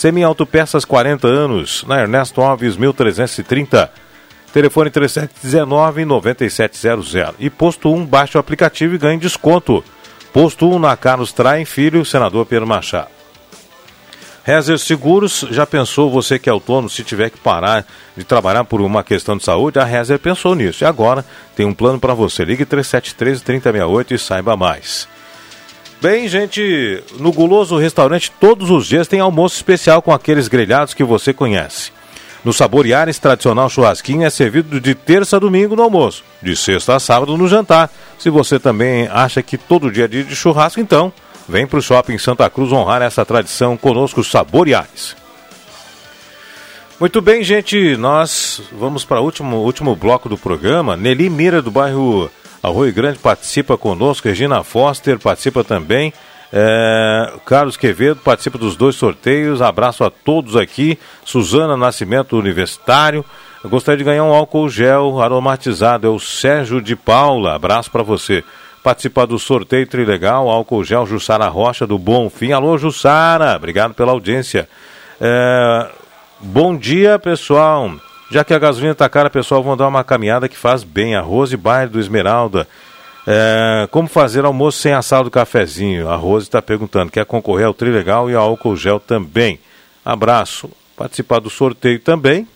Semi 0.04 0.22
Autopeças 0.22 0.84
40 0.84 1.26
anos, 1.30 1.86
na 1.88 2.02
Ernesto 2.02 2.42
Alves 2.42 2.76
1330. 2.76 3.90
Telefone 4.52 4.90
3719-9700. 4.90 7.36
E 7.40 7.50
posto 7.50 7.90
1, 7.90 8.06
baixe 8.06 8.36
o 8.36 8.40
aplicativo 8.42 8.96
e 8.96 8.98
ganhe 8.98 9.18
desconto. 9.18 9.82
Posto 10.34 10.70
1 10.70 10.78
na 10.78 10.98
Carlos 10.98 11.32
Traem 11.32 11.64
Filho, 11.64 12.04
senador 12.04 12.46
Pedro 12.46 12.68
Machado. 12.68 13.08
Rezer 14.44 14.78
Seguros, 14.78 15.46
já 15.50 15.66
pensou 15.66 16.12
você 16.12 16.38
que 16.38 16.50
é 16.50 16.52
autônomo, 16.52 16.90
se 16.90 17.02
tiver 17.02 17.30
que 17.30 17.38
parar 17.38 17.86
de 18.18 18.26
trabalhar 18.26 18.66
por 18.66 18.82
uma 18.82 19.06
questão 19.06 19.38
de 19.38 19.46
saúde? 19.46 19.80
A 19.80 19.86
Rezer 19.86 20.20
pensou 20.20 20.54
nisso 20.54 20.84
e 20.84 20.86
agora 20.86 21.24
tem 21.56 21.66
um 21.66 21.74
plano 21.74 21.98
para 21.98 22.14
você. 22.14 22.44
Ligue 22.44 22.66
3713-3068 22.66 24.12
e 24.12 24.18
saiba 24.18 24.58
mais. 24.58 25.08
Bem, 26.04 26.28
gente, 26.28 27.02
no 27.18 27.32
Guloso 27.32 27.78
Restaurante 27.78 28.30
todos 28.30 28.70
os 28.70 28.88
dias 28.88 29.08
tem 29.08 29.22
almoço 29.22 29.56
especial 29.56 30.02
com 30.02 30.12
aqueles 30.12 30.50
grelhados 30.50 30.94
que 30.94 31.02
você 31.02 31.34
conhece. 31.34 31.94
No 32.44 32.52
Saboreares, 32.52 33.18
tradicional 33.20 33.70
churrasquinho 33.70 34.26
é 34.26 34.30
servido 34.30 34.82
de 34.82 34.96
terça 34.96 35.38
a 35.38 35.40
domingo 35.40 35.78
no 35.78 35.82
almoço, 35.82 36.22
de 36.42 36.58
sexta 36.58 36.98
a 36.98 37.00
sábado 37.00 37.38
no 37.38 37.48
jantar. 37.48 37.90
Se 38.20 38.30
você 38.30 38.60
também 38.60 39.08
acha 39.14 39.42
que 39.42 39.58
todo 39.58 39.90
dia 39.90 40.04
é 40.04 40.08
dia 40.10 40.26
de 40.26 40.36
churrasco, 40.36 40.82
então 40.82 41.10
vem 41.48 41.66
para 41.66 41.80
o 41.80 41.82
Shopping 41.82 42.18
Santa 42.18 42.50
Cruz 42.50 42.74
honrar 42.74 43.02
essa 43.02 43.24
tradição 43.24 43.78
conosco, 43.78 44.26
Saboreares. 44.26 45.16
Muito 47.00 47.22
bem, 47.22 47.46
gente, 47.46 47.96
nós 47.96 48.62
vamos 48.74 49.06
para 49.06 49.22
o 49.22 49.24
último, 49.24 49.56
último 49.60 49.96
bloco 49.96 50.28
do 50.28 50.38
programa. 50.38 50.98
Nelly 50.98 51.30
Mira, 51.30 51.62
do 51.62 51.72
bairro 51.72 52.30
Arroio 52.64 52.94
Grande 52.94 53.20
participa 53.20 53.78
conosco, 53.78 54.30
Regina 54.30 54.64
Foster 54.64 55.20
participa 55.20 55.66
também. 55.66 56.14
É, 56.56 57.34
Carlos 57.46 57.76
Quevedo 57.76 58.22
participa 58.24 58.58
dos 58.58 58.78
dois 58.78 58.96
sorteios. 58.96 59.62
Abraço 59.62 60.04
a 60.04 60.10
todos 60.10 60.56
aqui. 60.56 60.98
Suzana 61.26 61.76
Nascimento 61.76 62.38
Universitário. 62.38 63.26
Eu 63.64 63.70
gostaria 63.70 63.98
de 63.98 64.04
ganhar 64.04 64.24
um 64.24 64.32
álcool 64.32 64.70
gel 64.70 65.20
aromatizado. 65.20 66.06
É 66.06 66.10
o 66.10 66.20
Sérgio 66.20 66.80
de 66.80 66.96
Paula. 66.96 67.56
Abraço 67.56 67.90
para 67.90 68.04
você. 68.04 68.44
Participar 68.84 69.26
do 69.26 69.40
sorteio 69.40 69.88
Trilegal, 69.88 70.50
álcool 70.50 70.84
gel 70.84 71.06
Jussara 71.06 71.48
Rocha 71.48 71.88
do 71.88 71.98
Bom 71.98 72.30
Fim. 72.30 72.52
Alô, 72.52 72.78
Jussara. 72.78 73.56
Obrigado 73.56 73.94
pela 73.94 74.12
audiência. 74.12 74.70
É, 75.20 75.90
bom 76.40 76.78
dia, 76.78 77.18
pessoal. 77.18 77.92
Já 78.34 78.44
que 78.44 78.52
a 78.52 78.58
gasolina 78.58 78.94
está 78.94 79.08
cara, 79.08 79.30
pessoal, 79.30 79.62
vão 79.62 79.78
dar 79.78 79.88
uma 79.88 80.04
caminhada 80.04 80.50
que 80.50 80.58
faz 80.58 80.84
bem. 80.84 81.16
Arroz 81.16 81.52
e 81.52 81.56
bairro 81.56 81.92
do 81.92 82.00
Esmeralda. 82.00 82.68
É, 83.28 83.88
como 83.92 84.08
fazer 84.08 84.44
almoço 84.44 84.80
sem 84.80 84.92
a 84.92 85.04
sala 85.04 85.26
do 85.26 85.30
cafezinho? 85.30 86.10
A 86.10 86.16
Rose 86.16 86.48
está 86.48 86.60
perguntando. 86.60 87.12
Quer 87.12 87.28
concorrer 87.28 87.68
ao 87.68 87.76
Trilegal 87.76 88.32
e 88.32 88.34
ao 88.34 88.42
álcool 88.50 88.76
gel 88.76 89.00
também. 89.00 89.60
Abraço. 90.04 90.68
Participar 90.98 91.42
do 91.42 91.50
sorteio 91.52 92.00
também. 92.00 92.48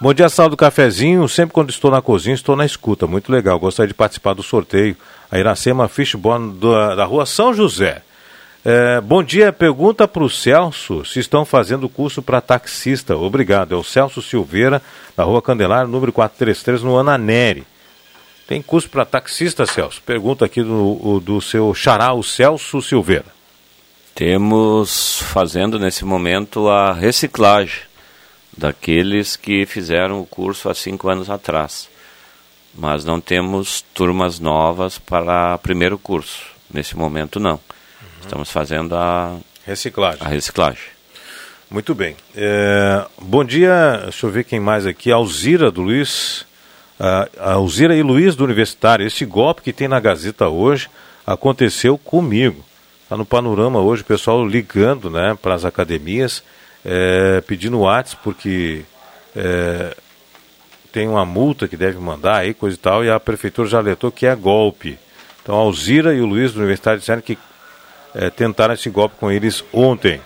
Bom 0.00 0.12
dia, 0.12 0.28
sala 0.28 0.50
do 0.50 0.56
cafezinho. 0.56 1.28
Sempre 1.28 1.54
quando 1.54 1.70
estou 1.70 1.92
na 1.92 2.02
cozinha, 2.02 2.34
estou 2.34 2.56
na 2.56 2.66
escuta. 2.66 3.06
Muito 3.06 3.30
legal. 3.30 3.56
Gostaria 3.60 3.86
de 3.86 3.94
participar 3.94 4.34
do 4.34 4.42
sorteio. 4.42 4.96
A 5.30 5.38
Iracema 5.38 5.86
Fishbone 5.86 6.58
da 6.96 7.04
rua 7.04 7.24
São 7.24 7.54
José. 7.54 8.02
É, 8.66 8.98
bom 8.98 9.22
dia, 9.22 9.52
pergunta 9.52 10.08
para 10.08 10.24
o 10.24 10.30
Celso 10.30 11.04
se 11.04 11.20
estão 11.20 11.44
fazendo 11.44 11.86
curso 11.86 12.22
para 12.22 12.40
taxista. 12.40 13.14
Obrigado. 13.14 13.74
É 13.74 13.76
o 13.76 13.84
Celso 13.84 14.22
Silveira, 14.22 14.80
da 15.14 15.22
Rua 15.22 15.42
Candelário, 15.42 15.90
número 15.90 16.10
433, 16.10 16.82
no 16.82 16.98
Ananeri. 16.98 17.66
Tem 18.46 18.62
curso 18.62 18.88
para 18.88 19.04
taxista, 19.04 19.66
Celso? 19.66 20.00
Pergunta 20.02 20.46
aqui 20.46 20.62
do, 20.62 21.20
do 21.20 21.42
seu 21.42 21.74
xará, 21.74 22.14
o 22.14 22.22
Celso 22.22 22.80
Silveira. 22.80 23.26
Temos 24.14 25.20
fazendo 25.20 25.78
nesse 25.78 26.06
momento 26.06 26.66
a 26.70 26.94
reciclagem 26.94 27.80
daqueles 28.56 29.36
que 29.36 29.66
fizeram 29.66 30.22
o 30.22 30.26
curso 30.26 30.70
há 30.70 30.74
cinco 30.74 31.10
anos 31.10 31.28
atrás. 31.28 31.90
Mas 32.74 33.04
não 33.04 33.20
temos 33.20 33.84
turmas 33.92 34.40
novas 34.40 34.98
para 34.98 35.58
primeiro 35.58 35.98
curso. 35.98 36.46
Nesse 36.72 36.96
momento, 36.96 37.38
não. 37.38 37.60
Estamos 38.24 38.50
fazendo 38.50 38.96
a 38.96 39.36
reciclagem. 39.66 40.26
A 40.26 40.28
reciclagem. 40.28 40.82
Muito 41.70 41.94
bem. 41.94 42.16
É, 42.34 43.04
bom 43.20 43.44
dia, 43.44 44.00
deixa 44.04 44.26
eu 44.26 44.30
ver 44.30 44.44
quem 44.44 44.58
mais 44.58 44.86
aqui. 44.86 45.12
Alzira 45.12 45.70
do 45.70 45.82
Luiz. 45.82 46.46
A 46.98 47.52
Alzira 47.52 47.94
e 47.94 48.02
Luiz 48.02 48.34
do 48.34 48.44
Universitário. 48.44 49.06
Esse 49.06 49.26
golpe 49.26 49.60
que 49.60 49.74
tem 49.74 49.88
na 49.88 50.00
Gazeta 50.00 50.48
hoje 50.48 50.88
aconteceu 51.26 51.98
comigo. 51.98 52.64
Está 53.02 53.14
no 53.14 53.26
panorama 53.26 53.80
hoje, 53.80 54.00
o 54.00 54.06
pessoal 54.06 54.46
ligando 54.46 55.10
né, 55.10 55.36
para 55.40 55.54
as 55.54 55.66
academias, 55.66 56.42
é, 56.82 57.42
pedindo 57.42 57.80
WhatsApp, 57.80 58.22
porque 58.24 58.82
é, 59.36 59.94
tem 60.90 61.06
uma 61.06 61.26
multa 61.26 61.68
que 61.68 61.76
deve 61.76 61.98
mandar 61.98 62.38
aí, 62.38 62.54
coisa 62.54 62.74
e 62.74 62.78
tal, 62.78 63.04
e 63.04 63.10
a 63.10 63.20
prefeitura 63.20 63.68
já 63.68 63.78
alertou 63.78 64.10
que 64.10 64.24
é 64.24 64.34
golpe. 64.34 64.98
Então 65.42 65.56
a 65.56 65.58
Alzira 65.58 66.14
e 66.14 66.22
o 66.22 66.26
Luiz 66.26 66.52
do 66.52 66.60
Universitário 66.60 67.00
disseram 67.00 67.20
que 67.20 67.36
é, 68.14 68.30
tentaram 68.30 68.74
esse 68.74 68.88
golpe 68.88 69.16
com 69.18 69.30
eles 69.30 69.64
ontem. 69.72 70.20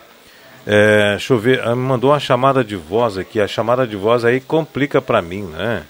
É, 0.66 1.12
deixa 1.12 1.32
eu 1.32 1.39
ver, 1.39 1.60
ah, 1.66 1.74
me 1.74 1.82
mandou 1.82 2.10
uma 2.10 2.20
chamada 2.20 2.62
de 2.62 2.77
voz 2.77 3.16
aqui. 3.16 3.40
A 3.40 3.48
chamada 3.48 3.86
de 3.86 3.97
voz 3.97 4.24
aí 4.24 4.40
complica 4.40 5.01
para 5.01 5.23
mim, 5.23 5.43
né? 5.43 5.85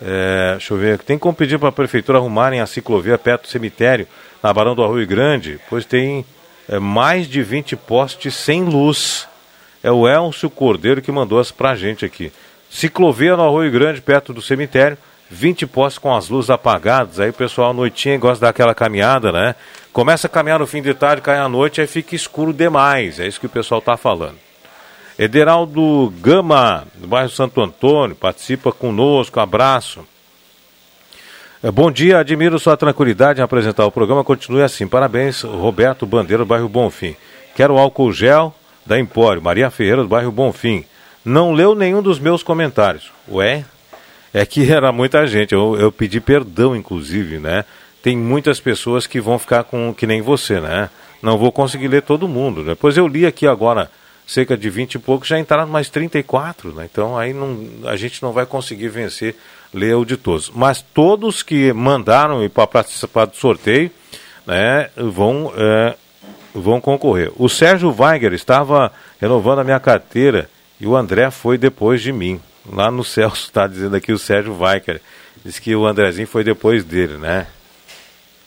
É, 0.00 0.52
deixa 0.52 0.72
eu 0.72 0.78
ver, 0.78 0.98
tem 1.00 1.18
como 1.18 1.34
pedir 1.34 1.58
para 1.58 1.70
a 1.70 1.72
prefeitura 1.72 2.18
arrumarem 2.18 2.60
a 2.60 2.66
ciclovia 2.66 3.18
perto 3.18 3.42
do 3.42 3.48
cemitério, 3.48 4.06
na 4.42 4.52
Barão 4.52 4.74
do 4.74 4.82
Arroio 4.82 5.06
Grande, 5.06 5.58
pois 5.68 5.84
tem 5.84 6.24
é, 6.68 6.78
mais 6.78 7.26
de 7.26 7.42
20 7.42 7.76
postes 7.76 8.34
sem 8.34 8.62
luz. 8.62 9.26
É 9.82 9.90
o 9.90 10.08
Elcio 10.08 10.50
Cordeiro 10.50 11.02
que 11.02 11.12
mandou 11.12 11.38
as 11.38 11.50
pra 11.50 11.76
gente 11.76 12.04
aqui. 12.04 12.32
Ciclovia 12.70 13.36
no 13.36 13.44
Arroio 13.44 13.70
Grande, 13.70 14.00
perto 14.00 14.32
do 14.32 14.42
cemitério, 14.42 14.98
20 15.30 15.66
postes 15.66 15.98
com 15.98 16.14
as 16.14 16.28
luzes 16.28 16.50
apagadas. 16.50 17.20
Aí 17.20 17.30
o 17.30 17.34
pessoal 17.34 17.72
noitinha 17.72 18.18
gosta 18.18 18.46
daquela 18.46 18.74
caminhada, 18.74 19.30
né? 19.30 19.54
Começa 19.92 20.26
a 20.26 20.30
caminhar 20.30 20.58
no 20.58 20.66
fim 20.66 20.80
de 20.80 20.94
tarde, 20.94 21.22
cai 21.22 21.38
à 21.38 21.48
noite, 21.48 21.80
aí 21.80 21.86
fica 21.86 22.14
escuro 22.14 22.52
demais. 22.52 23.20
É 23.20 23.26
isso 23.26 23.40
que 23.40 23.46
o 23.46 23.50
pessoal 23.50 23.80
está 23.80 23.96
falando. 23.96 24.36
Ederaldo 25.18 26.12
Gama, 26.20 26.86
do 26.94 27.08
bairro 27.08 27.28
Santo 27.28 27.60
Antônio, 27.60 28.14
participa 28.14 28.70
conosco, 28.70 29.40
abraço. 29.40 30.06
É, 31.60 31.72
bom 31.72 31.90
dia, 31.90 32.18
admiro 32.18 32.56
sua 32.60 32.76
tranquilidade 32.76 33.40
em 33.40 33.42
apresentar 33.42 33.84
o 33.84 33.90
programa. 33.90 34.22
Continue 34.22 34.62
assim. 34.62 34.86
Parabéns, 34.86 35.42
Roberto 35.42 36.06
Bandeira, 36.06 36.44
do 36.44 36.46
bairro 36.46 36.68
Bonfim. 36.68 37.16
Quero 37.56 37.76
álcool 37.76 38.12
gel 38.12 38.54
da 38.86 38.96
Empório, 38.98 39.42
Maria 39.42 39.68
Ferreira, 39.68 40.02
do 40.02 40.08
bairro 40.08 40.30
Bonfim. 40.30 40.84
Não 41.24 41.52
leu 41.52 41.74
nenhum 41.74 42.00
dos 42.00 42.20
meus 42.20 42.44
comentários. 42.44 43.10
Ué? 43.28 43.64
É 44.32 44.44
que 44.46 44.68
era 44.72 44.92
muita 44.92 45.26
gente. 45.26 45.54
Eu, 45.54 45.76
eu 45.78 45.92
pedi 45.92 46.20
perdão, 46.20 46.74
inclusive, 46.76 47.38
né? 47.38 47.64
tem 48.02 48.16
muitas 48.16 48.60
pessoas 48.60 49.06
que 49.06 49.20
vão 49.20 49.38
ficar 49.38 49.64
com 49.64 49.92
que 49.92 50.06
nem 50.06 50.22
você, 50.22 50.60
né? 50.60 50.88
Não 51.20 51.36
vou 51.36 51.50
conseguir 51.50 51.88
ler 51.88 52.02
todo 52.02 52.28
mundo. 52.28 52.64
Depois 52.64 52.96
eu 52.96 53.06
li 53.06 53.26
aqui 53.26 53.46
agora 53.46 53.90
cerca 54.26 54.56
de 54.56 54.70
20 54.70 54.94
e 54.94 54.98
pouco, 54.98 55.26
já 55.26 55.38
entraram 55.38 55.66
mais 55.66 55.88
34, 55.88 56.72
né? 56.72 56.88
Então 56.90 57.18
aí 57.18 57.32
não, 57.32 57.66
a 57.84 57.96
gente 57.96 58.22
não 58.22 58.32
vai 58.32 58.46
conseguir 58.46 58.88
vencer 58.88 59.34
ler 59.74 59.94
o 59.96 60.04
de 60.04 60.16
todos. 60.16 60.50
Mas 60.54 60.82
todos 60.82 61.42
que 61.42 61.72
mandaram 61.72 62.48
para 62.48 62.66
participar 62.66 63.24
do 63.24 63.36
sorteio, 63.36 63.90
né, 64.46 64.90
vão, 64.96 65.52
é, 65.56 65.94
vão 66.54 66.80
concorrer. 66.80 67.32
O 67.36 67.48
Sérgio 67.48 67.94
Weiger 67.98 68.32
estava 68.32 68.92
renovando 69.20 69.58
a 69.58 69.64
minha 69.64 69.80
carteira 69.80 70.48
e 70.80 70.86
o 70.86 70.96
André 70.96 71.30
foi 71.30 71.58
depois 71.58 72.00
de 72.00 72.12
mim. 72.12 72.40
Lá 72.72 72.90
no 72.90 73.04
Celso 73.04 73.46
está 73.46 73.66
dizendo 73.66 73.96
aqui 73.96 74.12
o 74.12 74.18
Sérgio 74.18 74.56
Weiger. 74.58 75.00
Diz 75.44 75.58
que 75.58 75.74
o 75.74 75.86
Andrezinho 75.86 76.26
foi 76.26 76.44
depois 76.44 76.84
dele, 76.84 77.16
né? 77.16 77.46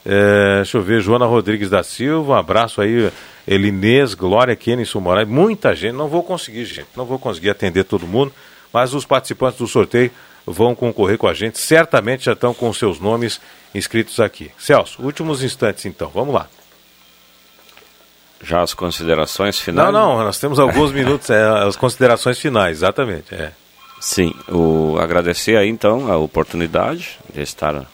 É, 0.06 0.57
deixa 0.57 0.77
eu 0.77 0.81
ver, 0.81 1.02
Joana 1.02 1.26
Rodrigues 1.26 1.69
da 1.69 1.84
Silva, 1.84 2.34
um 2.34 2.35
abraço 2.35 2.81
aí, 2.81 3.11
Elinês, 3.48 4.15
Glória, 4.15 4.56
Kenison 4.56 4.99
Moraes, 4.99 5.27
muita 5.27 5.76
gente, 5.76 5.93
não 5.93 6.07
vou 6.07 6.23
conseguir, 6.23 6.65
gente, 6.65 6.88
não 6.95 7.06
vou 7.06 7.19
conseguir 7.19 7.52
atender 7.52 7.84
todo 7.84 8.07
mundo, 8.07 8.34
mas 8.73 8.95
os 8.95 9.06
participantes 9.06 9.60
do 9.60 9.68
sorteio 9.68 10.10
vão 10.45 10.73
concorrer 10.73 11.19
com 11.19 11.27
a 11.27 11.35
gente, 11.35 11.60
certamente 11.60 12.26
já 12.26 12.34
estão 12.34 12.52
com 12.52 12.73
seus 12.73 12.99
nomes 12.99 13.39
inscritos 13.76 14.19
aqui. 14.19 14.52
Celso, 14.57 15.03
últimos 15.03 15.43
instantes 15.43 15.85
então, 15.85 16.10
vamos 16.10 16.34
lá. 16.34 16.48
Já 18.43 18.64
as 18.64 18.73
considerações 18.73 19.60
finais? 19.60 19.93
Não, 19.93 20.18
não, 20.18 20.23
nós 20.23 20.39
temos 20.39 20.57
alguns 20.57 20.91
minutos, 20.91 21.30
é, 21.30 21.43
as 21.64 21.76
considerações 21.76 22.39
finais, 22.39 22.77
exatamente, 22.77 23.35
é. 23.35 23.52
Sim, 24.01 24.33
o, 24.49 24.97
agradecer 24.99 25.55
aí 25.55 25.69
então 25.69 26.11
a 26.11 26.17
oportunidade 26.17 27.19
de 27.31 27.39
estar 27.43 27.85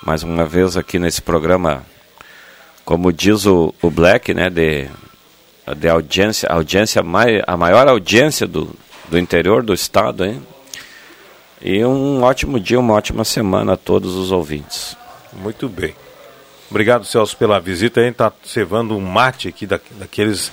mais 0.00 0.22
uma 0.22 0.44
vez 0.44 0.76
aqui 0.76 0.96
nesse 0.96 1.20
programa, 1.20 1.84
como 2.84 3.12
diz 3.12 3.44
o, 3.44 3.74
o 3.82 3.90
Black, 3.90 4.32
né, 4.32 4.48
de, 4.48 4.88
de 5.76 5.88
audiência, 5.88 6.48
audiência 6.48 7.02
mai, 7.02 7.42
a 7.44 7.56
maior 7.56 7.88
audiência 7.88 8.46
do, 8.46 8.70
do 9.08 9.18
interior 9.18 9.64
do 9.64 9.74
estado, 9.74 10.24
hein? 10.24 10.40
E 11.60 11.84
um 11.84 12.22
ótimo 12.22 12.60
dia, 12.60 12.78
uma 12.78 12.94
ótima 12.94 13.24
semana 13.24 13.72
a 13.72 13.76
todos 13.76 14.14
os 14.14 14.30
ouvintes. 14.30 14.96
Muito 15.32 15.68
bem. 15.68 15.96
Obrigado, 16.70 17.04
Celso, 17.04 17.36
pela 17.36 17.58
visita. 17.58 18.00
A 18.00 18.04
gente 18.04 18.12
está 18.12 18.32
cevando 18.44 18.96
um 18.96 19.00
mate 19.00 19.48
aqui 19.48 19.66
da, 19.66 19.80
daqueles 19.98 20.52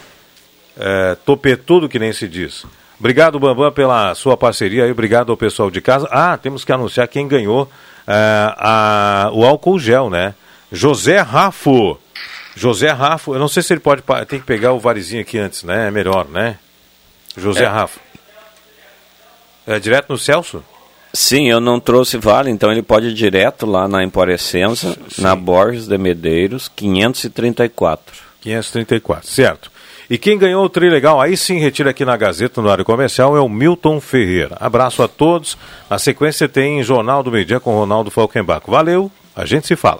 é, 0.76 1.15
topetudo 1.23 1.88
que 1.88 1.99
nem 1.99 2.11
se 2.11 2.27
diz. 2.27 2.65
Obrigado, 2.99 3.39
Bambam, 3.39 3.71
pela 3.71 4.13
sua 4.13 4.35
parceria 4.35 4.85
e 4.85 4.91
obrigado 4.91 5.31
ao 5.31 5.38
pessoal 5.38 5.71
de 5.71 5.80
casa. 5.80 6.07
Ah, 6.11 6.38
temos 6.38 6.65
que 6.65 6.71
anunciar 6.71 7.07
quem 7.07 7.27
ganhou 7.27 7.63
uh, 7.63 7.69
a, 8.07 9.30
o 9.34 9.45
álcool 9.45 9.80
gel, 9.80 10.09
né? 10.09 10.35
José 10.69 11.19
Rafo. 11.19 11.97
José 12.55 12.89
Rafo, 12.89 13.34
eu 13.34 13.39
não 13.39 13.47
sei 13.47 13.63
se 13.63 13.71
ele 13.71 13.80
pode. 13.80 14.03
Tem 14.27 14.39
que 14.39 14.45
pegar 14.45 14.73
o 14.73 14.80
varizinho 14.80 15.21
aqui 15.21 15.38
antes, 15.38 15.63
né? 15.63 15.88
É 15.88 15.91
melhor, 15.91 16.27
né? 16.27 16.57
José 17.38 17.63
é. 17.63 17.67
Rafo. 17.67 17.99
É 19.65 19.80
direto 19.80 20.09
no 20.09 20.17
Celso? 20.17 20.63
Sim, 21.13 21.47
eu 21.47 21.59
não 21.59 21.80
trouxe 21.80 22.17
vale, 22.17 22.51
então 22.51 22.71
ele 22.71 22.81
pode 22.81 23.07
ir 23.07 23.13
direto 23.13 23.65
lá 23.65 23.88
na 23.88 24.03
Emporescença, 24.03 24.95
na 25.17 25.35
Borges 25.35 25.88
de 25.88 25.97
Medeiros, 25.97 26.69
534. 26.76 28.15
534, 28.41 29.27
certo. 29.27 29.71
E 30.10 30.18
quem 30.18 30.40
ganhou 30.40 30.65
o 30.65 30.69
tri 30.69 30.90
legal, 30.90 31.22
aí 31.22 31.38
sim 31.38 31.60
retira 31.60 31.91
aqui 31.91 32.03
na 32.03 32.18
Gazeta, 32.18 32.61
no 32.61 32.69
área 32.69 32.84
comercial, 32.84 33.38
é 33.38 33.40
o 33.40 33.48
Milton 33.48 34.02
Ferreira. 34.02 34.57
Abraço 34.60 35.03
a 35.03 35.07
todos. 35.07 35.56
Na 35.88 35.99
sequência 35.99 36.49
tem 36.49 36.81
Jornal 36.81 37.22
do 37.22 37.31
Meio 37.31 37.45
Dia 37.45 37.60
com 37.60 37.76
Ronaldo 37.76 38.10
Falkenbach. 38.10 38.64
Valeu, 38.65 39.11
a 39.36 39.45
gente 39.45 39.68
se 39.68 39.76
fala. 39.76 39.98